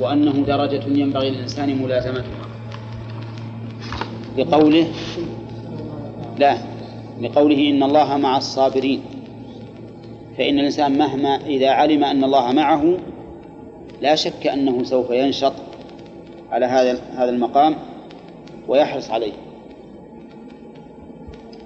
وأنه 0.00 0.32
درجة 0.46 0.82
ينبغي 0.86 1.30
للإنسان 1.30 1.82
ملازمتها. 1.82 2.24
لقوله 4.38 4.86
لا. 6.38 6.71
لقوله 7.20 7.70
إن 7.70 7.82
الله 7.82 8.16
مع 8.16 8.36
الصابرين. 8.36 9.02
فإن 10.38 10.58
الإنسان 10.58 10.98
مهما 10.98 11.46
إذا 11.46 11.70
علم 11.70 12.04
أن 12.04 12.24
الله 12.24 12.52
معه 12.52 12.96
لا 14.00 14.14
شك 14.14 14.46
أنه 14.46 14.82
سوف 14.84 15.10
ينشط 15.10 15.52
على 16.50 16.66
هذا 16.66 17.00
هذا 17.16 17.30
المقام 17.30 17.76
ويحرص 18.68 19.10
عليه. 19.10 19.32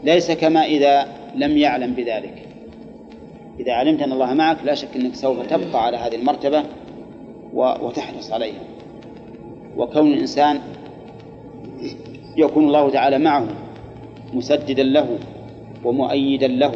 ليس 0.05 0.31
كما 0.31 0.65
إذا 0.65 1.07
لم 1.35 1.59
يعلم 1.59 1.93
بذلك. 1.93 2.43
إذا 3.61 3.73
علمت 3.73 4.03
أن 4.03 4.13
الله 4.13 4.35
معك 4.35 4.57
لا 4.65 4.75
شك 4.75 4.97
أنك 4.97 5.15
سوف 5.15 5.47
تبقى 5.47 5.85
على 5.85 5.97
هذه 5.97 6.15
المرتبة 6.15 6.63
وتحرص 7.55 8.33
عليها. 8.33 8.61
وكون 9.77 10.13
الإنسان 10.13 10.61
يكون 12.37 12.65
الله 12.67 12.91
تعالى 12.91 13.19
معه 13.19 13.47
مسددا 14.35 14.83
له 14.83 15.19
ومؤيدا 15.85 16.47
له 16.47 16.73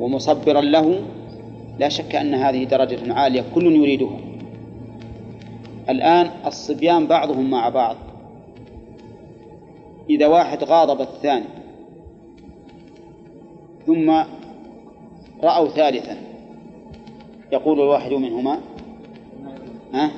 ومصبرا 0.00 0.60
له 0.60 1.00
لا 1.78 1.88
شك 1.88 2.14
أن 2.14 2.34
هذه 2.34 2.64
درجة 2.64 3.12
عالية 3.12 3.44
كل 3.54 3.76
يريدها. 3.76 4.18
الآن 5.88 6.30
الصبيان 6.46 7.06
بعضهم 7.06 7.50
مع 7.50 7.68
بعض. 7.68 7.96
إذا 10.10 10.26
واحد 10.26 10.64
غاضب 10.64 11.00
الثاني 11.00 11.44
ثم 13.86 14.10
رأوا 15.42 15.68
ثالثا 15.68 16.16
يقول 17.52 17.80
الواحد 17.80 18.12
منهما 18.12 18.60
ها؟ 19.94 20.10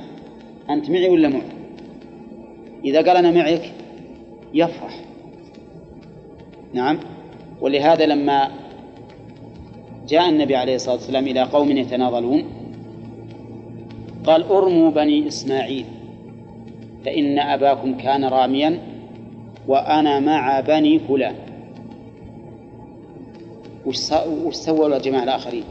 أنت 0.71 0.91
معي 0.91 1.09
ولا 1.09 1.29
معي 1.29 1.43
إذا 2.85 2.99
قال 2.99 3.17
أنا 3.17 3.31
معك 3.31 3.73
يفرح. 4.55 5.01
نعم؟ 6.75 6.99
ولهذا 7.61 8.07
لما 8.07 8.51
جاء 10.09 10.29
النبي 10.29 10.57
عليه 10.57 10.75
الصلاة 10.75 10.95
والسلام 10.95 11.27
إلى 11.27 11.43
قوم 11.43 11.71
يتناضلون 11.71 12.45
قال 14.27 14.43
أرموا 14.45 14.91
بني 14.91 15.29
إسماعيل 15.29 15.85
فإن 17.05 17.39
أباكم 17.39 17.97
كان 17.97 18.25
راميا 18.25 18.79
وأنا 19.69 20.21
مع 20.21 20.61
بني 20.61 20.99
فلان. 20.99 21.35
وش 23.87 23.97
سووا 24.57 24.97
الجماعة 24.97 25.25
الآخرين؟ 25.25 25.65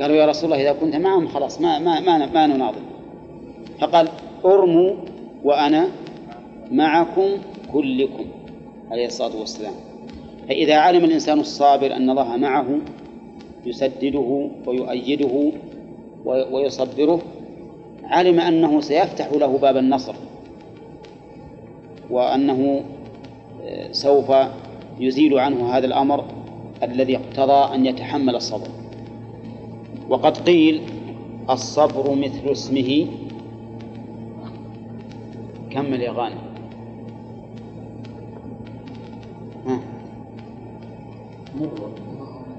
قالوا 0.00 0.16
يا 0.16 0.26
رسول 0.26 0.52
الله 0.52 0.62
إذا 0.70 0.80
كنت 0.80 0.96
معهم 0.96 1.28
خلاص 1.28 1.60
ما 1.60 1.78
ما 1.78 2.00
ما, 2.00 2.26
ما 2.26 2.46
نناضل 2.46 2.80
فقال 3.80 4.08
أرموا 4.44 4.94
وأنا 5.44 5.88
معكم 6.70 7.28
كلكم. 7.72 8.24
عليه 8.90 9.06
الصلاة 9.06 9.36
والسلام. 9.36 9.74
فإذا 10.48 10.76
علم 10.76 11.04
الإنسان 11.04 11.40
الصابر 11.40 11.96
أن 11.96 12.10
الله 12.10 12.36
معه 12.36 12.66
يسدده 13.66 14.48
ويؤيده 14.66 15.52
ويصبره 16.24 17.20
علم 18.04 18.40
أنه 18.40 18.80
سيفتح 18.80 19.32
له 19.32 19.58
باب 19.58 19.76
النصر 19.76 20.14
وأنه 22.10 22.82
آه، 23.64 23.92
سوف 23.92 24.32
يزيل 25.00 25.38
عنه 25.38 25.76
هذا 25.76 25.86
الأمر 25.86 26.24
الذي 26.82 27.16
اقتضى 27.16 27.74
أن 27.74 27.86
يتحمل 27.86 28.36
الصبر. 28.36 28.68
وقد 30.08 30.36
قيل 30.36 30.80
الصبر 31.50 32.14
مثل 32.14 32.52
اسمه. 32.52 33.06
كمل 35.70 36.00
يا 36.00 36.12
غانم. 36.12 36.47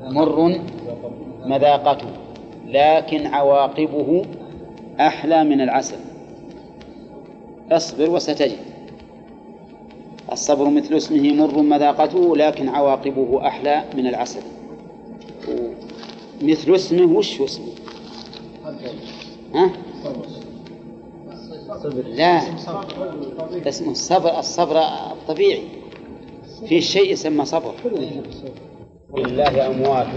مر 0.04 0.60
مذاقته 1.46 2.08
لكن 2.68 3.28
عواقبه 3.28 4.26
أحلى 5.00 5.44
من 5.44 5.62
العسل. 5.62 5.98
اصبر 7.72 8.10
وستجد. 8.10 8.58
الصبر 10.32 10.70
مثل 10.70 10.96
اسمه 10.96 11.34
مر 11.34 11.62
مذاقته 11.62 12.36
لكن 12.36 12.70
عواقبه 12.70 13.48
أحلى 13.48 13.84
من 13.96 14.08
العسل. 14.08 14.42
مثل 16.42 16.76
اسمه 16.76 17.18
وش 17.18 17.42
اسمه؟ 17.42 17.66
ها؟ 19.56 19.70
لا. 22.06 22.42
اسمه 23.68 23.92
الصبر 23.92 24.40
الصبر 24.40 24.80
الطبيعي. 25.12 25.64
في 26.68 26.82
شيء 26.82 27.12
يسمى 27.12 27.46
صبر. 27.46 27.74
لله 29.18 29.68
أموات. 29.68 30.08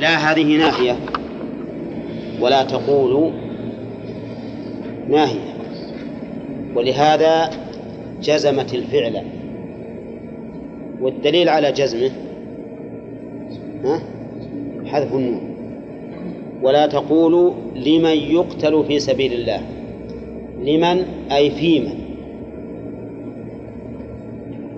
لا 0.00 0.16
هذه 0.16 0.56
ناهية. 0.56 0.96
ولا 2.40 2.62
تقولوا 2.62 3.30
ناهية. 5.08 5.54
ولهذا 6.74 7.50
جزمت 8.22 8.74
الفعل. 8.74 9.22
والدليل 11.00 11.48
على 11.48 11.72
جزمه؟ 11.72 12.10
حذف 14.86 15.14
النون. 15.14 15.54
ولا 16.62 16.86
تقولوا 16.86 17.52
لمن 17.76 18.16
يقتل 18.16 18.84
في 18.88 18.98
سبيل 18.98 19.32
الله. 19.32 19.60
لمن؟ 20.62 21.04
أي 21.32 21.50
في 21.50 21.80
من 21.80 22.02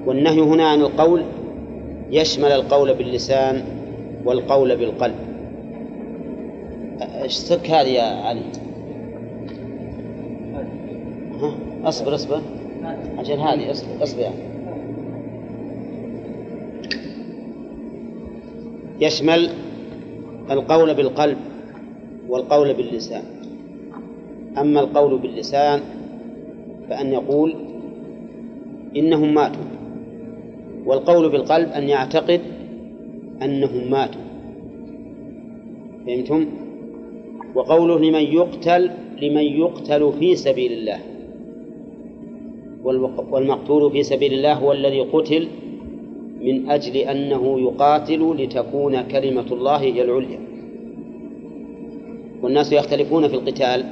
والنهي 0.06 0.40
هنا 0.40 0.68
عن 0.68 0.80
القول 0.80 1.22
يشمل 2.14 2.52
القول 2.52 2.94
باللسان 2.94 3.64
والقول 4.24 4.76
بالقلب. 4.76 5.14
إيش 7.22 7.32
سك 7.32 7.70
هذه 7.70 7.88
يا 7.88 8.02
علي؟ 8.02 8.40
ها 11.40 11.54
اصبر 11.84 12.14
اصبر. 12.14 12.40
عشان 13.18 13.38
هذه 13.38 13.70
اصبر 13.70 14.02
اصبر 14.02 14.20
يعني. 14.20 14.34
يشمل 19.00 19.50
القول 20.50 20.94
بالقلب 20.94 21.38
والقول 22.28 22.74
باللسان. 22.74 23.22
أما 24.58 24.80
القول 24.80 25.18
باللسان 25.18 25.80
فأن 26.88 27.12
يقول 27.12 27.54
إنهم 28.96 29.34
ماتوا. 29.34 29.73
والقول 30.86 31.28
بالقلب 31.28 31.68
أن 31.68 31.88
يعتقد 31.88 32.40
أنهم 33.42 33.90
ماتوا. 33.90 34.20
فهمتم؟ 36.06 36.46
وقوله 37.54 37.98
لمن 37.98 38.22
يقتل 38.34 38.90
لمن 39.22 39.42
يقتل 39.42 40.12
في 40.18 40.36
سبيل 40.36 40.72
الله. 40.72 40.98
والمقتول 43.30 43.92
في 43.92 44.02
سبيل 44.02 44.32
الله 44.32 44.52
هو 44.52 44.72
الذي 44.72 45.00
قتل 45.00 45.48
من 46.40 46.70
أجل 46.70 46.96
أنه 46.96 47.60
يقاتل 47.60 48.34
لتكون 48.38 49.02
كلمة 49.02 49.46
الله 49.52 49.76
هي 49.76 50.02
العليا. 50.02 50.38
والناس 52.42 52.72
يختلفون 52.72 53.28
في 53.28 53.34
القتال 53.34 53.84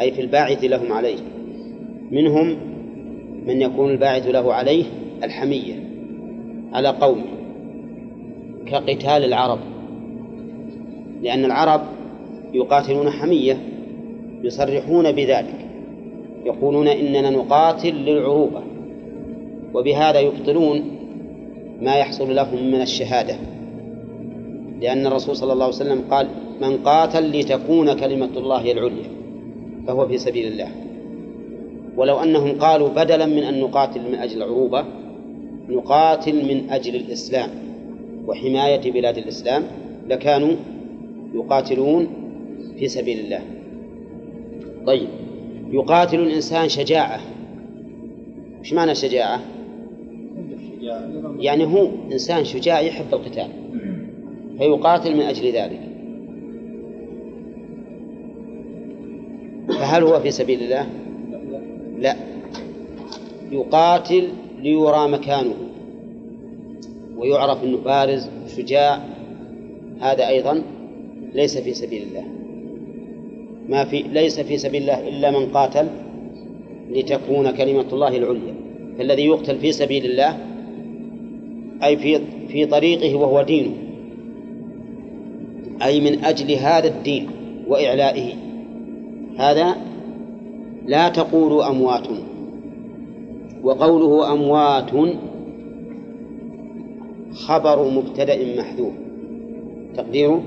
أي 0.00 0.12
في 0.12 0.20
الباعث 0.20 0.64
لهم 0.64 0.92
عليه. 0.92 1.18
منهم 2.10 2.56
من 3.46 3.62
يكون 3.62 3.90
الباعث 3.90 4.26
له 4.26 4.54
عليه 4.54 4.84
الحمية. 5.24 5.89
على 6.72 6.88
قومه 6.88 7.24
كقتال 8.66 9.24
العرب. 9.24 9.58
لأن 11.22 11.44
العرب 11.44 11.80
يقاتلون 12.54 13.10
حمية 13.10 13.58
يصرحون 14.42 15.12
بذلك 15.12 15.66
يقولون 16.44 16.88
إننا 16.88 17.30
نقاتل 17.30 17.94
للعروبة 17.94 18.62
وبهذا 19.74 20.20
يبطلون 20.20 20.82
ما 21.82 21.94
يحصل 21.96 22.34
لهم 22.34 22.66
من 22.70 22.80
الشهادة. 22.80 23.36
لأن 24.80 25.06
الرسول 25.06 25.36
صلى 25.36 25.52
الله 25.52 25.64
عليه 25.64 25.74
وسلم 25.74 26.04
قال 26.10 26.28
من 26.60 26.76
قاتل 26.76 27.40
لتكون 27.40 27.92
كلمة 27.92 28.30
الله 28.36 28.72
العليا 28.72 29.10
فهو 29.86 30.08
في 30.08 30.18
سبيل 30.18 30.52
الله. 30.52 30.68
ولو 31.96 32.18
أنهم 32.18 32.58
قالوا 32.58 32.88
بدلا 32.88 33.26
من 33.26 33.42
أن 33.42 33.60
نقاتل 33.60 34.00
من 34.08 34.14
أجل 34.14 34.42
العروبة 34.42 34.84
نقاتل 35.70 36.34
من 36.34 36.70
أجل 36.70 36.96
الإسلام 36.96 37.50
وحماية 38.26 38.92
بلاد 38.92 39.18
الإسلام 39.18 39.62
لكانوا 40.08 40.56
يقاتلون 41.34 42.08
في 42.78 42.88
سبيل 42.88 43.20
الله 43.20 43.40
طيب 44.86 45.08
يقاتل 45.72 46.20
الإنسان 46.20 46.68
شجاعة 46.68 47.20
وش 48.60 48.72
معنى 48.72 48.94
شجاعة؟ 48.94 49.40
يعني 51.38 51.64
هو 51.64 51.88
إنسان 52.12 52.44
شجاع 52.44 52.80
يحب 52.80 53.06
القتال 53.12 53.48
فيقاتل 54.58 55.14
من 55.14 55.22
أجل 55.22 55.52
ذلك 55.52 55.80
فهل 59.68 60.02
هو 60.02 60.20
في 60.20 60.30
سبيل 60.30 60.62
الله؟ 60.62 60.86
لا 61.98 62.16
يقاتل 63.52 64.28
ليرى 64.62 65.08
مكانه 65.08 65.54
ويعرف 67.16 67.64
أنه 67.64 67.78
بارز 67.78 68.28
شجاع 68.56 69.00
هذا 70.00 70.28
أيضا 70.28 70.62
ليس 71.34 71.58
في 71.58 71.74
سبيل 71.74 72.02
الله. 72.02 72.24
ما 73.68 73.84
في 73.84 74.02
ليس 74.02 74.40
في 74.40 74.58
سبيل 74.58 74.82
الله 74.82 75.08
إلا 75.08 75.30
من 75.30 75.46
قاتل 75.46 75.88
لتكون 76.90 77.50
كلمة 77.50 77.86
الله 77.92 78.16
العليا. 78.16 78.54
فالذي 78.98 79.26
يقتل 79.26 79.58
في 79.58 79.72
سبيل 79.72 80.04
الله 80.04 80.38
أي 81.84 81.96
في 81.96 82.20
في 82.48 82.66
طريقه 82.66 83.14
وهو 83.14 83.42
دينه 83.42 83.72
أي 85.82 86.00
من 86.00 86.24
أجل 86.24 86.52
هذا 86.52 86.88
الدين 86.88 87.28
وإعلائه. 87.68 88.34
هذا 89.38 89.76
لا 90.86 91.08
تقولوا 91.08 91.68
أموات. 91.68 92.06
وقوله 93.64 94.32
أموات 94.32 94.90
خبر 97.32 97.90
مبتدأ 97.90 98.58
محذوف. 98.58 98.92
تقديره؟ 99.96 100.42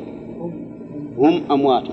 هم 1.18 1.41
أموات. 1.51 1.84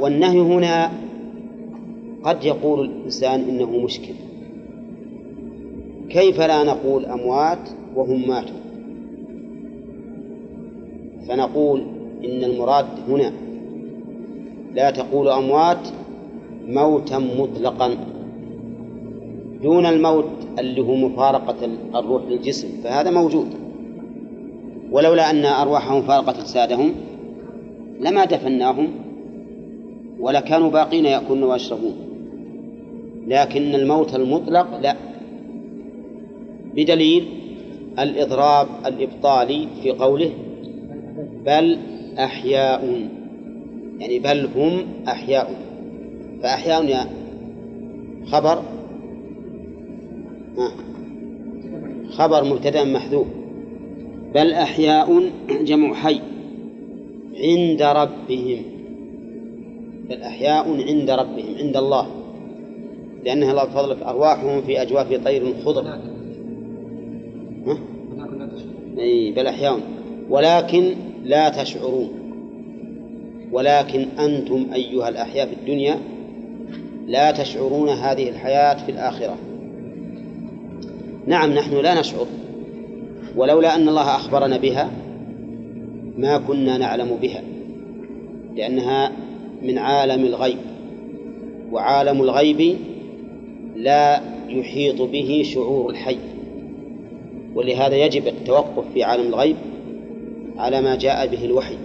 والنهي 0.00 0.40
هنا 0.40 0.90
قد 2.24 2.44
يقول 2.44 2.80
الإنسان 2.80 3.40
إنه 3.40 3.70
مشكل. 3.70 4.14
كيف 6.08 6.40
لا 6.40 6.64
نقول 6.64 7.06
أموات 7.06 7.68
وهم 7.96 8.28
ماتوا؟ 8.28 8.56
فنقول 11.28 11.80
إن 12.24 12.44
المراد 12.44 12.86
هنا 13.08 13.32
لا 14.74 14.90
تقول 14.90 15.28
أموات 15.28 15.88
موتا 16.68 17.18
مطلقا 17.18 17.96
دون 19.62 19.86
الموت 19.86 20.24
اللي 20.58 20.80
هو 20.80 20.94
مفارقة 20.94 21.68
الروح 21.94 22.22
للجسم 22.28 22.68
فهذا 22.84 23.10
موجود. 23.10 23.46
ولولا 24.90 25.30
أن 25.30 25.44
أرواحهم 25.44 26.02
فارقت 26.02 26.38
أجسادهم 26.38 26.94
لما 28.00 28.24
دفناهم 28.24 28.88
ولكانوا 30.20 30.70
باقين 30.70 31.04
يأكلون 31.04 31.42
ويشربون. 31.42 31.96
لكن 33.26 33.74
الموت 33.74 34.14
المطلق 34.14 34.80
لا. 34.80 34.96
بدليل 36.74 37.28
الإضراب 37.98 38.66
الإبطالي 38.86 39.68
في 39.82 39.90
قوله 39.90 40.30
بل 41.46 41.78
أحياء 42.18 43.08
يعني 44.00 44.18
بل 44.18 44.48
هم 44.56 44.82
أحياء. 45.08 45.67
فأحياء 46.42 46.84
يا 46.84 47.06
خبر 48.26 48.62
خبر 52.10 52.44
مبتدأ 52.44 52.84
محذوف. 52.84 53.26
بل 54.34 54.52
أحياء 54.52 55.22
جمع 55.62 55.94
حي 55.94 56.20
عند 57.36 57.82
ربهم. 57.82 58.62
بل 60.08 60.22
أحياء 60.22 60.82
عند 60.88 61.10
ربهم 61.10 61.54
عند 61.58 61.76
الله. 61.76 62.06
لأنها 63.24 63.50
الله 63.50 63.64
فضلك 63.64 64.02
أرواحهم 64.02 64.62
في 64.62 64.82
أجواف 64.82 65.24
طير 65.24 65.54
خضر. 65.64 65.86
ها؟ 67.66 67.78
أي 68.98 69.32
بل 69.32 69.46
أحياء. 69.46 69.80
ولكن 70.30 70.94
لا 71.24 71.48
تشعرون. 71.48 72.08
ولكن 73.52 74.06
أنتم 74.18 74.66
أيها 74.74 75.08
الأحياء 75.08 75.46
في 75.46 75.54
الدنيا 75.54 75.98
لا 77.08 77.30
تشعرون 77.30 77.88
هذه 77.88 78.28
الحياة 78.28 78.74
في 78.86 78.92
الآخرة. 78.92 79.36
نعم 81.26 81.52
نحن 81.52 81.74
لا 81.76 82.00
نشعر 82.00 82.26
ولولا 83.36 83.74
أن 83.74 83.88
الله 83.88 84.16
أخبرنا 84.16 84.56
بها 84.56 84.90
ما 86.18 86.38
كنا 86.38 86.78
نعلم 86.78 87.16
بها 87.22 87.42
لأنها 88.56 89.12
من 89.62 89.78
عالم 89.78 90.24
الغيب 90.24 90.58
وعالم 91.72 92.22
الغيب 92.22 92.76
لا 93.76 94.20
يحيط 94.48 95.02
به 95.02 95.42
شعور 95.44 95.90
الحي. 95.90 96.18
ولهذا 97.54 97.96
يجب 97.96 98.26
التوقف 98.26 98.84
في 98.94 99.02
عالم 99.02 99.28
الغيب 99.28 99.56
على 100.58 100.80
ما 100.80 100.96
جاء 100.96 101.26
به 101.26 101.44
الوحي. 101.44 101.76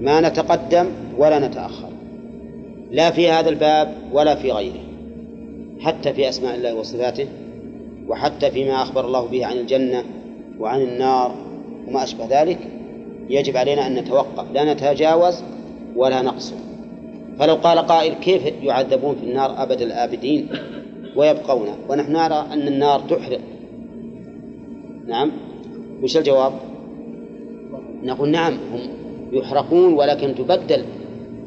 ما 0.00 0.20
نتقدم 0.20 0.86
ولا 1.18 1.48
نتأخر. 1.48 1.97
لا 2.90 3.10
في 3.10 3.28
هذا 3.28 3.48
الباب 3.48 3.94
ولا 4.12 4.34
في 4.34 4.52
غيره 4.52 4.80
حتى 5.80 6.12
في 6.12 6.28
أسماء 6.28 6.54
الله 6.54 6.74
وصفاته 6.74 7.26
وحتى 8.08 8.50
فيما 8.50 8.82
أخبر 8.82 9.06
الله 9.06 9.26
به 9.26 9.46
عن 9.46 9.56
الجنة 9.56 10.04
وعن 10.60 10.82
النار 10.82 11.34
وما 11.88 12.04
أشبه 12.04 12.26
ذلك 12.30 12.58
يجب 13.30 13.56
علينا 13.56 13.86
أن 13.86 13.94
نتوقف 13.94 14.44
لا 14.54 14.72
نتجاوز 14.72 15.42
ولا 15.96 16.22
نقصر. 16.22 16.54
فلو 17.38 17.54
قال 17.54 17.78
قائل 17.78 18.14
كيف 18.14 18.42
يعذبون 18.62 19.16
في 19.16 19.26
النار 19.26 19.62
أبد 19.62 19.82
الآبدين 19.82 20.48
ويبقون؟ 21.16 21.68
ونحن 21.88 22.12
نرى 22.12 22.46
أن 22.52 22.68
النار 22.68 23.00
تحرق. 23.00 23.40
نعم؟ 25.06 25.32
وش 26.02 26.16
الجواب؟ 26.16 26.52
نقول 28.02 28.28
نعم 28.28 28.52
هم 28.52 28.80
يحرقون 29.32 29.94
ولكن 29.94 30.34
تبدل 30.34 30.84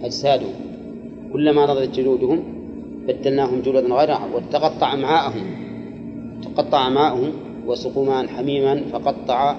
أجسادهم. 0.03 0.70
كلما 1.33 1.65
نضجت 1.65 1.95
جلودهم 1.95 2.43
بدلناهم 3.07 3.61
جلودا 3.61 3.95
غيرها 3.95 4.27
وتقطع 4.35 4.93
أمعاءهم. 4.93 5.43
تقطع 6.43 6.87
أمعاءهم 6.87 7.31
وسقوا 7.67 8.05
ماء 8.05 8.27
حميما 8.27 8.81
فقطع 8.91 9.55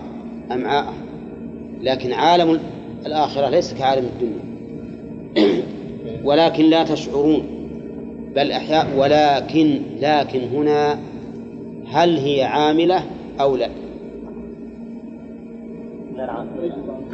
أمعاءهم. 0.53 0.95
لكن 1.83 2.12
عالم 2.12 2.61
الآخرة 3.07 3.49
ليس 3.49 3.75
كعالم 3.75 4.07
الدنيا. 4.07 4.43
ولكن 6.29 6.64
لا 6.64 6.85
تشعرون. 6.85 7.43
بل 8.37 8.53
أحياء. 8.53 8.87
ولكن 8.97 9.81
لكن 10.01 10.41
هنا 10.41 10.99
هل 11.87 12.16
هي 12.16 12.43
عاملة 12.43 13.05
أو 13.41 13.57
لا؟ 13.57 13.68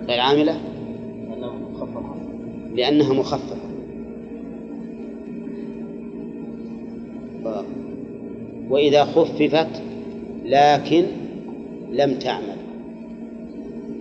غير 0.09 0.21
عاملة. 0.21 0.57
لأنها 2.75 3.13
مخففة. 3.13 3.68
وإذا 8.71 9.05
خففت 9.05 9.83
لكن 10.45 11.05
لم 11.93 12.14
تعمل. 12.14 12.59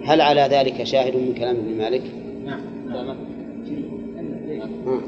هل 0.05 0.21
على 0.21 0.41
ذلك 0.41 0.83
شاهد 0.83 1.15
من 1.15 1.33
كلام 1.33 1.55
ابن 1.55 1.77
مالك؟ 1.77 2.01
نعم. 2.45 2.59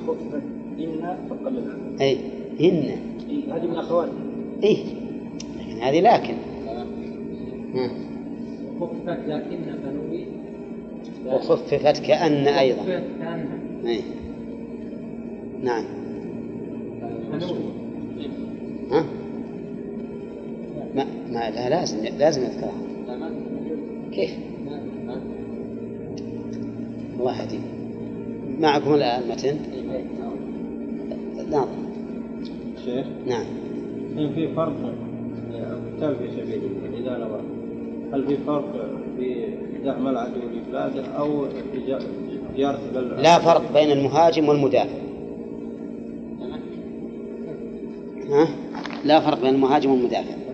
خفت 0.07 0.41
إن 0.79 1.17
فقلنا 1.29 1.77
أي 2.01 2.17
إن. 2.61 2.91
هذه 3.51 3.65
من 3.67 3.75
أخواتها 3.75 4.13
إيه 4.63 4.77
لكن 5.59 5.81
هذه 5.81 6.01
لكن. 6.01 6.33
خفت 8.79 9.19
لكن 9.27 9.57
فنوي. 9.83 10.25
وخففت 11.27 12.05
كأن 12.05 12.47
أيضا. 12.47 12.83
كأن. 12.85 13.47
أي. 13.87 14.01
نعم. 15.63 15.85
فنوي. 17.31 17.59
ها؟ 18.91 19.05
ما, 21.31 21.49
لا 21.49 21.69
لازم 21.69 21.97
لازم 22.19 22.41
نذكرها 22.41 22.73
كيف؟ 24.11 24.31
الله 27.19 27.41
يهديك 27.41 27.61
معكم 28.59 28.93
الآن 28.93 29.29
متن؟ 29.29 29.57
ناظر 31.49 31.67
شيخ؟ 32.85 33.05
نعم. 33.27 33.45
هل 34.17 34.33
في 34.35 34.47
فرق 34.55 34.75
القتال 35.53 36.15
في 36.15 36.31
سبيل 36.31 36.61
الله؟ 36.63 36.99
إذا 36.99 37.17
نوى 37.17 37.41
هل 38.13 38.27
في 38.27 38.37
فرق 38.37 38.89
في 39.17 39.45
دعم 39.85 40.07
العدو 40.07 40.39
لبلاده 40.55 41.05
أو 41.05 41.45
في 41.45 41.99
زيارة 42.55 42.79
لا 43.21 43.39
فرق 43.39 43.73
بين 43.73 43.91
المهاجم 43.91 44.49
والمدافع. 44.49 44.99
ها؟ 48.29 48.47
لا 49.05 49.19
فرق 49.19 49.41
بين 49.41 49.55
المهاجم 49.55 49.91
والمدافع. 49.91 50.48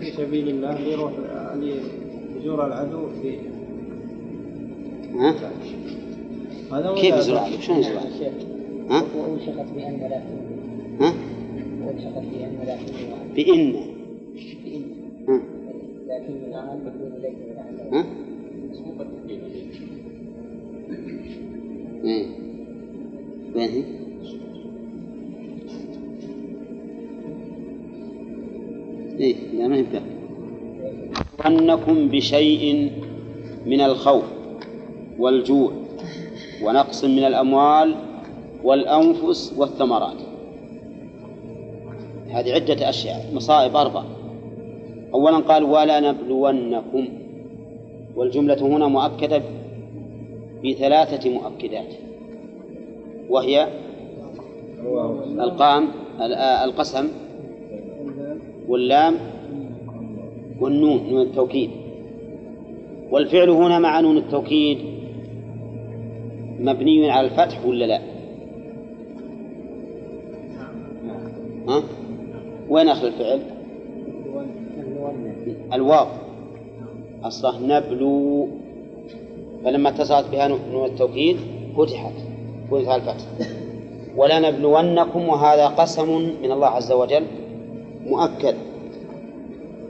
في 0.00 0.10
سبيل 0.16 0.48
الله 0.48 0.76
اللي 0.76 0.92
يروح 0.92 1.12
اللي 1.54 1.74
يزور 2.40 2.66
العدو 2.66 3.08
في 3.22 3.38
ها؟ 5.18 5.34
هذا 6.72 6.94
كيف 6.94 7.12
ولا- 7.14 7.18
يزور 7.20 7.36
العدو؟ 7.36 7.60
شلون 7.60 7.78
يزور 7.78 7.92
العدو؟ 7.92 8.08
ها؟ 8.90 9.04
وأوشكت 9.16 9.66
بأن 9.76 9.98
لا 10.10 10.20
ها؟ 11.06 11.14
وأوشكت 11.84 12.24
بأن 12.32 12.58
لا 12.66 12.76
بإن 13.36 13.74
بشيء 32.08 32.90
من 33.66 33.80
الخوف 33.80 34.24
والجوع 35.18 35.72
ونقص 36.62 37.04
من 37.04 37.24
الأموال 37.24 37.94
والأنفس 38.64 39.54
والثمرات. 39.56 40.16
هذه 42.30 42.52
عدة 42.52 42.88
أشياء 42.88 43.30
مصائب 43.34 43.76
أربع 43.76 44.02
أولا 45.14 45.38
قال 45.38 45.64
ولا 45.64 46.00
نبلونكم. 46.00 47.08
والجملة 48.16 48.60
هنا 48.62 48.86
مؤكدة 48.88 49.42
بثلاثة 50.64 51.30
مؤكدات 51.30 51.94
وهي 53.28 53.68
القام 55.40 55.88
القسم 56.64 57.08
واللام 58.68 59.14
والنون 60.60 61.10
نون 61.10 61.22
التوكيد. 61.22 61.70
والفعل 63.10 63.50
هنا 63.50 63.78
مع 63.78 64.00
نون 64.00 64.16
التوكيد 64.16 64.78
مبني 66.60 67.10
على 67.10 67.26
الفتح 67.26 67.66
ولا 67.66 67.84
لا؟ 67.84 68.00
ها؟ 71.68 71.82
وين 72.68 72.88
آخر 72.88 73.06
الفعل؟ 73.06 73.40
الواو 75.72 76.06
أصله 77.24 77.58
نبلو 77.60 78.48
فلما 79.64 79.88
اتصلت 79.88 80.26
بها 80.32 80.48
نون 80.48 80.84
التوكيد 80.84 81.36
فتحت 81.78 82.12
فتح 82.70 82.94
الفتح 82.94 83.26
ولنبلونكم 84.16 85.28
وهذا 85.28 85.66
قسم 85.66 86.18
من 86.42 86.52
الله 86.52 86.66
عز 86.66 86.92
وجل 86.92 87.24
مؤكد 88.06 88.54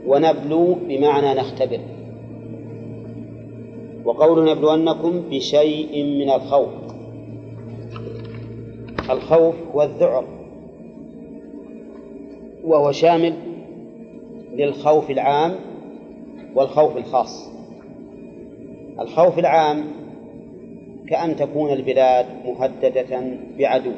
ونبلو 0.07 0.73
بمعنى 0.87 1.39
نختبر 1.39 1.79
وقول 4.07 4.51
نبلونكم 4.51 5.21
بشيء 5.29 6.03
من 6.03 6.29
الخوف. 6.29 6.69
الخوف 9.09 9.55
هو 9.73 9.83
الذعر 9.83 10.25
وهو 12.63 12.91
شامل 12.91 13.33
للخوف 14.53 15.11
العام 15.11 15.55
والخوف 16.55 16.97
الخاص. 16.97 17.51
الخوف 18.99 19.39
العام 19.39 19.83
كأن 21.09 21.35
تكون 21.35 21.73
البلاد 21.73 22.25
مهددة 22.45 23.21
بعدو 23.59 23.91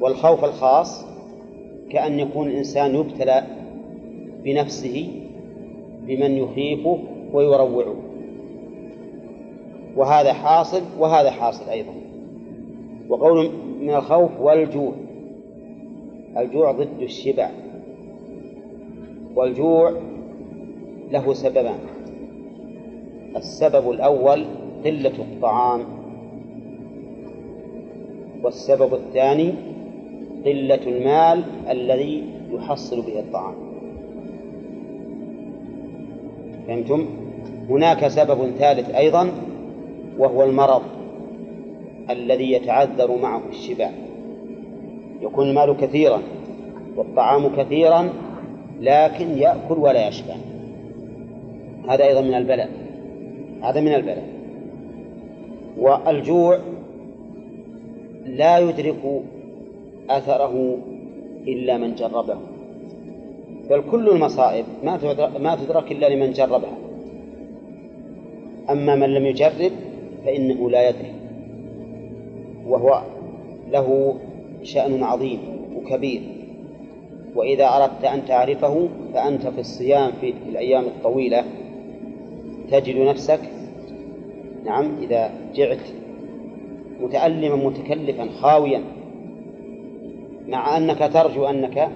والخوف 0.00 0.44
الخاص 0.44 1.04
كأن 1.90 2.20
يكون 2.20 2.48
الإنسان 2.48 2.94
يبتلى 2.94 3.42
بنفسه 4.44 5.08
بمن 6.06 6.36
يخيفه 6.36 6.98
ويروعه 7.32 7.94
وهذا 9.96 10.32
حاصل 10.32 10.82
وهذا 10.98 11.30
حاصل 11.30 11.70
أيضا. 11.70 11.92
وقول 13.08 13.50
من 13.80 13.90
الخوف 13.90 14.40
والجوع. 14.40 14.92
الجوع 16.36 16.72
ضد 16.72 17.02
الشبع. 17.02 17.50
والجوع 19.36 19.92
له 21.10 21.34
سببان. 21.34 21.78
السبب 23.36 23.90
الأول 23.90 24.44
قلة 24.84 25.18
الطعام. 25.18 25.80
والسبب 28.44 28.94
الثاني 28.94 29.54
قلة 30.44 30.80
المال 30.86 31.44
الذي 31.70 32.24
يحصل 32.52 33.02
به 33.02 33.18
الطعام. 33.20 33.69
فهمتم؟ 36.66 37.06
هناك 37.70 38.08
سبب 38.08 38.50
ثالث 38.58 38.94
أيضا 38.94 39.30
وهو 40.18 40.42
المرض 40.42 40.82
الذي 42.10 42.52
يتعذر 42.52 43.16
معه 43.16 43.42
الشبع. 43.50 43.90
يكون 45.22 45.48
المال 45.48 45.76
كثيرا 45.76 46.22
والطعام 46.96 47.56
كثيرا 47.56 48.08
لكن 48.80 49.38
يأكل 49.38 49.78
ولا 49.78 50.08
يشبع. 50.08 50.34
هذا 51.88 52.04
أيضا 52.04 52.20
من 52.20 52.34
البلاء. 52.34 52.70
هذا 53.62 53.80
من 53.80 53.94
البلاء. 53.94 54.28
والجوع 55.78 56.58
لا 58.26 58.58
يدرك 58.58 59.22
أثره 60.10 60.76
إلا 61.48 61.78
من 61.78 61.94
جربه. 61.94 62.36
بل 63.70 63.82
كل 63.90 64.08
المصائب 64.08 64.64
ما 64.84 64.98
ما 65.38 65.56
تدرك 65.56 65.92
إلا 65.92 66.08
لمن 66.08 66.32
جربها. 66.32 66.76
أما 68.70 68.94
من 68.94 69.14
لم 69.14 69.26
يجرب 69.26 69.72
فإنه 70.24 70.70
لا 70.70 70.88
يدري. 70.88 71.12
وهو 72.66 73.02
له 73.70 74.14
شأن 74.62 75.02
عظيم 75.02 75.38
وكبير. 75.76 76.20
وإذا 77.36 77.68
أردت 77.76 78.04
أن 78.04 78.24
تعرفه 78.24 78.88
فأنت 79.14 79.46
في 79.46 79.60
الصيام 79.60 80.12
في 80.20 80.34
الأيام 80.48 80.84
الطويلة 80.84 81.44
تجد 82.70 82.96
نفسك 82.96 83.40
نعم 84.64 84.90
إذا 85.02 85.30
جعت 85.54 85.78
متألما 87.00 87.56
متكلفا 87.56 88.28
خاويا 88.40 88.82
مع 90.48 90.76
أنك 90.76 91.10
ترجو 91.12 91.44
أنك 91.44 91.88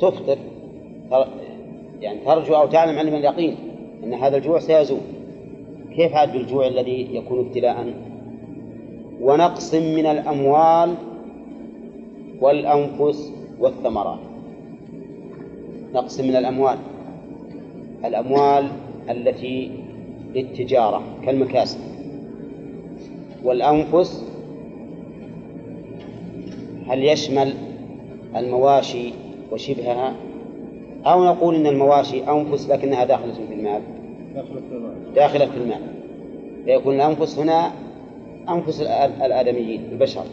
تفطر 0.00 0.38
يعني 2.00 2.18
ترجو 2.24 2.54
أو 2.54 2.66
تعلم 2.66 2.98
علم 2.98 3.14
اليقين 3.14 3.56
أن 4.04 4.14
هذا 4.14 4.36
الجوع 4.36 4.58
سيزول. 4.58 5.00
كيف 5.96 6.14
عاد 6.14 6.32
بالجوع 6.32 6.66
الذي 6.66 7.08
يكون 7.12 7.38
ابتلاء؟ 7.38 7.94
ونقص 9.20 9.74
من 9.74 10.06
الأموال 10.06 10.94
والأنفس 12.40 13.32
والثمرات. 13.60 14.18
نقص 15.94 16.20
من 16.20 16.36
الأموال. 16.36 16.78
الأموال 18.04 18.68
التي 19.10 19.70
للتجارة 20.34 21.02
كالمكاسب. 21.24 21.78
والأنفس 23.44 24.24
هل 26.86 27.04
يشمل 27.04 27.54
المواشي 28.36 29.12
وشبهها؟ 29.52 30.14
أو 31.08 31.24
نقول 31.24 31.54
إن 31.54 31.66
المواشي 31.66 32.30
أنفس 32.30 32.68
لكنها 32.70 33.04
داخلة 33.04 33.32
في 33.32 33.54
المال. 33.54 33.82
داخلة 35.14 35.46
في 35.46 35.56
المال. 35.56 35.80
فيكون 36.64 36.94
الأنفس 36.94 37.38
هنا 37.38 37.72
أنفس 38.48 38.80
الآدميين 39.22 39.88
البشر. 39.92 40.24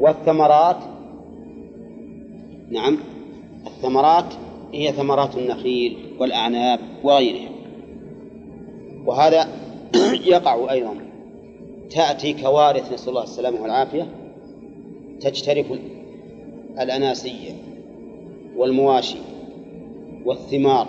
والثمرات 0.00 0.76
نعم 2.70 2.98
الثمرات 3.66 4.34
هي 4.72 4.92
ثمرات 4.92 5.36
النخيل 5.36 5.98
والأعناب 6.18 6.80
وغيرها 7.04 7.48
وهذا 9.06 9.48
يقع 10.32 10.70
أيضا. 10.70 10.94
تأتي 11.90 12.32
كوارث 12.32 12.92
نسأل 12.92 13.08
الله 13.08 13.22
السلامة 13.22 13.62
والعافية 13.62 14.06
تجترف 15.20 15.66
الأناسية 16.80 17.52
والمواشي. 18.56 19.29
والثمار 20.24 20.88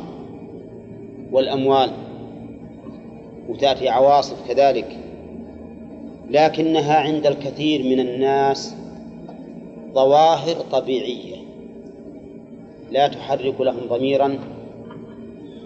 والأموال 1.32 1.92
وتأتي 3.50 3.90
عواصف 3.90 4.48
كذلك 4.48 4.98
لكنها 6.30 6.96
عند 6.96 7.28
الكثير 7.28 7.84
من 7.84 8.00
الناس 8.00 8.76
ظواهر 9.94 10.56
طبيعية. 10.72 11.36
لا 12.92 13.08
تحرك 13.08 13.62
لهم 13.62 13.80
ضميرا 13.90 14.40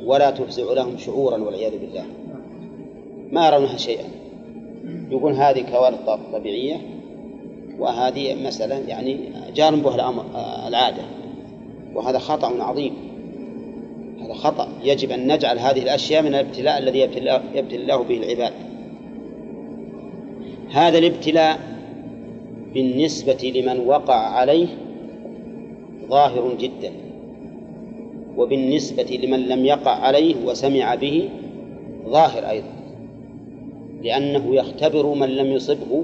ولا 0.05 0.31
تفزع 0.31 0.73
لهم 0.73 0.97
شعورا 0.97 1.37
والعياذ 1.37 1.71
بالله. 1.79 2.05
ما 3.31 3.47
يرونها 3.47 3.77
شيئا. 3.77 4.05
يقول 5.11 5.33
هذه 5.33 5.65
كوارث 5.71 5.99
طبيعية 6.33 6.81
وهذه 7.79 8.47
مسألة 8.47 8.75
يعني 8.75 9.17
جانبها 9.55 9.95
الأمر 9.95 10.25
العادة. 10.67 11.03
وهذا 11.95 12.19
خطأ 12.19 12.63
عظيم. 12.63 12.93
هذا 14.25 14.33
خطأ. 14.33 14.67
يجب 14.83 15.11
أن 15.11 15.33
نجعل 15.33 15.59
هذه 15.59 15.83
الأشياء 15.83 16.21
من 16.21 16.35
الابتلاء 16.35 16.77
الذي 16.77 16.99
يبتلى 16.99 17.41
الله 17.73 18.03
به 18.03 18.17
العباد. 18.17 18.53
هذا 20.71 20.97
الابتلاء 20.97 21.59
بالنسبة 22.73 23.53
لمن 23.55 23.79
وقع 23.79 24.15
عليه 24.15 24.67
ظاهر 26.09 26.55
جدا 26.59 26.91
وبالنسبة 28.37 29.19
لمن 29.23 29.39
لم 29.39 29.65
يقع 29.65 29.91
عليه 29.91 30.35
وسمع 30.45 30.95
به 30.95 31.29
ظاهر 32.07 32.49
أيضا 32.49 32.75
لأنه 34.03 34.55
يختبر 34.55 35.13
من 35.13 35.29
لم 35.29 35.47
يصبه 35.47 36.03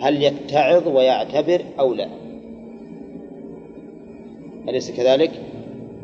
هل 0.00 0.22
يتعظ 0.22 0.88
ويعتبر 0.88 1.62
أو 1.80 1.94
لا. 1.94 2.08
أليس 4.68 4.90
كذلك؟ 4.90 5.30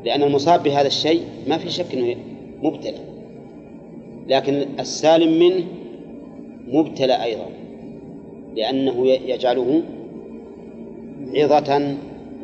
لأن 0.06 0.22
المصاب 0.22 0.62
بهذا 0.62 0.86
الشيء 0.86 1.22
ما 1.46 1.58
في 1.58 1.70
شك 1.70 1.94
أنه 1.94 2.16
مبتلى. 2.62 2.98
لكن 4.28 4.66
السالم 4.80 5.38
منه 5.38 5.64
مبتلى 6.68 7.22
أيضا 7.24 7.46
لأنه 8.56 9.06
يجعله 9.06 9.82
عظة 11.34 11.94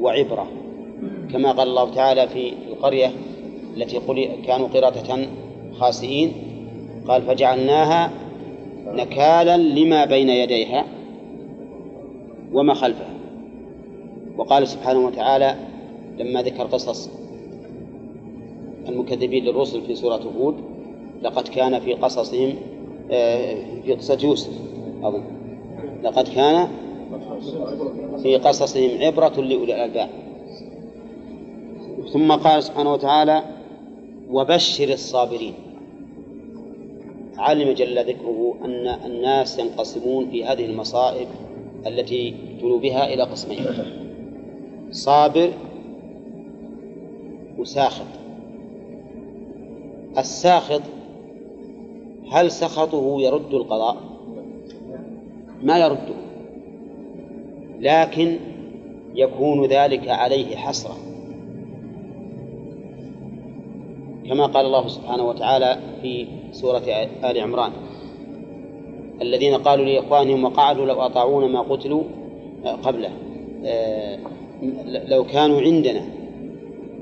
وعبرة. 0.01 0.47
كما 1.33 1.53
قال 1.53 1.69
الله 1.69 1.95
تعالى 1.95 2.29
في 2.29 2.53
القرية 2.69 3.13
التي 3.77 4.01
كانوا 4.47 4.69
قردة 4.69 5.27
خاسئين 5.73 6.33
قال 7.09 7.23
فجعلناها 7.23 8.11
نكالا 8.87 9.57
لما 9.57 10.05
بين 10.05 10.29
يديها 10.29 10.85
وما 12.53 12.75
خلفها. 12.75 13.15
وقال 14.39 14.69
سبحانه 14.69 15.07
وتعالى 15.07 15.57
لما 16.19 16.43
ذكر 16.43 16.63
قصص 16.63 17.22
المكذبين 18.89 19.45
للرسل 19.45 19.83
في 19.83 19.95
سورة 19.95 20.21
هود 20.39 20.55
لقد 21.23 21.49
كان 21.49 21.81
في 21.81 21.95
قصصهم 21.95 22.55
آه، 23.11 23.57
في 23.85 23.93
قصة 23.93 24.19
يوسف 24.23 24.53
أظن. 25.03 25.23
لقد 26.03 26.29
كان 26.29 26.69
في 28.23 28.37
قصصهم 28.37 29.03
عبرة 29.03 29.41
لأولي 29.41 29.75
الألباب. 29.75 30.09
ثم 32.13 32.33
قال 32.33 32.63
سبحانه 32.63 32.93
وتعالى 32.93 33.43
وبشر 34.31 34.89
الصابرين. 34.89 35.55
علم 37.39 37.73
جل 37.73 37.99
ذكره 37.99 38.55
أن 38.65 38.87
الناس 39.11 39.59
ينقسمون 39.59 40.31
في 40.31 40.45
هذه 40.45 40.65
المصائب 40.65 41.29
التي 41.87 42.35
ابتلوا 42.55 42.79
بها 42.79 43.15
إلى 43.15 43.23
قسمين 43.23 43.67
صابر 44.91 45.53
وساخط. 47.59 48.22
الساخط 50.19 50.83
هل 52.33 52.51
سخطه 52.51 53.21
يرد 53.21 53.55
القضاء؟ 53.55 53.97
ما 55.63 55.79
يرده 55.79 56.15
لكن 57.81 58.39
يكون 59.15 59.67
ذلك 59.67 60.09
عليه 60.09 60.57
حسرة 60.57 60.97
كما 64.29 64.47
قال 64.47 64.67
الله 64.67 64.89
سبحانه 64.89 65.29
وتعالى 65.29 65.79
في 66.03 66.27
سورة 66.53 66.83
آل 67.25 67.41
عمران 67.41 67.73
الذين 69.23 69.55
قالوا 69.55 69.85
لإخوانهم 69.85 70.45
وقعدوا 70.45 70.87
لو 70.87 71.01
أطاعونا 71.01 71.47
ما 71.47 71.61
قتلوا 71.61 72.03
آه، 72.65 72.73
قبله 72.73 73.11
آه، 73.65 74.19
لو 75.07 75.25
كانوا 75.25 75.61
عندنا 75.61 76.03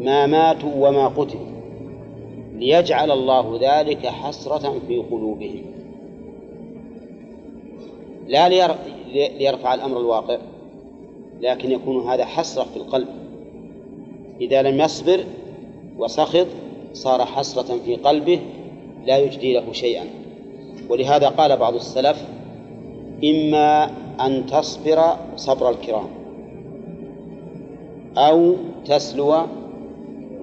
ما 0.01 0.27
ماتوا 0.27 0.89
وما 0.89 1.09
قتلوا. 1.09 1.60
ليجعل 2.61 3.11
الله 3.11 3.59
ذلك 3.61 4.07
حسرة 4.07 4.79
في 4.89 4.99
قلوبهم. 4.99 5.63
لا 8.29 8.49
ليرفع 9.39 9.75
الأمر 9.75 10.01
الواقع 10.01 10.39
لكن 11.41 11.73
يكون 11.73 12.09
هذا 12.09 12.25
حسرة 12.25 12.63
في 12.63 12.77
القلب. 12.77 13.09
إذا 14.41 14.63
لم 14.63 14.81
يصبر 14.81 15.25
وسخط 15.99 16.47
صار 16.93 17.25
حسرة 17.25 17.79
في 17.85 17.97
قلبه 17.97 18.41
لا 19.07 19.19
يجدي 19.19 19.53
له 19.53 19.73
شيئا. 19.73 20.05
ولهذا 20.89 21.29
قال 21.29 21.57
بعض 21.57 21.75
السلف 21.75 22.29
إما 23.25 23.91
أن 24.27 24.47
تصبر 24.47 25.17
صبر 25.37 25.71
الكرام 25.71 26.09
أو 28.17 28.55
تسلو 28.85 29.37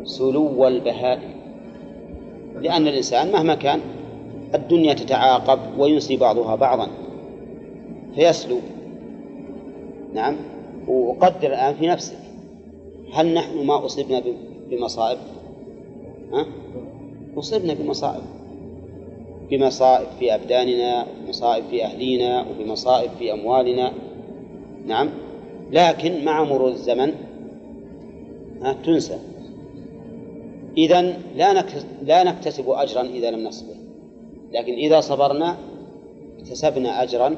سلو 0.04 0.68
البهائم. 0.68 1.37
لأن 2.62 2.88
الإنسان 2.88 3.32
مهما 3.32 3.56
كان 3.56 3.80
الدنيا 4.56 4.94
تتعاقب 4.94 5.60
وينسي 5.80 6.18
بعضها 6.18 6.56
بعضا. 6.56 6.88
فيسلو. 8.16 8.60
نعم. 10.14 10.36
وقدر 10.88 11.48
الآن 11.48 11.74
في 11.74 11.88
نفسك. 11.88 12.18
هل 13.14 13.34
نحن 13.34 13.66
ما 13.66 13.86
أصبنا 13.86 14.24
بمصائب؟ 14.70 15.18
ها؟ 16.34 16.46
أصبنا 17.38 17.74
بمصائب. 17.74 18.24
بمصائب 19.50 20.08
في 20.20 20.36
أبداننا 20.36 21.06
ومصائب 21.26 21.64
في 21.70 21.86
أهلينا 21.86 22.46
وبمصائب 22.50 23.12
في 23.20 23.34
أموالنا. 23.34 23.94
نعم. 24.86 25.10
لكن 25.72 26.26
مع 26.26 26.44
مرور 26.44 26.70
الزمن 26.70 27.14
ها 28.62 28.74
تنسى. 28.74 29.20
إذا 30.78 31.02
لا 31.36 31.66
لا 32.04 32.24
نكتسب 32.24 32.70
أجرا 32.70 33.02
إذا 33.02 33.32
لم 33.32 33.48
نصبر. 33.48 33.76
لكن 34.54 34.74
إذا 34.74 35.00
صبرنا 35.00 35.58
اكتسبنا 36.40 37.04
أجرا 37.04 37.36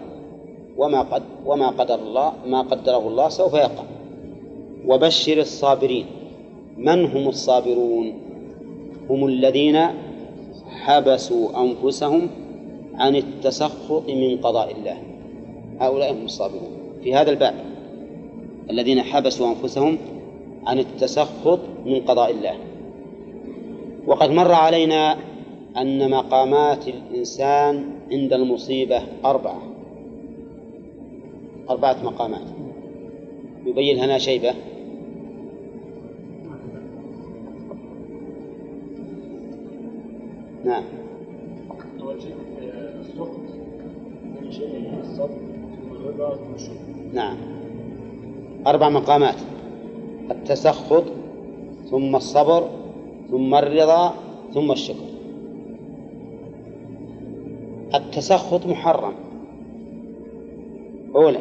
وما 0.78 1.02
قد 1.02 1.24
وما 1.46 1.70
قدر 1.70 1.96
الله 1.96 2.34
ما 2.46 2.62
قدره 2.62 3.08
الله 3.08 3.30
سوف 3.30 3.54
يقع. 3.54 3.84
وبشر 4.88 5.38
الصابرين. 5.38 6.06
من 6.78 7.06
هم 7.06 7.28
الصابرون؟ 7.28 8.14
هم 9.10 9.26
الذين 9.26 9.88
حبسوا 10.70 11.64
أنفسهم 11.64 12.30
عن 12.96 13.16
التسخط 13.16 14.10
من 14.10 14.38
قضاء 14.38 14.72
الله. 14.72 14.98
هؤلاء 15.80 16.14
هم 16.14 16.26
الصابرون. 16.26 16.72
في 17.04 17.16
هذا 17.16 17.30
الباب 17.32 17.56
الذين 18.70 19.02
حبسوا 19.02 19.48
أنفسهم 19.48 19.98
عن 20.66 20.80
التسخط 20.80 21.60
من 21.86 22.00
قضاء 22.00 22.32
الله. 22.32 22.56
وقد 24.10 24.30
مر 24.30 24.52
علينا 24.52 25.18
أن 25.78 26.10
مقامات 26.12 26.88
الإنسان 26.88 27.86
عند 28.12 28.34
المصيبة 28.34 29.02
أربعة. 29.26 29.62
أربعة 31.70 31.98
مقامات. 32.04 32.48
يبين 33.66 34.04
لنا 34.06 34.18
شيبة. 34.18 34.54
نعم. 40.66 40.84
السخط 43.00 43.30
الصبر 45.02 45.28
ثم 45.82 45.96
الرضا 45.96 46.36
ثم 46.36 46.56
الشكر 46.56 47.14
نعم. 47.14 47.38
أربع 48.68 48.90
مقامات. 48.90 49.36
التسخط 50.32 51.04
ثم 51.90 52.16
الصبر 52.16 52.79
ثم 53.32 53.56
الرضا 53.56 54.14
ثم 54.54 54.72
الشكر. 54.72 55.10
التسخط 57.96 58.66
محرم. 58.66 59.14
أولى. 61.16 61.40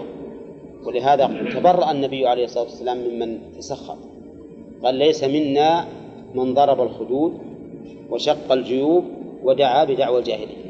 ولهذا 0.84 1.26
تبرأ 1.54 1.90
النبي 1.90 2.26
عليه 2.26 2.44
الصلاة 2.44 2.64
والسلام 2.64 2.96
ممن 2.96 3.38
تسخط. 3.58 3.98
قال 4.82 4.94
ليس 4.94 5.24
منا 5.24 5.84
من 6.34 6.54
ضرب 6.54 6.80
الخدود 6.80 7.38
وشق 8.10 8.52
الجيوب 8.52 9.04
ودعا 9.42 9.84
بدعوى 9.84 10.18
الجاهلية. 10.18 10.68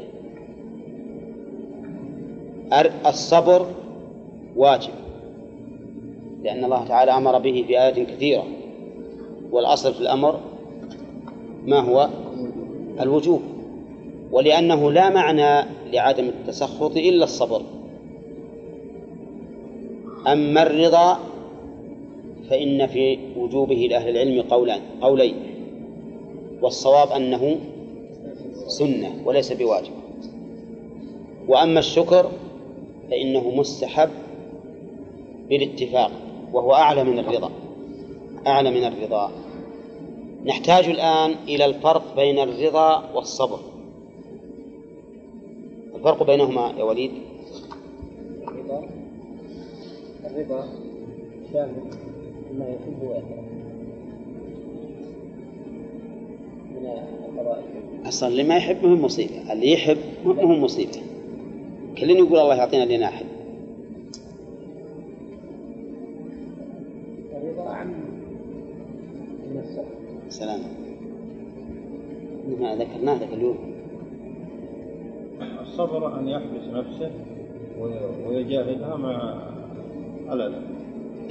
الصبر 3.05 3.65
واجب 4.55 4.93
لأن 6.43 6.63
الله 6.65 6.87
تعالى 6.87 7.11
أمر 7.11 7.37
به 7.37 7.63
في 7.67 7.81
آيات 7.81 7.99
كثيرة. 7.99 8.43
والأصل 9.51 9.93
في 9.93 10.01
الأمر 10.01 10.39
ما 11.69 11.79
هو 11.79 12.09
الوجوب 12.99 13.41
ولأنه 14.31 14.91
لا 14.91 15.09
معنى 15.09 15.69
لعدم 15.91 16.23
التسخط 16.23 16.97
إلا 16.97 17.23
الصبر. 17.23 17.61
أما 20.27 20.61
الرضا 20.63 21.19
فإن 22.49 22.87
في 22.87 23.19
وجوبه 23.37 23.87
لأهل 23.89 24.09
العلم 24.09 24.41
قولان 24.41 24.81
قولين 25.01 25.35
والصواب 26.61 27.11
أنه 27.11 27.55
سنة 28.67 29.11
وليس 29.25 29.53
بواجب. 29.53 29.93
وأما 31.47 31.79
الشكر 31.79 32.31
فإنه 33.11 33.49
مستحب 33.49 34.09
بالاتفاق 35.49 36.11
وهو 36.53 36.73
أعلى 36.73 37.03
من 37.03 37.19
الرضا 37.19 37.51
أعلى 38.47 38.71
من 38.71 38.83
الرضا. 38.83 39.31
نحتاج 40.45 40.89
الآن 40.89 41.35
إلى 41.47 41.65
الفرق 41.65 42.15
بين 42.15 42.39
الرضا 42.39 43.09
والصبر. 43.13 43.59
الفرق 45.95 46.23
بينهما 46.23 46.73
يا 46.77 46.83
وليد. 46.83 47.11
الرضا 48.47 48.87
الرضا 50.25 50.67
شامل 51.53 51.83
ما 52.59 52.65
يحب 52.65 53.03
ويكره 53.03 53.43
من 56.71 56.85
القضاء. 56.85 57.63
أصلا 58.07 58.29
اللي 58.29 58.43
ما 58.43 58.57
يحب 58.57 58.85
مهم 58.85 59.01
مصيبة 59.05 59.53
اللي 59.53 59.71
يحب 59.71 59.97
مهم 60.25 60.63
مصيبة. 60.63 61.01
كلنا 61.97 62.13
يقول 62.13 62.39
الله 62.39 62.55
يعطينا 62.55 62.83
اللي 62.83 62.97
نحب 62.97 63.25
الرضا 67.33 67.69
عن 67.69 68.08
سلام 70.29 70.59
ما 72.59 72.75
ذكرناه 72.75 73.13
ذاك 73.13 73.33
اليوم. 73.33 73.57
الصبر 75.61 76.19
أن 76.19 76.27
يحبس 76.27 76.67
نفسه 76.73 77.11
ويجاهدها 78.27 78.95
مع 78.95 79.33
الألم. 80.33 80.61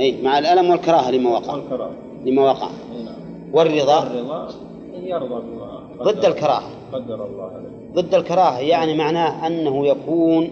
أي 0.01 0.23
مع 0.23 0.39
الألم 0.39 0.70
والكراهة 0.70 1.11
لما 1.11 1.31
وقع. 1.31 1.55
والكراهة. 1.55 1.93
لما 2.25 2.43
وقع. 2.43 2.69
نعم. 3.05 3.15
والرضا. 3.53 4.03
الرضا 4.03 4.49
أن 4.97 5.05
يرضى 5.07 5.43
بما 5.43 5.81
ضد 6.03 6.25
الكراهة. 6.25 6.70
قدر 6.93 7.27
الله 7.27 7.45
عليه. 7.45 7.93
ضد 7.95 8.15
الكراهة 8.15 8.59
يعني 8.59 8.97
معناه 8.97 9.47
أنه 9.47 9.87
يكون 9.87 10.51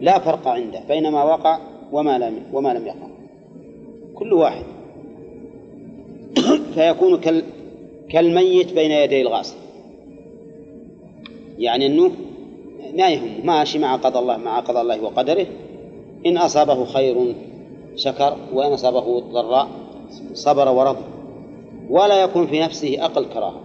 لا 0.00 0.18
فرق 0.18 0.48
عنده 0.48 0.80
بين 0.88 1.12
ما 1.12 1.24
وقع 1.24 1.58
وما 1.92 2.18
لم 2.18 2.42
وما 2.52 2.74
لم 2.74 2.86
يقع. 2.86 3.08
كل 4.14 4.32
واحد. 4.32 4.64
فيكون 6.74 7.16
كال 7.20 7.42
كالميت 8.12 8.72
بين 8.72 8.90
يدي 8.90 9.20
الغاسل 9.20 9.56
يعني 11.58 11.86
أنه 11.86 12.10
ما 12.94 13.08
يهم 13.08 13.30
ماشي 13.44 13.78
مع 13.78 13.96
قضاء 13.96 14.22
الله 14.22 14.36
مع 14.36 14.60
قضاء 14.60 14.82
الله 14.82 15.02
وقدره. 15.02 15.46
إن 16.26 16.36
أصابه 16.36 16.84
خير 16.84 17.34
شكر 17.96 18.36
وإن 18.52 18.72
أصابه 18.72 19.20
ضراء 19.20 19.68
صبر 20.32 20.68
ورضي. 20.68 21.04
ولا 21.90 22.22
يكون 22.22 22.46
في 22.46 22.60
نفسه 22.60 23.04
أقل 23.04 23.24
كراهة. 23.24 23.60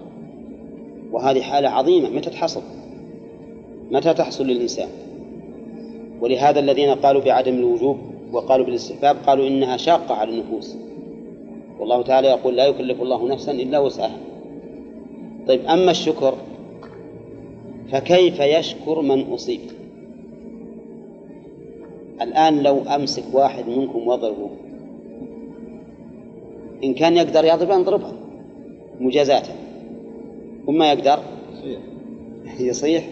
وهذه 1.11 1.41
حالة 1.41 1.69
عظيمة. 1.69 2.09
متى 2.09 2.29
تحصل؟ 2.29 2.61
متى 3.91 4.13
تحصل 4.13 4.47
للإنسان؟ 4.47 4.89
ولهذا 6.21 6.59
الذين 6.59 6.89
قالوا 6.89 7.21
بعدم 7.21 7.53
الوجوب 7.53 7.97
وقالوا 8.31 8.65
بالاستحباب 8.65 9.17
قالوا 9.27 9.47
إنها 9.47 9.77
شاقة 9.77 10.15
على 10.15 10.31
النفوس. 10.31 10.75
والله 11.79 12.01
تعالى 12.01 12.27
يقول 12.27 12.55
لا 12.55 12.65
يكلف 12.65 13.01
الله 13.01 13.27
نفسا 13.27 13.51
إلا 13.51 13.79
وسعها. 13.79 14.17
طيب 15.47 15.65
أما 15.65 15.91
الشكر 15.91 16.33
فكيف 17.91 18.39
يشكر 18.39 19.01
من 19.01 19.21
أصيب؟ 19.21 19.59
الآن 22.21 22.63
لو 22.63 22.81
أمسك 22.81 23.23
واحد 23.33 23.69
منكم 23.69 24.07
واضربه 24.07 24.49
إن 26.83 26.93
كان 26.93 27.17
يقدر 27.17 27.45
يضربه 27.45 27.75
انضربه 27.75 28.11
مجازاة. 28.99 29.43
وما 30.67 30.91
يقدر. 30.91 31.19
يصيح. 32.59 33.05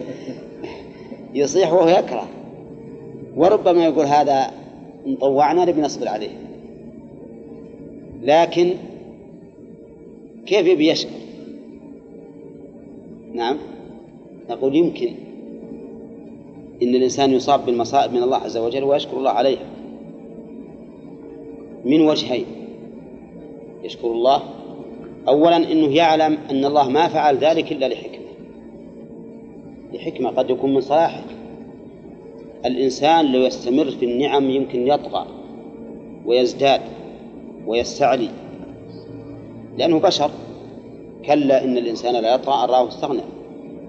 يصيح. 1.34 1.72
وهو 1.72 1.88
يكره. 1.88 2.28
وربما 3.36 3.84
يقول 3.84 4.06
هذا 4.06 4.50
إن 5.06 5.16
طوعنا 5.16 5.64
نبي 5.64 5.80
نصبر 5.80 6.08
عليه. 6.08 6.30
لكن 8.22 8.74
كيف 10.46 10.66
يبي 10.66 10.88
يشكر؟ 10.90 11.25
نعم. 13.36 13.56
نقول 14.50 14.76
يمكن 14.76 15.14
إن 16.82 16.94
الإنسان 16.94 17.30
يصاب 17.30 17.66
بالمصائب 17.66 18.12
من 18.12 18.22
الله 18.22 18.36
عز 18.36 18.56
وجل 18.56 18.84
ويشكر 18.84 19.16
الله 19.16 19.30
عليها. 19.30 19.66
من 21.84 22.00
وجهين. 22.00 22.44
يشكر 23.84 24.12
الله 24.12 24.42
أولا 25.28 25.56
أنه 25.56 25.94
يعلم 25.96 26.38
أن 26.50 26.64
الله 26.64 26.88
ما 26.88 27.08
فعل 27.08 27.36
ذلك 27.36 27.72
إلا 27.72 27.88
لحكمة. 27.88 28.26
لحكمة 29.92 30.30
قد 30.30 30.50
يكون 30.50 30.74
من 30.74 30.80
صلاحه. 30.80 31.24
الإنسان 32.66 33.32
لو 33.32 33.40
يستمر 33.40 33.90
في 33.90 34.04
النعم 34.04 34.50
يمكن 34.50 34.86
يطغى 34.86 35.26
ويزداد 36.26 36.80
ويستعلي 37.66 38.30
لأنه 39.78 39.98
بشر. 39.98 40.30
كلا 41.26 41.64
إن 41.64 41.78
الإنسان 41.78 42.14
لا 42.14 42.34
يطغى 42.34 42.64
أن 42.64 42.68
رآه 42.68 42.88
استغنى 42.88 43.20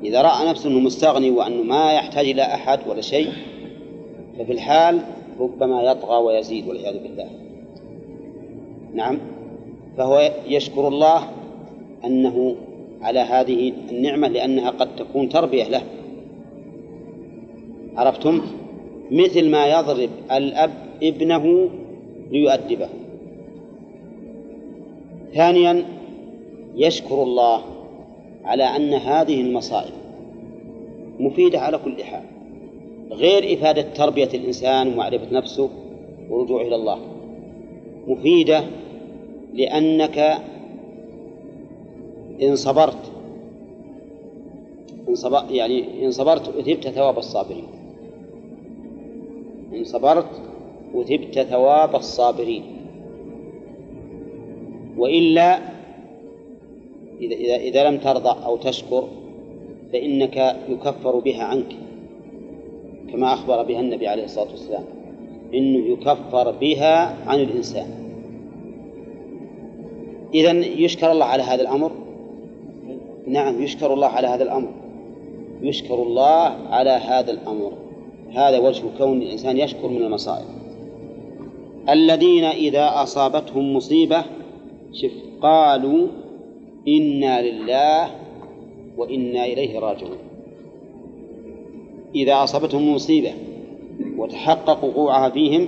إذا 0.04 0.22
رأى 0.22 0.50
نفسه 0.50 0.70
أنه 0.70 0.80
مستغني 0.80 1.32
وأنه 1.32 1.64
ما 1.64 1.94
يحتاج 1.94 2.26
إلى 2.26 2.42
أحد 2.42 2.80
ولا 2.88 3.02
شيء 3.02 3.30
ففي 4.40 4.52
الحال 4.52 5.02
ربما 5.40 5.82
يطغى 5.82 6.24
ويزيد 6.24 6.68
والعياذ 6.68 6.98
بالله. 7.04 7.30
نعم. 8.94 9.20
فهو 9.98 10.32
يشكر 10.48 10.88
الله 10.88 11.24
أنه 12.06 12.56
على 13.02 13.20
هذه 13.20 13.74
النعمة 13.92 14.28
لأنها 14.28 14.70
قد 14.70 14.96
تكون 14.96 15.30
تربية 15.30 15.64
له. 15.64 15.82
عرفتم؟ 17.96 18.42
مثل 19.12 19.50
ما 19.50 19.68
يضرب 19.68 20.10
الأب 20.32 20.72
ابنه 21.04 21.70
ليؤدبه. 22.32 22.90
ثانيا 25.34 25.86
يشكر 26.78 27.24
الله 27.24 27.62
على 28.44 28.64
أن 28.64 28.94
هذه 28.94 29.42
المصائب 29.42 29.94
مفيدة 31.20 31.60
على 31.60 31.78
كل 31.78 32.04
حال 32.04 32.24
غير 33.12 33.54
إفادة 33.58 33.82
تربية 33.82 34.30
الإنسان 34.34 34.88
ومعرفة 34.88 35.28
نفسه 35.32 35.70
ورجوعه 36.30 36.68
إلى 36.68 36.76
الله 36.76 37.00
مفيدة 38.08 38.64
لأنك 39.54 40.38
إن 42.42 42.56
صبرت 42.56 43.12
إن 45.10 45.16
صبر 45.16 45.44
يعني 45.52 46.06
إن 46.06 46.12
صبرت 46.12 46.48
أثبت 46.48 46.88
ثواب 46.88 47.18
الصابرين 47.18 47.68
إن 49.74 49.84
صبرت 49.84 50.42
أثبت 50.96 51.40
ثواب 51.40 51.96
الصابرين 51.96 52.64
وإلا 54.98 55.77
إذا 57.22 57.36
إذا 57.36 57.56
إذا 57.56 57.90
لم 57.90 57.98
ترضى 57.98 58.46
أو 58.46 58.58
تشكر 58.58 59.08
فإنك 59.94 60.56
يكفر 60.70 61.20
بها 61.20 61.44
عنك 61.44 61.76
كما 63.12 63.34
أخبر 63.34 63.64
بها 63.64 63.80
النبي 63.80 64.08
عليه 64.08 64.24
الصلاة 64.24 64.52
والسلام. 64.52 64.84
إنه 65.54 65.88
يكفر 65.88 66.52
بها 66.52 67.18
عن 67.28 67.40
الإنسان. 67.40 67.88
إذا 70.34 70.52
يشكر 70.66 71.12
الله 71.12 71.26
على 71.26 71.44
هذا 71.44 71.62
الأمر؟ 71.62 71.92
نعم 73.28 73.64
يشكر 73.64 73.94
الله 73.94 74.08
على 74.08 74.28
هذا 74.28 74.44
الأمر. 74.44 74.70
يشكر 75.62 76.04
الله 76.04 76.56
على 76.70 76.90
هذا 76.90 77.32
الأمر. 77.32 77.72
هذا 78.32 78.60
وجه 78.60 78.84
كون 78.98 79.22
الإنسان 79.22 79.58
يشكر 79.58 79.88
من 79.88 80.02
المصائب. 80.02 80.46
الذين 81.90 82.44
إذا 82.44 82.90
أصابتهم 83.04 83.76
مصيبة 83.76 84.24
شف 84.94 85.12
قالوا 85.42 86.08
إنا 86.88 87.42
لله 87.42 88.12
وإنا 88.98 89.46
إليه 89.46 89.80
راجعون. 89.80 90.18
إذا 92.16 92.44
أصابتهم 92.44 92.94
مصيبة 92.94 93.34
وتحقق 94.18 94.84
وقوعها 94.84 95.30
فيهم 95.30 95.68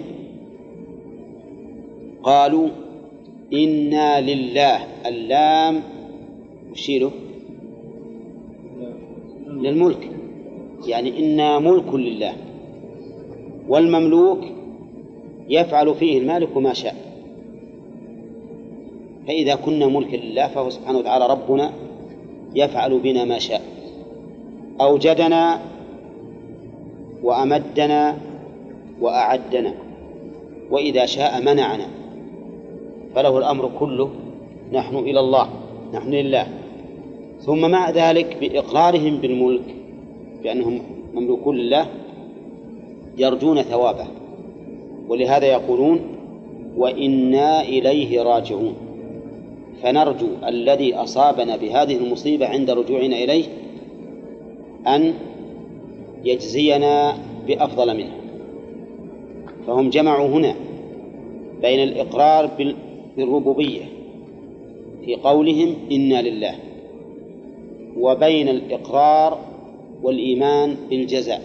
قالوا 2.24 2.70
إنا 3.54 4.22
لله. 4.22 4.80
اللام 5.08 5.84
وشيله 6.72 7.12
للملك. 9.48 10.10
يعني 10.88 11.20
إنا 11.20 11.60
ملك 11.60 11.94
لله 11.94 12.34
والمملوك 13.68 14.40
يفعل 15.50 15.96
فيه 15.96 16.18
المالك 16.18 16.58
ما 16.58 16.74
شاء. 16.74 17.09
فإذا 19.28 19.56
كنا 19.56 19.88
ملكا 19.88 20.16
لله 20.16 20.48
فهو 20.48 20.70
سبحانه 20.70 21.00
وتعالى 21.00 21.28
ربنا 21.28 21.72
يفعل 22.56 23.00
بنا 23.00 23.26
ما 23.26 23.40
شاء. 23.40 23.62
أوجدنا 24.82 25.60
وأمدنا 27.24 28.18
وأعدنا 29.02 29.74
وإذا 30.72 31.06
شاء 31.06 31.42
منعنا 31.42 31.88
فله 33.16 33.38
الأمر 33.38 33.72
كله. 33.80 34.10
نحن 34.74 34.96
إلى 34.96 35.20
الله 35.20 35.50
نحن 35.94 36.10
لله. 36.10 36.48
ثم 37.40 37.72
مع 37.72 37.90
ذلك 37.90 38.38
بإقرارهم 38.42 39.18
بالملك 39.18 39.76
بأنهم 40.44 40.82
مملوكون 41.14 41.56
لله 41.56 41.86
يرجون 43.18 43.62
ثوابه. 43.62 44.08
ولهذا 45.08 45.46
يقولون 45.46 46.00
وإنا 46.78 47.62
إليه 47.62 48.22
راجعون. 48.22 48.76
فنرجو 49.84 50.28
الذي 50.48 50.96
أصابنا 50.96 51.58
بهذه 51.58 51.98
المصيبة 51.98 52.48
عند 52.48 52.70
رجوعنا 52.70 53.16
إليه 53.16 53.46
أن 54.88 55.14
يجزينا 56.26 57.18
بأفضل 57.48 57.98
منها 57.98 58.18
فهم 59.68 59.90
جمعوا 59.90 60.28
هنا 60.28 60.56
بين 61.62 61.84
الإقرار 61.84 62.50
بالربوبية 63.18 63.82
في 65.06 65.16
قولهم 65.16 65.76
إنا 65.92 66.22
لله 66.22 66.56
وبين 67.98 68.50
الإقرار 68.50 69.40
والإيمان 70.04 70.76
بالجزاء 70.90 71.42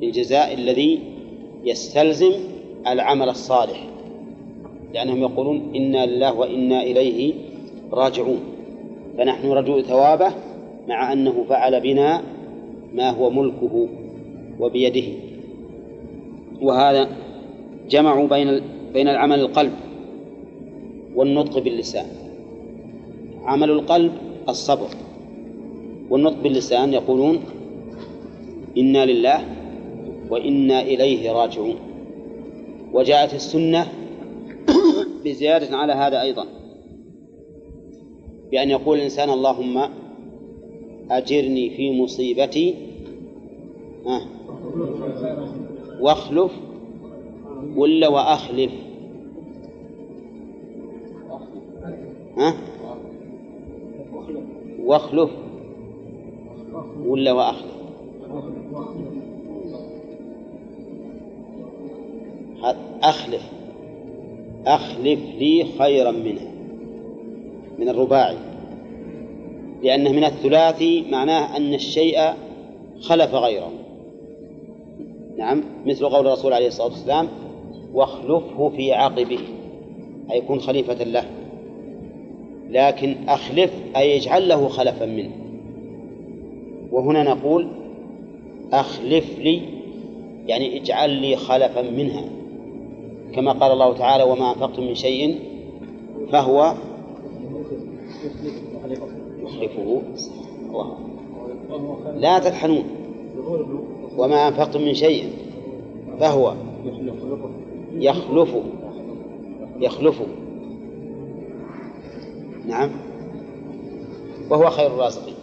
بالجزاء 0.00 0.54
الذي 0.54 1.00
يستلزم 1.64 2.32
العمل 2.86 3.28
الصالح. 3.28 3.86
لأنهم 4.94 5.20
يقولون 5.20 5.72
إنا 5.76 6.06
لله 6.06 6.32
وإنا 6.32 6.82
إليه 6.82 7.34
راجعون. 7.92 8.40
فنحن 9.18 9.48
رجوع 9.48 9.82
ثوابه 9.82 10.32
مع 10.88 11.12
أنه 11.12 11.44
فعل 11.48 11.80
بنا 11.80 12.22
ما 12.94 13.10
هو 13.10 13.30
ملكه 13.30 13.88
وبيده. 14.60 15.08
وهذا 16.62 17.08
جمعوا 17.90 18.28
بين 18.28 18.60
بين 18.92 19.08
العمل 19.08 19.40
القلب 19.40 19.72
والنطق 21.14 21.58
باللسان. 21.58 22.06
عمل 23.44 23.70
القلب 23.70 24.12
الصبر. 24.48 24.88
والنطق 26.10 26.42
باللسان 26.42 26.92
يقولون 26.92 27.40
إنا 28.78 29.06
لله 29.06 29.40
وإنا 30.30 30.80
إليه 30.82 31.32
راجعون. 31.32 31.74
وجاءت 32.92 33.34
السنة 33.34 33.86
بزيادة 35.24 35.76
على 35.76 35.92
هذا 35.92 36.22
أيضا. 36.22 36.46
بأن 38.50 38.70
يقول 38.70 38.98
الإنسان 38.98 39.30
اللهم 39.30 39.90
أجرني 41.10 41.70
في 41.70 42.02
مصيبتي 42.02 42.74
واخلف 46.00 46.52
ولا 47.76 48.08
وأخلف؟ 48.08 48.72
ها؟ 52.36 52.54
واخلف 54.84 55.30
ولا 57.06 57.32
وأخلف؟ 57.32 57.80
أخلف. 63.02 63.59
أخلف 64.66 65.20
لي 65.38 65.66
خيرا 65.78 66.10
منها 66.10 66.50
من 67.78 67.88
الرباعي 67.88 68.36
لأنه 69.82 70.12
من 70.12 70.24
الثلاثي 70.24 71.04
معناه 71.10 71.56
أن 71.56 71.74
الشيء 71.74 72.18
خلف 73.00 73.34
غيره. 73.34 73.70
نعم 75.38 75.62
مثل 75.86 76.08
قول 76.08 76.26
الرسول 76.26 76.52
عليه 76.52 76.66
الصلاة 76.66 76.88
والسلام 76.88 77.28
واخلفه 77.94 78.68
في 78.68 78.92
عقبه 78.92 79.38
أي 80.30 80.38
يكون 80.38 80.60
خليفة 80.60 81.04
له 81.04 81.24
لكن 82.70 83.16
أخلف 83.28 83.72
أي 83.96 84.16
اجعل 84.16 84.48
له 84.48 84.68
خلفا 84.68 85.06
منه. 85.06 85.30
وهنا 86.92 87.22
نقول 87.22 87.68
أخلف 88.72 89.38
لي 89.38 89.62
يعني 90.46 90.80
اجعل 90.80 91.10
لي 91.10 91.36
خلفا 91.36 91.82
منها. 91.82 92.24
كما 93.34 93.52
قال 93.52 93.72
الله 93.72 93.94
تعالى 93.94 94.24
وما 94.24 94.50
أنفقتم 94.50 94.82
من 94.82 94.94
شيء 94.94 95.38
فهو 96.32 96.74
يخلفه. 99.42 100.02
الله. 100.68 100.96
لا 102.16 102.38
تطحنون 102.38 102.84
وما 104.18 104.48
أنفقتم 104.48 104.82
من 104.82 104.94
شيء 104.94 105.30
فهو 106.20 106.54
يخلفه. 107.94 108.62
يخلفه. 109.80 110.26
نعم. 112.66 112.90
وهو 114.50 114.70
خير 114.70 114.86
الرازقين. 114.86 115.34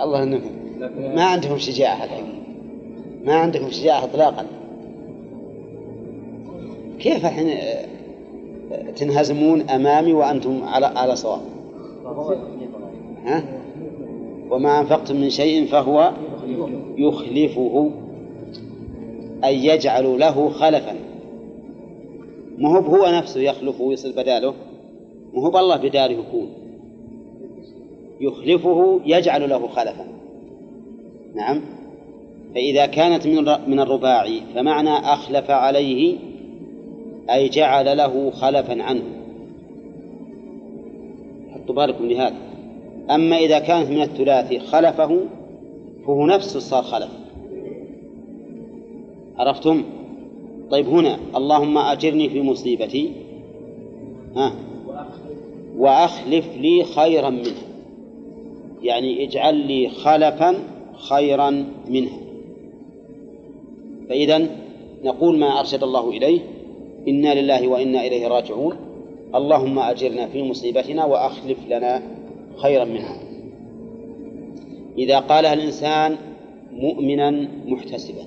الله 0.00 0.22
انكم 0.22 0.50
ما 1.16 1.24
عندكم 1.24 1.58
شجاعة 1.58 2.04
الحين. 2.04 2.45
ما 3.26 3.34
عندكم 3.34 3.70
شجاعة 3.70 4.04
اطلاقا. 4.04 4.46
كيف 6.98 7.26
الحين 7.26 7.58
تنهزمون 8.96 9.60
أمامي 9.60 10.12
وأنتم 10.12 10.64
على 10.64 10.86
على 10.86 11.16
صواب؟ 11.16 11.40
ها؟ 13.24 13.44
وما 14.50 14.80
أنفقتم 14.80 15.16
من 15.16 15.30
شيء 15.30 15.66
فهو 15.66 16.12
يخلفه 16.98 17.90
أي 19.44 19.66
يجعل 19.66 20.18
له 20.18 20.48
خلفا. 20.48 20.94
ما 22.58 22.78
هو 22.78 22.80
هو 22.80 23.06
نفسه 23.18 23.40
يخلف 23.40 23.80
ويصير 23.80 24.12
بداله؟ 24.12 24.54
ما 25.34 25.42
هو 25.42 25.50
بالله 25.50 25.76
بداله 25.76 26.12
يكون. 26.12 26.48
يخلفه 28.20 29.00
يجعل 29.04 29.50
له 29.50 29.68
خلفا. 29.68 30.04
نعم؟ 31.34 31.75
فإذا 32.56 32.86
كانت 32.86 33.26
من 33.26 33.70
من 33.70 33.80
الرباعي 33.80 34.40
فمعنى 34.54 34.90
أخلف 34.90 35.50
عليه 35.50 36.16
أي 37.30 37.48
جعل 37.48 37.96
له 37.96 38.30
خلفا 38.30 38.82
عنه. 38.82 39.02
حطوا 41.54 41.74
بالكم 41.74 42.06
لهذا. 42.06 42.34
أما 43.10 43.36
إذا 43.36 43.58
كانت 43.58 43.90
من 43.90 44.02
الثلاثي 44.02 44.58
خلفه 44.58 45.20
فهو 46.06 46.26
نفسه 46.26 46.60
صار 46.60 46.82
خلف. 46.82 47.10
عرفتم؟ 49.38 49.84
طيب 50.70 50.88
هنا 50.88 51.18
اللهم 51.36 51.78
أجرني 51.78 52.28
في 52.28 52.42
مصيبتي. 52.42 53.12
ها؟ 54.36 54.52
وأخلف 55.78 56.56
لي 56.56 56.84
خيرا 56.84 57.30
منها. 57.30 57.66
يعني 58.82 59.24
اجعل 59.24 59.54
لي 59.54 59.88
خلفا 59.88 60.54
خيرا 61.08 61.64
منها. 61.88 62.25
فإذا 64.08 64.48
نقول 65.04 65.38
ما 65.38 65.60
أرشد 65.60 65.82
الله 65.82 66.10
إليه 66.10 66.40
إنا 67.08 67.34
لله 67.40 67.68
وإنا 67.68 68.06
إليه 68.06 68.28
راجعون. 68.28 68.76
اللهم 69.34 69.78
أجرنا 69.78 70.26
في 70.26 70.42
مصيبتنا 70.42 71.04
وأخلف 71.04 71.58
لنا 71.68 72.02
خيرا 72.56 72.84
منها. 72.84 73.16
إذا 74.98 75.18
قالها 75.18 75.52
الإنسان 75.52 76.16
مؤمنا 76.72 77.48
محتسبا 77.66 78.24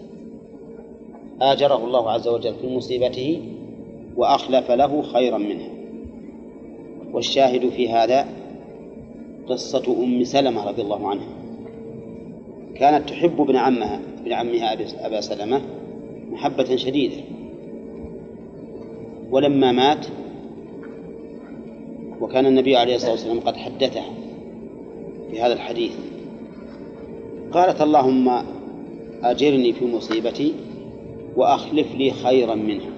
آجره 1.42 1.86
الله 1.86 2.12
عز 2.12 2.28
وجل 2.28 2.54
في 2.54 2.76
مصيبته 2.76 3.42
وأخلف 4.18 4.72
له 4.72 5.02
خيرا 5.02 5.38
منها. 5.38 5.70
والشاهد 7.14 7.70
في 7.70 7.90
هذا 7.90 8.28
قصة 9.48 10.04
أم 10.04 10.24
سلمة 10.24 10.68
رضي 10.70 10.82
الله 10.82 11.08
عنها. 11.08 11.28
كانت 12.80 13.10
تحب 13.10 13.42
ابن 13.42 13.56
عمها 13.56 14.00
ابن 14.22 14.34
عمها 14.34 14.74
أبا 15.06 15.22
سلمة 15.22 15.62
محبة 16.32 16.76
شديدة. 16.76 17.16
ولما 19.32 19.72
مات 19.72 20.06
وكان 22.22 22.46
النبي 22.46 22.76
عليه 22.76 22.96
الصلاة 22.96 23.12
والسلام 23.12 23.40
قد 23.40 23.56
حدثها 23.58 24.10
في 25.32 25.42
هذا 25.42 25.54
الحديث. 25.54 25.92
قالت 27.52 27.82
اللهم 27.82 28.44
أجرني 29.24 29.74
في 29.74 29.86
مصيبتي 29.86 30.54
وأخلف 31.36 31.96
لي 31.96 32.12
خيرا 32.12 32.56
منها. 32.56 32.90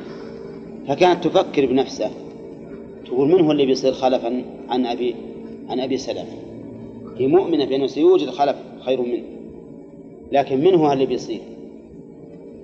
فكانت 0.87 1.27
تفكر 1.27 1.65
بنفسها 1.65 2.11
تقول 3.05 3.27
من 3.27 3.41
هو 3.45 3.51
اللي 3.51 3.65
بيصير 3.65 3.93
خلفا 3.93 4.43
عن 4.69 4.85
أبي 4.85 5.15
عن 5.69 5.79
أبي 5.79 5.97
سلمة؟ 5.97 6.37
هي 7.17 7.27
مؤمنة 7.27 7.65
بأنه 7.65 7.87
سيوجد 7.87 8.29
خلف 8.29 8.55
خير 8.79 9.01
منه. 9.01 9.40
لكن 10.31 10.59
من 10.59 10.75
هو 10.75 10.93
اللي 10.93 11.05
بيصير. 11.05 11.41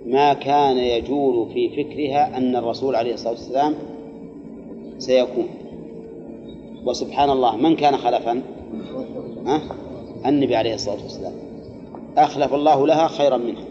ما 0.06 0.34
كان 0.34 0.78
يجول 0.78 1.50
في 1.54 1.70
فكرها 1.70 2.38
أن 2.38 2.56
الرسول 2.56 2.96
عليه 2.96 3.14
الصلاة 3.14 3.32
والسلام 3.32 3.74
سيكون. 4.98 5.48
وسبحان 6.86 7.30
الله 7.30 7.56
من 7.56 7.76
كان 7.76 7.98
خلفا؟ 7.98 8.42
ها؟ 9.46 9.62
النبي 10.26 10.56
عليه 10.56 10.74
الصلاة 10.74 11.04
والسلام. 11.04 11.34
أخلف 12.18 12.54
الله 12.54 12.88
لها 12.88 13.08
خيرا 13.08 13.38
منها. 13.38 13.66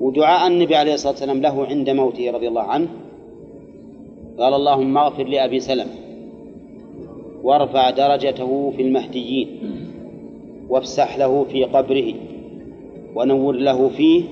ودعاء 0.00 0.46
النبي 0.46 0.76
عليه 0.76 0.94
الصلاة 0.94 1.12
والسلام 1.12 1.40
له 1.40 1.66
عند 1.66 1.90
موته 1.90 2.30
رضي 2.30 2.48
الله 2.48 2.62
عنه. 2.62 2.88
قال 4.38 4.54
اللهم 4.54 4.98
اغفر 4.98 5.24
لأبي 5.24 5.60
سلمة 5.60 5.92
وارفع 7.42 7.90
درجته 7.90 8.72
في 8.76 8.82
المهديين 8.82 9.48
وافسح 10.68 11.18
له 11.18 11.44
في 11.44 11.64
قبره 11.64 12.14
ونور 13.14 13.54
له 13.54 13.88
فيه 13.88 14.24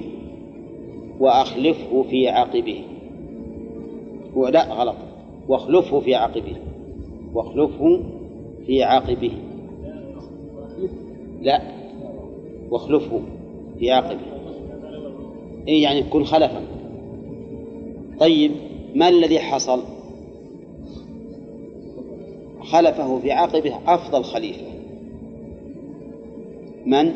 وأخلفه 1.21 2.03
في 2.03 2.29
عقبه. 2.29 2.85
لا 4.37 4.73
غلط. 4.73 4.97
واخلفه 5.49 6.01
في 6.01 6.15
عقبه. 6.15 6.57
واخلفه 7.35 8.01
في 8.67 8.83
عقبه. 8.83 9.33
لا. 11.43 11.63
واخلفه 12.71 13.21
في 13.79 13.91
عقبه. 13.91 14.21
إيه 15.69 15.83
يعني 15.83 16.03
كن 16.03 16.25
خلفا. 16.25 16.63
طيب 18.21 18.53
ما 18.95 19.09
الذي 19.09 19.39
حصل؟ 19.39 19.83
خلفه 22.63 23.19
في 23.19 23.33
عقبه 23.33 23.73
أفضل 23.87 24.25
خليفة. 24.25 24.67
من؟ 26.87 27.13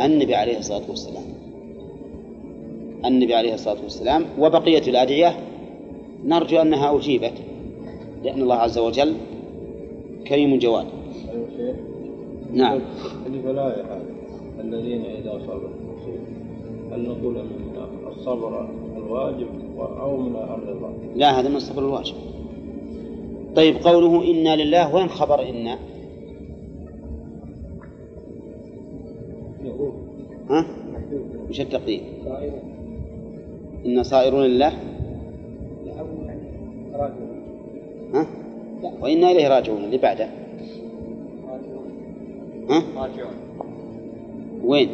النبي 0.00 0.34
عليه 0.34 0.58
الصلاة 0.58 0.82
والسلام. 0.88 1.22
النبي 3.04 3.34
عليه 3.34 3.54
الصلاة 3.54 3.82
والسلام 3.82 4.24
وبقية 4.38 4.82
الأدعية 4.88 5.36
نرجو 6.24 6.56
أنها 6.56 6.96
أجيبت 6.96 7.32
لأن 8.24 8.42
الله 8.42 8.54
عز 8.54 8.78
وجل 8.78 9.14
كريم 10.26 10.58
جواد. 10.58 10.86
نعم. 12.52 12.80
البلايا 13.26 13.84
هذه 13.84 14.02
الذين 14.60 15.04
إذا 15.04 15.40
صبروا. 15.46 15.70
هل 16.92 17.02
نقول 17.02 17.34
من 17.34 17.76
الصبر 18.16 18.68
الواجب 18.96 19.46
أو 19.78 20.16
من 20.16 20.36
الرضا؟ 20.36 20.92
لا 21.16 21.40
هذا 21.40 21.48
من 21.48 21.56
الصبر 21.56 21.82
الواجب. 21.82 22.14
طيب 23.56 23.76
قوله 23.76 24.30
إنا 24.30 24.56
لله 24.56 24.94
وين 24.94 25.08
خبر 25.08 25.48
إنا؟ 25.48 25.78
ها؟ 30.50 30.66
وش 31.50 31.60
التقدير؟ 31.60 32.00
إن 33.86 34.02
صائرون 34.02 34.44
لله 34.44 34.72
ها؟ 38.14 38.26
وإنا 39.00 39.30
إليه 39.30 39.48
راجعون 39.48 39.84
اللي 39.84 39.98
بعده 39.98 40.28
ها؟ 42.70 42.82
راجعون 42.96 43.34
وين؟ 44.64 44.88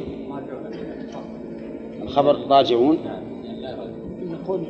الخبر 2.02 2.36
راجعون 2.48 2.98
نقول 4.30 4.60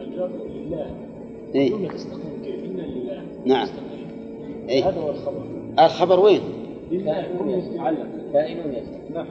الجار 0.00 0.30
لله 0.54 0.90
إيه؟ 1.54 1.72
نعم 3.44 3.66
تستقيم. 3.66 4.08
إيه؟ 4.68 4.88
هذا 4.88 5.00
هو 5.00 5.10
الخبر 5.10 5.42
الخبر 5.78 6.20
وين؟ 6.20 6.40
لله 6.90 7.26
كائن 8.32 8.58
يسأل 8.58 9.14
نعم 9.14 9.26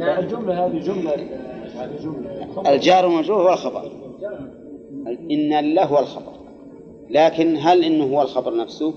الجملة 0.00 0.66
هذه 0.66 0.78
جملة 0.78 1.14
هذه 1.74 1.96
جملة. 2.02 2.72
الجار 2.74 3.06
والمجرور 3.06 3.42
هو 3.42 3.52
الخبر. 3.52 3.90
إن 5.30 5.60
لله 5.60 5.84
هو 5.84 5.98
الخبر. 5.98 6.32
لكن 7.10 7.56
هل 7.56 7.84
إنه 7.84 8.04
هو 8.04 8.22
الخبر 8.22 8.56
نفسه؟ 8.56 8.94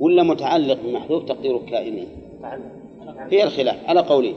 ولا 0.00 0.22
متعلق 0.22 0.78
بمحذوف 0.84 1.24
تقديره 1.24 1.60
كائنين. 1.70 2.06
في 3.30 3.42
الخلاف 3.42 3.88
على 3.88 4.00
قولين 4.00 4.34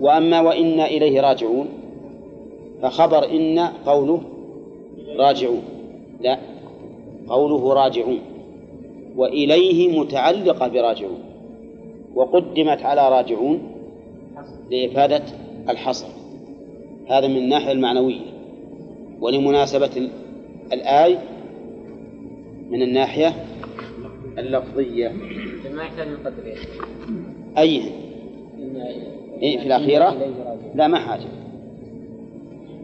وأما 0.00 0.40
وإنا 0.40 0.86
إليه 0.86 1.20
راجعون 1.20 1.68
فخبر 2.82 3.24
إن 3.24 3.58
قوله 3.58 4.20
راجعون. 5.16 5.62
لا 6.20 6.38
قوله 7.28 7.74
راجعون. 7.74 8.20
وإليه 9.16 10.00
متعلقة 10.00 10.68
براجعون. 10.68 11.18
وقدمت 12.14 12.82
على 12.82 13.08
راجعون. 13.08 13.75
لإفادة 14.70 15.22
الحصر. 15.68 16.06
هذا 17.10 17.26
من 17.26 17.36
الناحية 17.36 17.72
المعنوية. 17.72 18.20
ولمناسبة 19.20 19.90
ال- 19.96 20.10
الآية 20.72 21.22
من 22.70 22.82
الناحية 22.82 23.44
اللفظية. 24.38 25.08
ما 25.74 25.82
يحتاج 25.82 26.08
من 26.08 26.16
إيه 29.42 29.58
في 29.58 29.66
الأخيرة. 29.66 30.16
لا 30.74 30.88
ما 30.88 30.98
حاجة. 30.98 31.28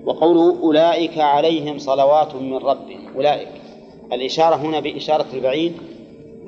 وقوله 0.05 0.61
أولئك 0.62 1.19
عليهم 1.19 1.79
صلوات 1.79 2.35
من 2.35 2.55
ربهم. 2.57 3.01
أولئك. 3.16 3.49
الإشارة 4.12 4.57
هنا 4.57 4.81
بإشارة 4.81 5.27
البعيد 5.35 5.73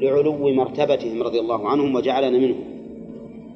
لعلو 0.01 0.49
مرتبتهم 0.53 1.23
رضي 1.23 1.41
الله 1.41 1.69
عنهم 1.69 1.95
وجعلنا 1.95 2.39
منهم. 2.39 2.74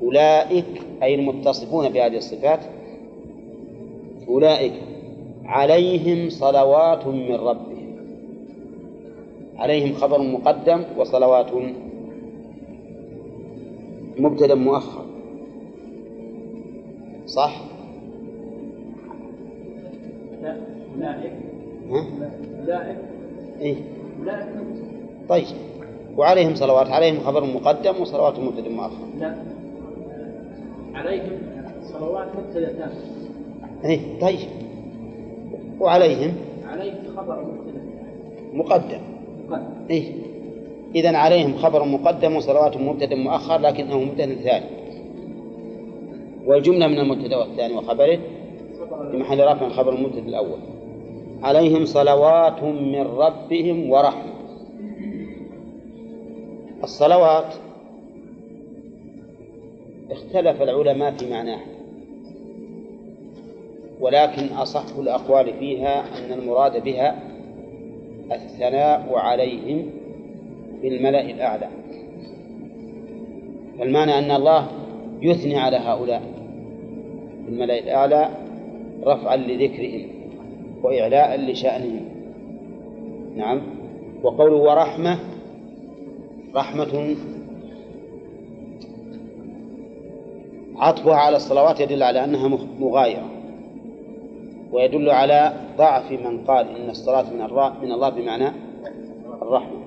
أولئك 0.02 0.82
أي 1.02 1.14
المتصفون 1.14 1.88
بهذه 1.88 2.16
الصفات 2.16 2.60
أولئك 4.28 4.72
عليهم 5.44 6.30
صلوات 6.30 7.06
من 7.06 7.34
ربهم. 7.34 7.96
عليهم 9.56 9.94
خبر 9.94 10.22
مقدم 10.22 10.84
وصلوات 10.98 11.46
مبتدا 14.18 14.54
مؤخر. 14.54 15.04
صح؟ 17.26 17.60
أولئك. 20.96 21.32
ها؟ 21.90 22.06
أولئك. 22.60 22.98
إيه؟ 23.60 23.76
أولئك. 24.20 24.46
طيب. 25.28 25.44
وعليهم 26.16 26.54
صلوات 26.54 26.86
عليهم 26.86 27.20
خبر 27.20 27.44
مقدم 27.44 28.00
وصلوات 28.00 28.38
مبتدأ 28.38 28.68
مؤخر. 28.68 29.06
لا. 29.20 29.57
عليهم 30.94 31.38
صلوات 31.82 32.26
مبتدأتان 32.38 32.90
إيه 33.84 34.00
طيب. 34.20 34.48
وعليهم؟ 35.80 36.34
عليهم 36.64 36.96
خبر 37.16 37.44
مبتدأ 37.44 37.82
مقدم. 38.52 39.00
مقدم. 39.48 39.64
إيه. 39.90 40.12
إذا 40.94 41.16
عليهم 41.16 41.56
خبر 41.56 41.84
مقدم 41.84 42.36
وصلوات 42.36 42.76
مبتدأ 42.76 43.16
مؤخر 43.16 43.58
لكنه 43.58 43.98
مبتدأ 43.98 44.34
ثاني. 44.34 44.66
والجملة 46.46 46.86
من 46.86 46.98
المبتدأ 46.98 47.36
والثاني 47.36 47.74
وخبره 47.74 48.18
في 49.10 49.16
محل 49.16 49.40
رفع 49.40 49.68
خبر 49.68 49.94
المبتدأ 49.94 50.28
الأول. 50.28 50.58
عليهم 51.42 51.84
صلوات 51.84 52.62
من 52.62 53.00
ربهم 53.00 53.90
ورحمة. 53.90 54.32
الصلوات 56.84 57.54
اختلف 60.10 60.62
العلماء 60.62 61.10
في 61.10 61.30
معناها 61.30 61.64
ولكن 64.00 64.46
أصح 64.46 64.96
الأقوال 64.98 65.54
فيها 65.58 66.00
أن 66.00 66.38
المراد 66.38 66.84
بها 66.84 67.22
الثناء 68.32 69.14
عليهم 69.14 69.90
بالملأ 70.82 71.20
الأعلى. 71.20 71.68
فالمعنى 73.78 74.18
أن 74.18 74.30
الله 74.30 74.68
يثني 75.22 75.58
على 75.58 75.76
هؤلاء 75.76 76.22
في 77.44 77.52
الملأ 77.52 77.78
الأعلى 77.78 78.28
رفعا 79.04 79.36
لذكرهم 79.36 80.08
وإعلاء 80.82 81.40
لشأنهم. 81.40 82.04
نعم. 83.36 83.62
وقوله 84.22 84.56
ورحمة 84.56 85.18
رحمة 86.54 87.16
عطفها 90.78 91.14
على 91.16 91.36
الصلوات 91.36 91.80
يدل 91.80 92.02
على 92.02 92.24
أنها 92.24 92.58
مغايرة 92.80 93.30
ويدل 94.72 95.10
على 95.10 95.52
ضعف 95.78 96.12
من 96.12 96.44
قال 96.44 96.76
إن 96.76 96.90
الصلاة 96.90 97.32
من 97.32 97.40
الراء 97.40 97.72
من 97.82 97.92
الله 97.92 98.08
بمعنى 98.08 98.52
الرحمة. 99.42 99.78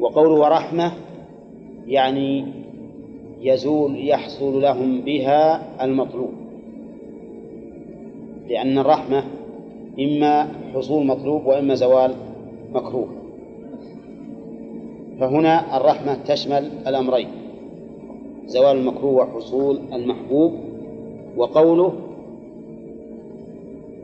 وقوله 0.00 0.34
ورحمة 0.34 0.92
يعني 1.86 2.46
يزول 3.40 4.08
يحصل 4.08 4.62
لهم 4.62 5.00
بها 5.00 5.62
المطلوب 5.84 6.32
لأن 8.48 8.78
الرحمة 8.78 9.24
إما 10.00 10.48
حصول 10.74 11.06
مطلوب 11.06 11.46
وإما 11.46 11.74
زوال 11.74 12.14
مكروه. 12.72 13.08
فهنا 15.20 15.76
الرحمة 15.76 16.14
تشمل 16.14 16.70
الأمرين. 16.86 17.43
زوال 18.46 18.76
المكروه 18.76 19.14
وحصول 19.14 19.80
المحبوب 19.92 20.52
وقوله 21.36 21.92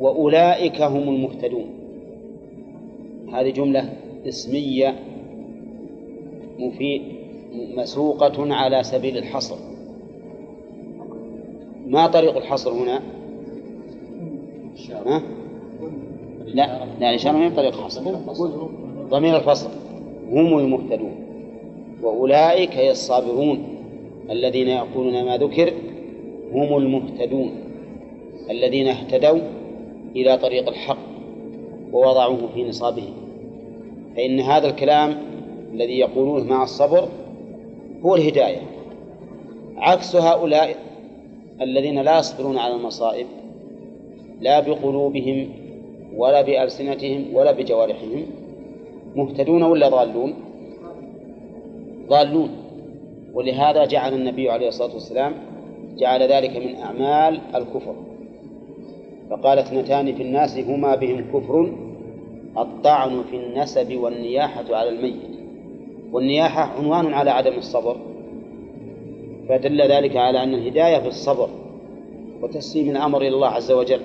وأولئك 0.01 0.83
هم 0.83 1.09
المهتدون. 1.09 1.67
هذه 3.33 3.51
جملة 3.51 3.93
اسمية 4.29 4.95
مفيد 6.59 7.03
مسوقة 7.77 8.55
على 8.55 8.83
سبيل 8.83 9.19
الحصر. 9.19 9.57
ما 11.87 12.07
طريق 12.07 12.37
الحصر 12.37 12.73
هنا؟ 12.73 13.03
ها؟ 15.07 15.23
لا 16.47 16.85
لا 17.01 17.11
الإشارة 17.11 17.37
هي 17.37 17.51
طريق 17.51 17.77
الحصر. 17.79 18.03
ضمير 19.09 19.37
الفصل 19.37 19.71
هم 20.31 20.59
المهتدون. 20.59 21.15
وأولئك 22.03 22.71
هي 22.71 22.91
الصابرون. 22.91 23.80
الذين 24.31 24.69
يقولون 24.69 25.25
ما 25.25 25.37
ذكر 25.37 25.73
هم 26.53 26.77
المهتدون 26.77 27.51
الذين 28.51 28.89
اهتدوا 28.89 29.41
إلى 30.17 30.39
طريق 30.39 30.69
الحق 30.69 30.99
ووضعوه 31.93 32.49
في 32.55 32.69
نصابه 32.69 33.09
فإن 34.17 34.41
هذا 34.41 34.69
الكلام 34.69 35.19
الذي 35.75 35.99
يقولونه 35.99 36.45
مع 36.45 36.63
الصبر 36.63 37.09
هو 38.05 38.15
الهداية. 38.17 38.61
عكس 39.77 40.17
هؤلاء 40.17 40.77
الذين 41.61 41.99
لا 41.99 42.19
يصبرون 42.19 42.59
على 42.59 42.75
المصائب 42.75 43.27
لا 44.41 44.61
بقلوبهم 44.61 45.49
ولا 46.17 46.43
بألسنتهم 46.43 47.25
ولا 47.35 47.53
بجوارحهم 47.53 48.27
مهتدون 49.17 49.63
ولا 49.63 49.89
ضالون؟ 49.89 50.35
ضالون. 52.09 52.60
ولهذا 53.35 53.85
جعل 53.85 54.15
النبي 54.15 54.51
عليه 54.51 54.69
الصلاة 54.69 54.95
والسلام 54.95 55.33
جعل 55.99 56.23
ذلك 56.23 56.57
من 56.57 56.77
أعمال 56.77 57.41
الكفر. 57.55 57.95
فقال 59.31 59.59
اثنتان 59.59 60.15
في 60.15 60.23
الناس 60.23 60.59
هما 60.59 60.95
بهم 60.95 61.25
كفر 61.33 61.73
الطعن 62.59 63.23
في 63.31 63.37
النسب 63.37 63.97
والنياحة 63.97 64.65
على 64.77 64.89
الميت. 64.89 65.31
والنياحة 66.13 66.63
عنوان 66.63 67.15
على 67.15 67.31
عدم 67.31 67.53
الصبر 67.59 67.97
فدل 69.49 69.83
ذلك 69.83 70.17
على 70.17 70.43
أن 70.43 70.55
الهداية 70.55 70.99
في 70.99 71.09
الصبر 71.09 71.49
وتسليم 72.43 72.91
الأمر 72.91 73.21
إلى 73.21 73.29
الله 73.29 73.49
عز 73.49 73.73
وجل 73.73 74.01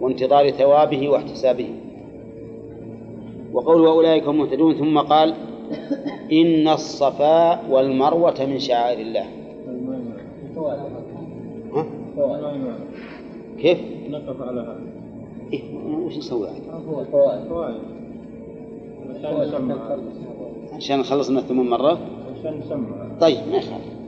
وانتظار 0.00 0.50
ثوابه 0.50 1.08
واحتسابه. 1.08 1.70
وقول 3.52 3.86
أولئك 3.86 4.24
هم 4.24 4.38
مهتدون 4.38 4.74
ثم 4.74 4.98
قال 4.98 5.34
إن 6.32 6.68
الصفا 6.68 7.66
والمروة 7.70 8.46
من 8.46 8.58
شعائر 8.58 8.98
الله 9.00 9.26
ها؟ 11.74 11.86
كيف؟ 13.58 13.78
نقف 14.10 14.42
على 14.42 14.60
هذا 14.60 14.80
إيه 15.52 15.62
وش 16.06 16.16
نسوي 16.18 16.48
فوائد 17.48 17.80
عشان 20.72 20.98
نخلص 21.00 21.30
من 21.30 21.38
الثمن 21.38 21.70
مرة 21.70 21.98
عشان 22.38 22.58
نسمع 22.58 23.18
طيب 23.20 23.38
ما 23.50 23.56
يخالف 23.56 24.02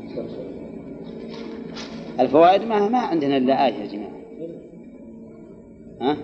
الفوائد 2.20 2.62
ما 2.62 2.88
ما 2.88 2.98
عندنا 2.98 3.36
إلا 3.36 3.66
آية 3.66 3.72
يا 3.74 3.86
جماعة 3.86 4.14
ها؟ 6.00 6.16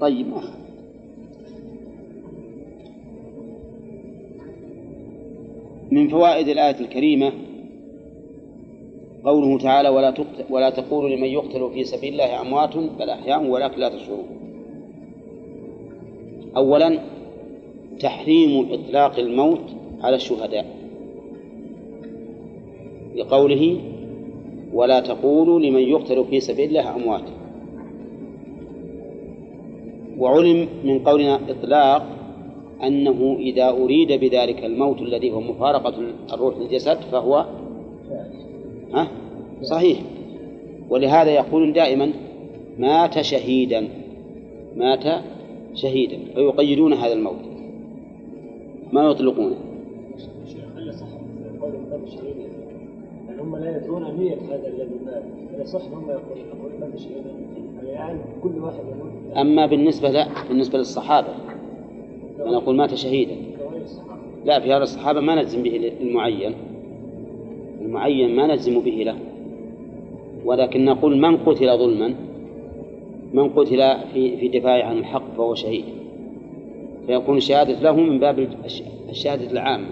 طيب 0.00 0.26
ما 0.28 0.36
يخالف 0.36 0.61
من 5.92 6.08
فوائد 6.08 6.48
الآية 6.48 6.80
الكريمة 6.80 7.32
قوله 9.24 9.58
تعالى 9.58 9.88
ولا 9.88 10.14
ولا 10.50 10.70
تقولوا 10.70 11.10
لمن 11.10 11.28
يقتل 11.28 11.70
في 11.74 11.84
سبيل 11.84 12.12
الله 12.12 12.40
أموات 12.40 12.76
بل 12.76 13.10
أحياء 13.10 13.46
ولكن 13.46 13.80
لا 13.80 13.88
تشعرون. 13.88 14.26
أولا 16.56 16.98
تحريم 18.00 18.72
إطلاق 18.72 19.18
الموت 19.18 19.60
على 20.00 20.16
الشهداء. 20.16 20.66
لقوله 23.16 23.80
ولا 24.72 25.00
تقولوا 25.00 25.60
لمن 25.60 25.82
يقتل 25.82 26.24
في 26.24 26.40
سبيل 26.40 26.68
الله 26.68 26.96
أموات 26.96 27.24
وعلم 30.18 30.68
من 30.84 30.98
قولنا 30.98 31.40
إطلاق 31.48 32.21
أنه 32.84 33.36
إذا 33.38 33.70
أريد 33.70 34.12
بذلك 34.12 34.64
الموت 34.64 35.02
الذي 35.02 35.32
هو 35.32 35.40
مفارقة 35.40 35.94
الروح 36.32 36.58
للجسد 36.58 36.96
فهو 36.96 37.46
ها؟ 38.94 39.08
صحيح. 39.62 39.98
ولهذا 40.90 41.30
يقولون 41.30 41.72
دائما 41.72 42.12
مات 42.78 43.20
شهيدا. 43.20 43.88
مات 44.76 45.04
شهيدا. 45.74 46.18
فيقيدون 46.34 46.92
هذا 46.92 47.12
الموت. 47.12 47.40
ما 48.92 49.10
يطلقونه؟ 49.10 49.56
يعني 53.28 53.42
هم 53.42 53.56
لا 53.56 53.76
يدرون 53.76 54.16
نية 54.18 54.34
هذا 54.34 54.68
الذي 54.68 54.94
مات. 55.04 55.22
هل 55.58 55.68
صح 55.68 55.80
هم 55.80 56.10
يقولون 56.10 56.98
شهيدا؟ 56.98 57.32
يعني 57.86 58.18
كل 58.42 58.58
واحد 58.58 58.78
يقول. 58.78 59.38
أما 59.38 59.66
بالنسبة 59.66 60.10
لا 60.10 60.26
بالنسبة 60.48 60.78
للصحابة. 60.78 61.28
نقول 62.46 62.76
مات 62.76 62.94
شهيدا. 62.94 63.36
لا 64.44 64.60
في 64.60 64.72
هذا 64.72 64.82
الصحابة 64.82 65.20
ما 65.20 65.34
نجزم 65.42 65.62
به 65.62 65.92
المعين. 66.00 66.52
المعين 67.80 68.36
ما 68.36 68.46
نجزم 68.46 68.80
به 68.80 68.90
له. 69.06 69.16
ولكن 70.44 70.84
نقول 70.84 71.18
من 71.18 71.36
قتل 71.36 71.78
ظلما 71.78 72.14
من 73.34 73.48
قتل 73.48 73.94
في 74.14 74.36
في 74.36 74.48
دفاع 74.48 74.84
عن 74.86 74.98
الحق 74.98 75.34
فهو 75.36 75.54
شهيد. 75.54 75.84
فيكون 77.06 77.36
الشهادة 77.36 77.80
له 77.80 77.96
من 77.96 78.18
باب 78.18 78.38
الش- 78.64 78.82
الشهادة 79.10 79.50
العامة. 79.50 79.86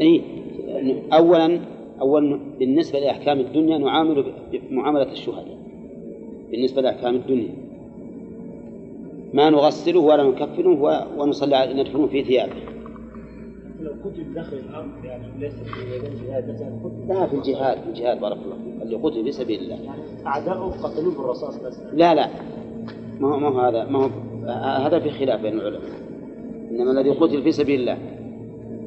أي 0.00 0.22
أولا 1.12 1.60
أولا 2.00 2.40
بالنسبة 2.58 2.98
لأحكام 2.98 3.40
الدنيا 3.40 3.78
نعامل 3.78 4.24
بمعاملة 4.52 5.12
الشهداء. 5.12 5.58
بالنسبة 6.50 6.82
لأحكام 6.82 7.14
الدنيا. 7.14 7.48
ما 9.34 9.50
نغسله 9.50 10.00
ولا 10.00 10.22
نكفنه 10.22 11.04
ونصلي 11.18 11.74
ندفنه 11.74 12.06
في 12.06 12.24
ثيابه. 12.24 12.52
لو 13.80 13.92
كتب 14.04 14.34
داخل 14.34 14.56
الأرض 14.56 15.04
يعني 15.04 15.24
ليس 15.38 15.52
في 15.52 16.26
جهاد 16.26 16.44
لا 17.08 17.26
في 17.26 17.36
الجهاد 17.36 17.78
في 17.82 17.88
الجهاد 17.88 18.20
بارك 18.20 18.38
الله 18.44 18.56
فيك. 18.56 18.82
اللي 18.82 18.96
قتل 18.96 19.24
في 19.24 19.32
سبيل 19.32 19.60
الله. 19.60 19.74
يعني 19.74 20.02
اعداؤه 20.26 20.70
قتلوه 20.70 21.14
بالرصاص 21.14 21.62
مثلا 21.64 21.90
لا 21.92 22.14
لا. 22.14 22.28
ما 23.20 23.34
هو 23.34 23.38
ما 23.38 23.48
هو 23.48 23.60
هذا 23.60 23.84
ما 23.84 23.98
هو 23.98 24.10
هذا 24.84 24.98
في 24.98 25.10
خلاف 25.10 25.40
بين 25.40 25.52
العلماء. 25.52 25.90
إنما 26.70 26.90
الذي 26.90 27.10
قتل 27.10 27.42
في 27.42 27.52
سبيل 27.52 27.80
الله. 27.80 27.98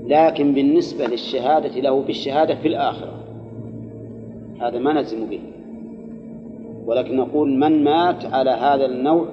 لكن 0.07 0.53
بالنسبة 0.53 1.07
للشهادة 1.07 1.79
له 1.79 2.01
بالشهادة 2.01 2.55
في 2.55 2.67
الآخرة. 2.67 3.13
هذا 4.61 4.79
ما 4.79 4.93
نلزم 4.93 5.25
به. 5.25 5.39
ولكن 6.85 7.17
نقول 7.17 7.59
من 7.59 7.83
مات 7.83 8.25
على 8.25 8.49
هذا 8.49 8.85
النوع 8.85 9.27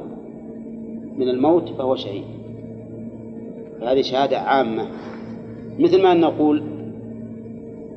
من 1.21 1.29
الموت 1.29 1.69
فهو 1.69 1.97
شهيد. 1.97 2.25
هذه 3.83 4.01
شهادة 4.01 4.39
عامة. 4.39 4.87
مثل 5.79 6.03
ما 6.03 6.15
نقول 6.15 6.63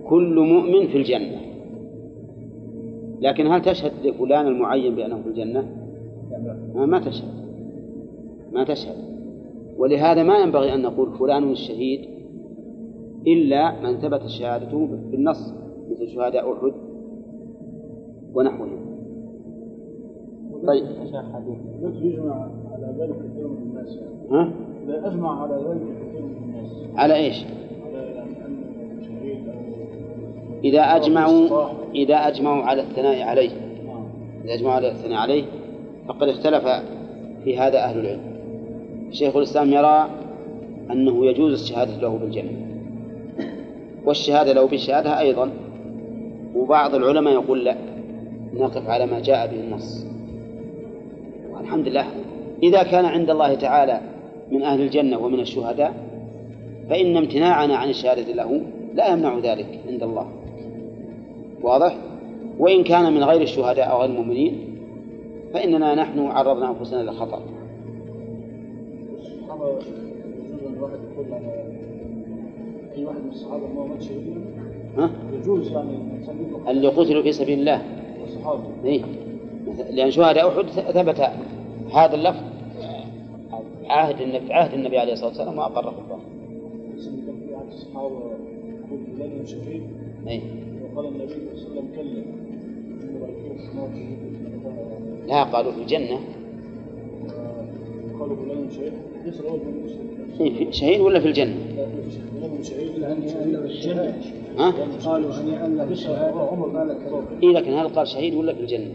كل 0.08 0.40
مؤمن 0.40 0.88
في 0.88 0.98
الجنة. 0.98 1.42
لكن 3.22 3.48
هل 3.48 3.62
تشهد 3.62 3.92
لفلان 4.04 4.48
المعين 4.48 4.96
بأنه 4.96 5.22
في 5.22 5.30
الجنة؟ 5.30 5.66
ما, 6.76 6.86
ما 6.86 7.00
تشهد. 7.00 7.34
ما 8.54 8.64
تشهد. 8.64 8.96
ولهذا 9.78 10.24
ما 10.24 10.38
ينبغي 10.38 10.74
أن 10.74 10.82
نقول 10.82 11.12
فلان 11.12 11.52
الشهيد 11.52 12.00
إلا 13.28 13.82
من 13.82 13.98
ثبت 13.98 14.28
شهادته 14.28 14.90
بالنص 15.12 15.54
مثل 15.92 16.08
شهداء 16.08 16.54
أحد 16.54 16.74
ونحوهم. 18.34 18.84
طيب. 20.68 20.86
على 22.74 22.96
ذلك 23.00 23.16
كثير 23.16 23.48
من 23.48 23.58
الناس 23.58 24.00
ها؟ 24.32 24.54
لا 24.88 25.08
أجمع 25.08 25.42
على 25.42 25.56
ذلك 25.56 25.82
كثير 25.82 26.22
من 26.22 26.44
الناس 26.44 27.00
على 27.00 27.16
إيش؟ 27.16 27.46
إذا 30.64 30.82
أجمعوا 30.82 31.70
إذا 31.96 32.16
أجمعوا 32.16 32.64
على 32.64 32.82
الثناء 32.82 33.22
عليه. 33.22 33.50
إذا 34.46 34.54
أجمعوا 34.54 34.76
على 34.76 34.92
الثناء 34.92 35.18
عليه 35.18 35.44
فقد 36.08 36.28
اختلف 36.28 36.64
في 37.44 37.58
هذا 37.58 37.78
أهل 37.78 38.00
العلم. 38.00 38.22
شيخ 39.12 39.36
الإسلام 39.36 39.70
يرى 39.70 40.10
أنه 40.92 41.26
يجوز 41.26 41.54
الشهادة 41.54 41.98
له 41.98 42.18
بالجنة 42.18 42.52
والشهادة 44.06 44.54
له 44.54 44.68
بالشهادة 44.68 45.20
أيضا 45.20 45.50
وبعض 46.56 46.96
العلماء 46.96 47.34
يقول 47.34 47.66
لا. 47.66 47.76
نقف 48.54 48.90
على 48.90 49.06
ما 49.06 49.20
جاء 49.20 49.48
به 49.48 49.60
النص. 49.60 50.06
والحمد 51.54 51.88
لله 51.88 52.06
إذا 52.64 52.84
كان 52.84 53.06
عند 53.06 53.30
الله 53.30 53.56
تعالى 53.56 54.02
من 54.52 54.64
أهل 54.64 54.82
الجنة 54.82 55.18
ومن 55.18 55.40
الشهداء 55.40 55.94
فإن 56.90 57.18
امتناعنا 57.18 57.76
عن 57.76 57.90
الشهادة 57.90 58.34
له 58.34 58.62
لا 58.94 59.08
يمنع 59.14 59.38
ذلك 59.38 59.80
عند 59.88 60.04
الله. 60.04 60.28
واضح؟ 61.62 61.98
وإن 62.60 62.84
كان 62.84 63.14
من 63.14 63.24
غير 63.24 63.42
الشهداء 63.42 63.92
أو 63.92 64.02
غير 64.02 64.10
المؤمنين 64.10 64.76
فإننا 65.54 65.96
نحن 65.96 66.20
عرضنا 66.20 66.70
أنفسنا 66.70 67.02
للخطر 67.02 67.40
أي 72.98 73.06
واحد 73.06 73.18
من 73.18 73.90
مات 73.90 74.02
شهيدا 74.02 74.42
ها؟ 74.98 75.10
يجوز 75.34 75.72
يعني 75.72 75.98
اللي 76.68 76.88
قتلوا 76.88 77.24
في 77.24 77.32
سبيل 77.32 77.60
الله. 77.60 77.82
الصحابه 78.24 78.64
إيه؟ 78.86 79.02
لأن 79.92 80.12
شهداء 80.12 80.48
أحد 80.48 80.66
ثبت 80.70 81.30
هذا 81.94 82.16
اللفظ. 82.16 82.53
عهد 83.90 84.22
النبي 84.22 84.54
عهد 84.54 84.74
النبي 84.74 84.98
عليه 84.98 85.14
الصلاة 85.14 85.30
والسلام 85.30 85.58
وأقره 85.58 85.90
الله 86.06 86.20
إيه؟ 90.28 90.42
وقال 90.94 91.06
النبي 91.06 91.28
صلى 91.28 91.70
الله 91.72 91.84
عليه 91.98 92.00
وسلم 92.00 92.26
لا 95.28 95.44
قالوا 95.44 95.72
في 95.72 95.82
الجنة 95.82 96.20
قالوا 98.20 98.36
إيه، 100.40 100.72
شهيد 100.72 101.02
ولا 101.02 101.20
في 101.20 101.28
الجنة 101.28 101.56
ها؟ 104.58 104.74
قالوا 105.06 105.32
هنيئا 105.32 105.68
عمر 106.52 106.78
قال 106.78 106.92
الخطاب 106.92 107.24
إيه 107.44 107.50
لكن 107.50 107.74
هل 107.74 107.88
قال 107.88 108.08
شهيد 108.08 108.34
ولا 108.34 108.54
في 108.54 108.62
الجنة؟ 108.62 108.94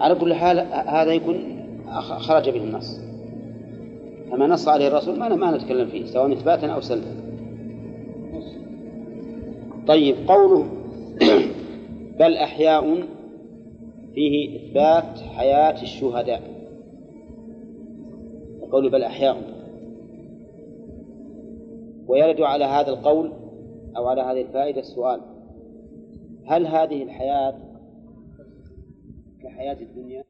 على 0.00 0.14
كل 0.14 0.34
حال 0.34 0.58
هذا 0.88 1.12
يكون 1.12 1.64
خرج 2.00 2.50
به 2.50 2.64
النص. 2.64 3.00
فما 4.30 4.46
نص 4.46 4.68
عليه 4.68 4.88
الرسول 4.88 5.18
ما 5.18 5.34
ما 5.34 5.56
نتكلم 5.56 5.88
فيه 5.88 6.06
سواء 6.06 6.32
إثباتا 6.32 6.66
أو 6.66 6.80
سلبا. 6.80 7.16
طيب 9.86 10.16
قوله 10.28 10.66
بل 12.20 12.36
أحياء 12.36 13.02
فيه 14.14 14.56
إثبات 14.56 15.18
حياة 15.36 15.82
الشهداء. 15.82 16.42
قوله 18.72 18.90
بل 18.90 19.02
أحياء. 19.02 19.36
ويرد 22.08 22.40
على 22.40 22.64
هذا 22.64 22.90
القول 22.90 23.32
أو 23.96 24.06
على 24.06 24.22
هذه 24.22 24.40
الفائدة 24.40 24.80
السؤال 24.80 25.20
هل 26.46 26.66
هذه 26.66 27.02
كحياة 29.48 29.76
الدنيا. 29.80 30.24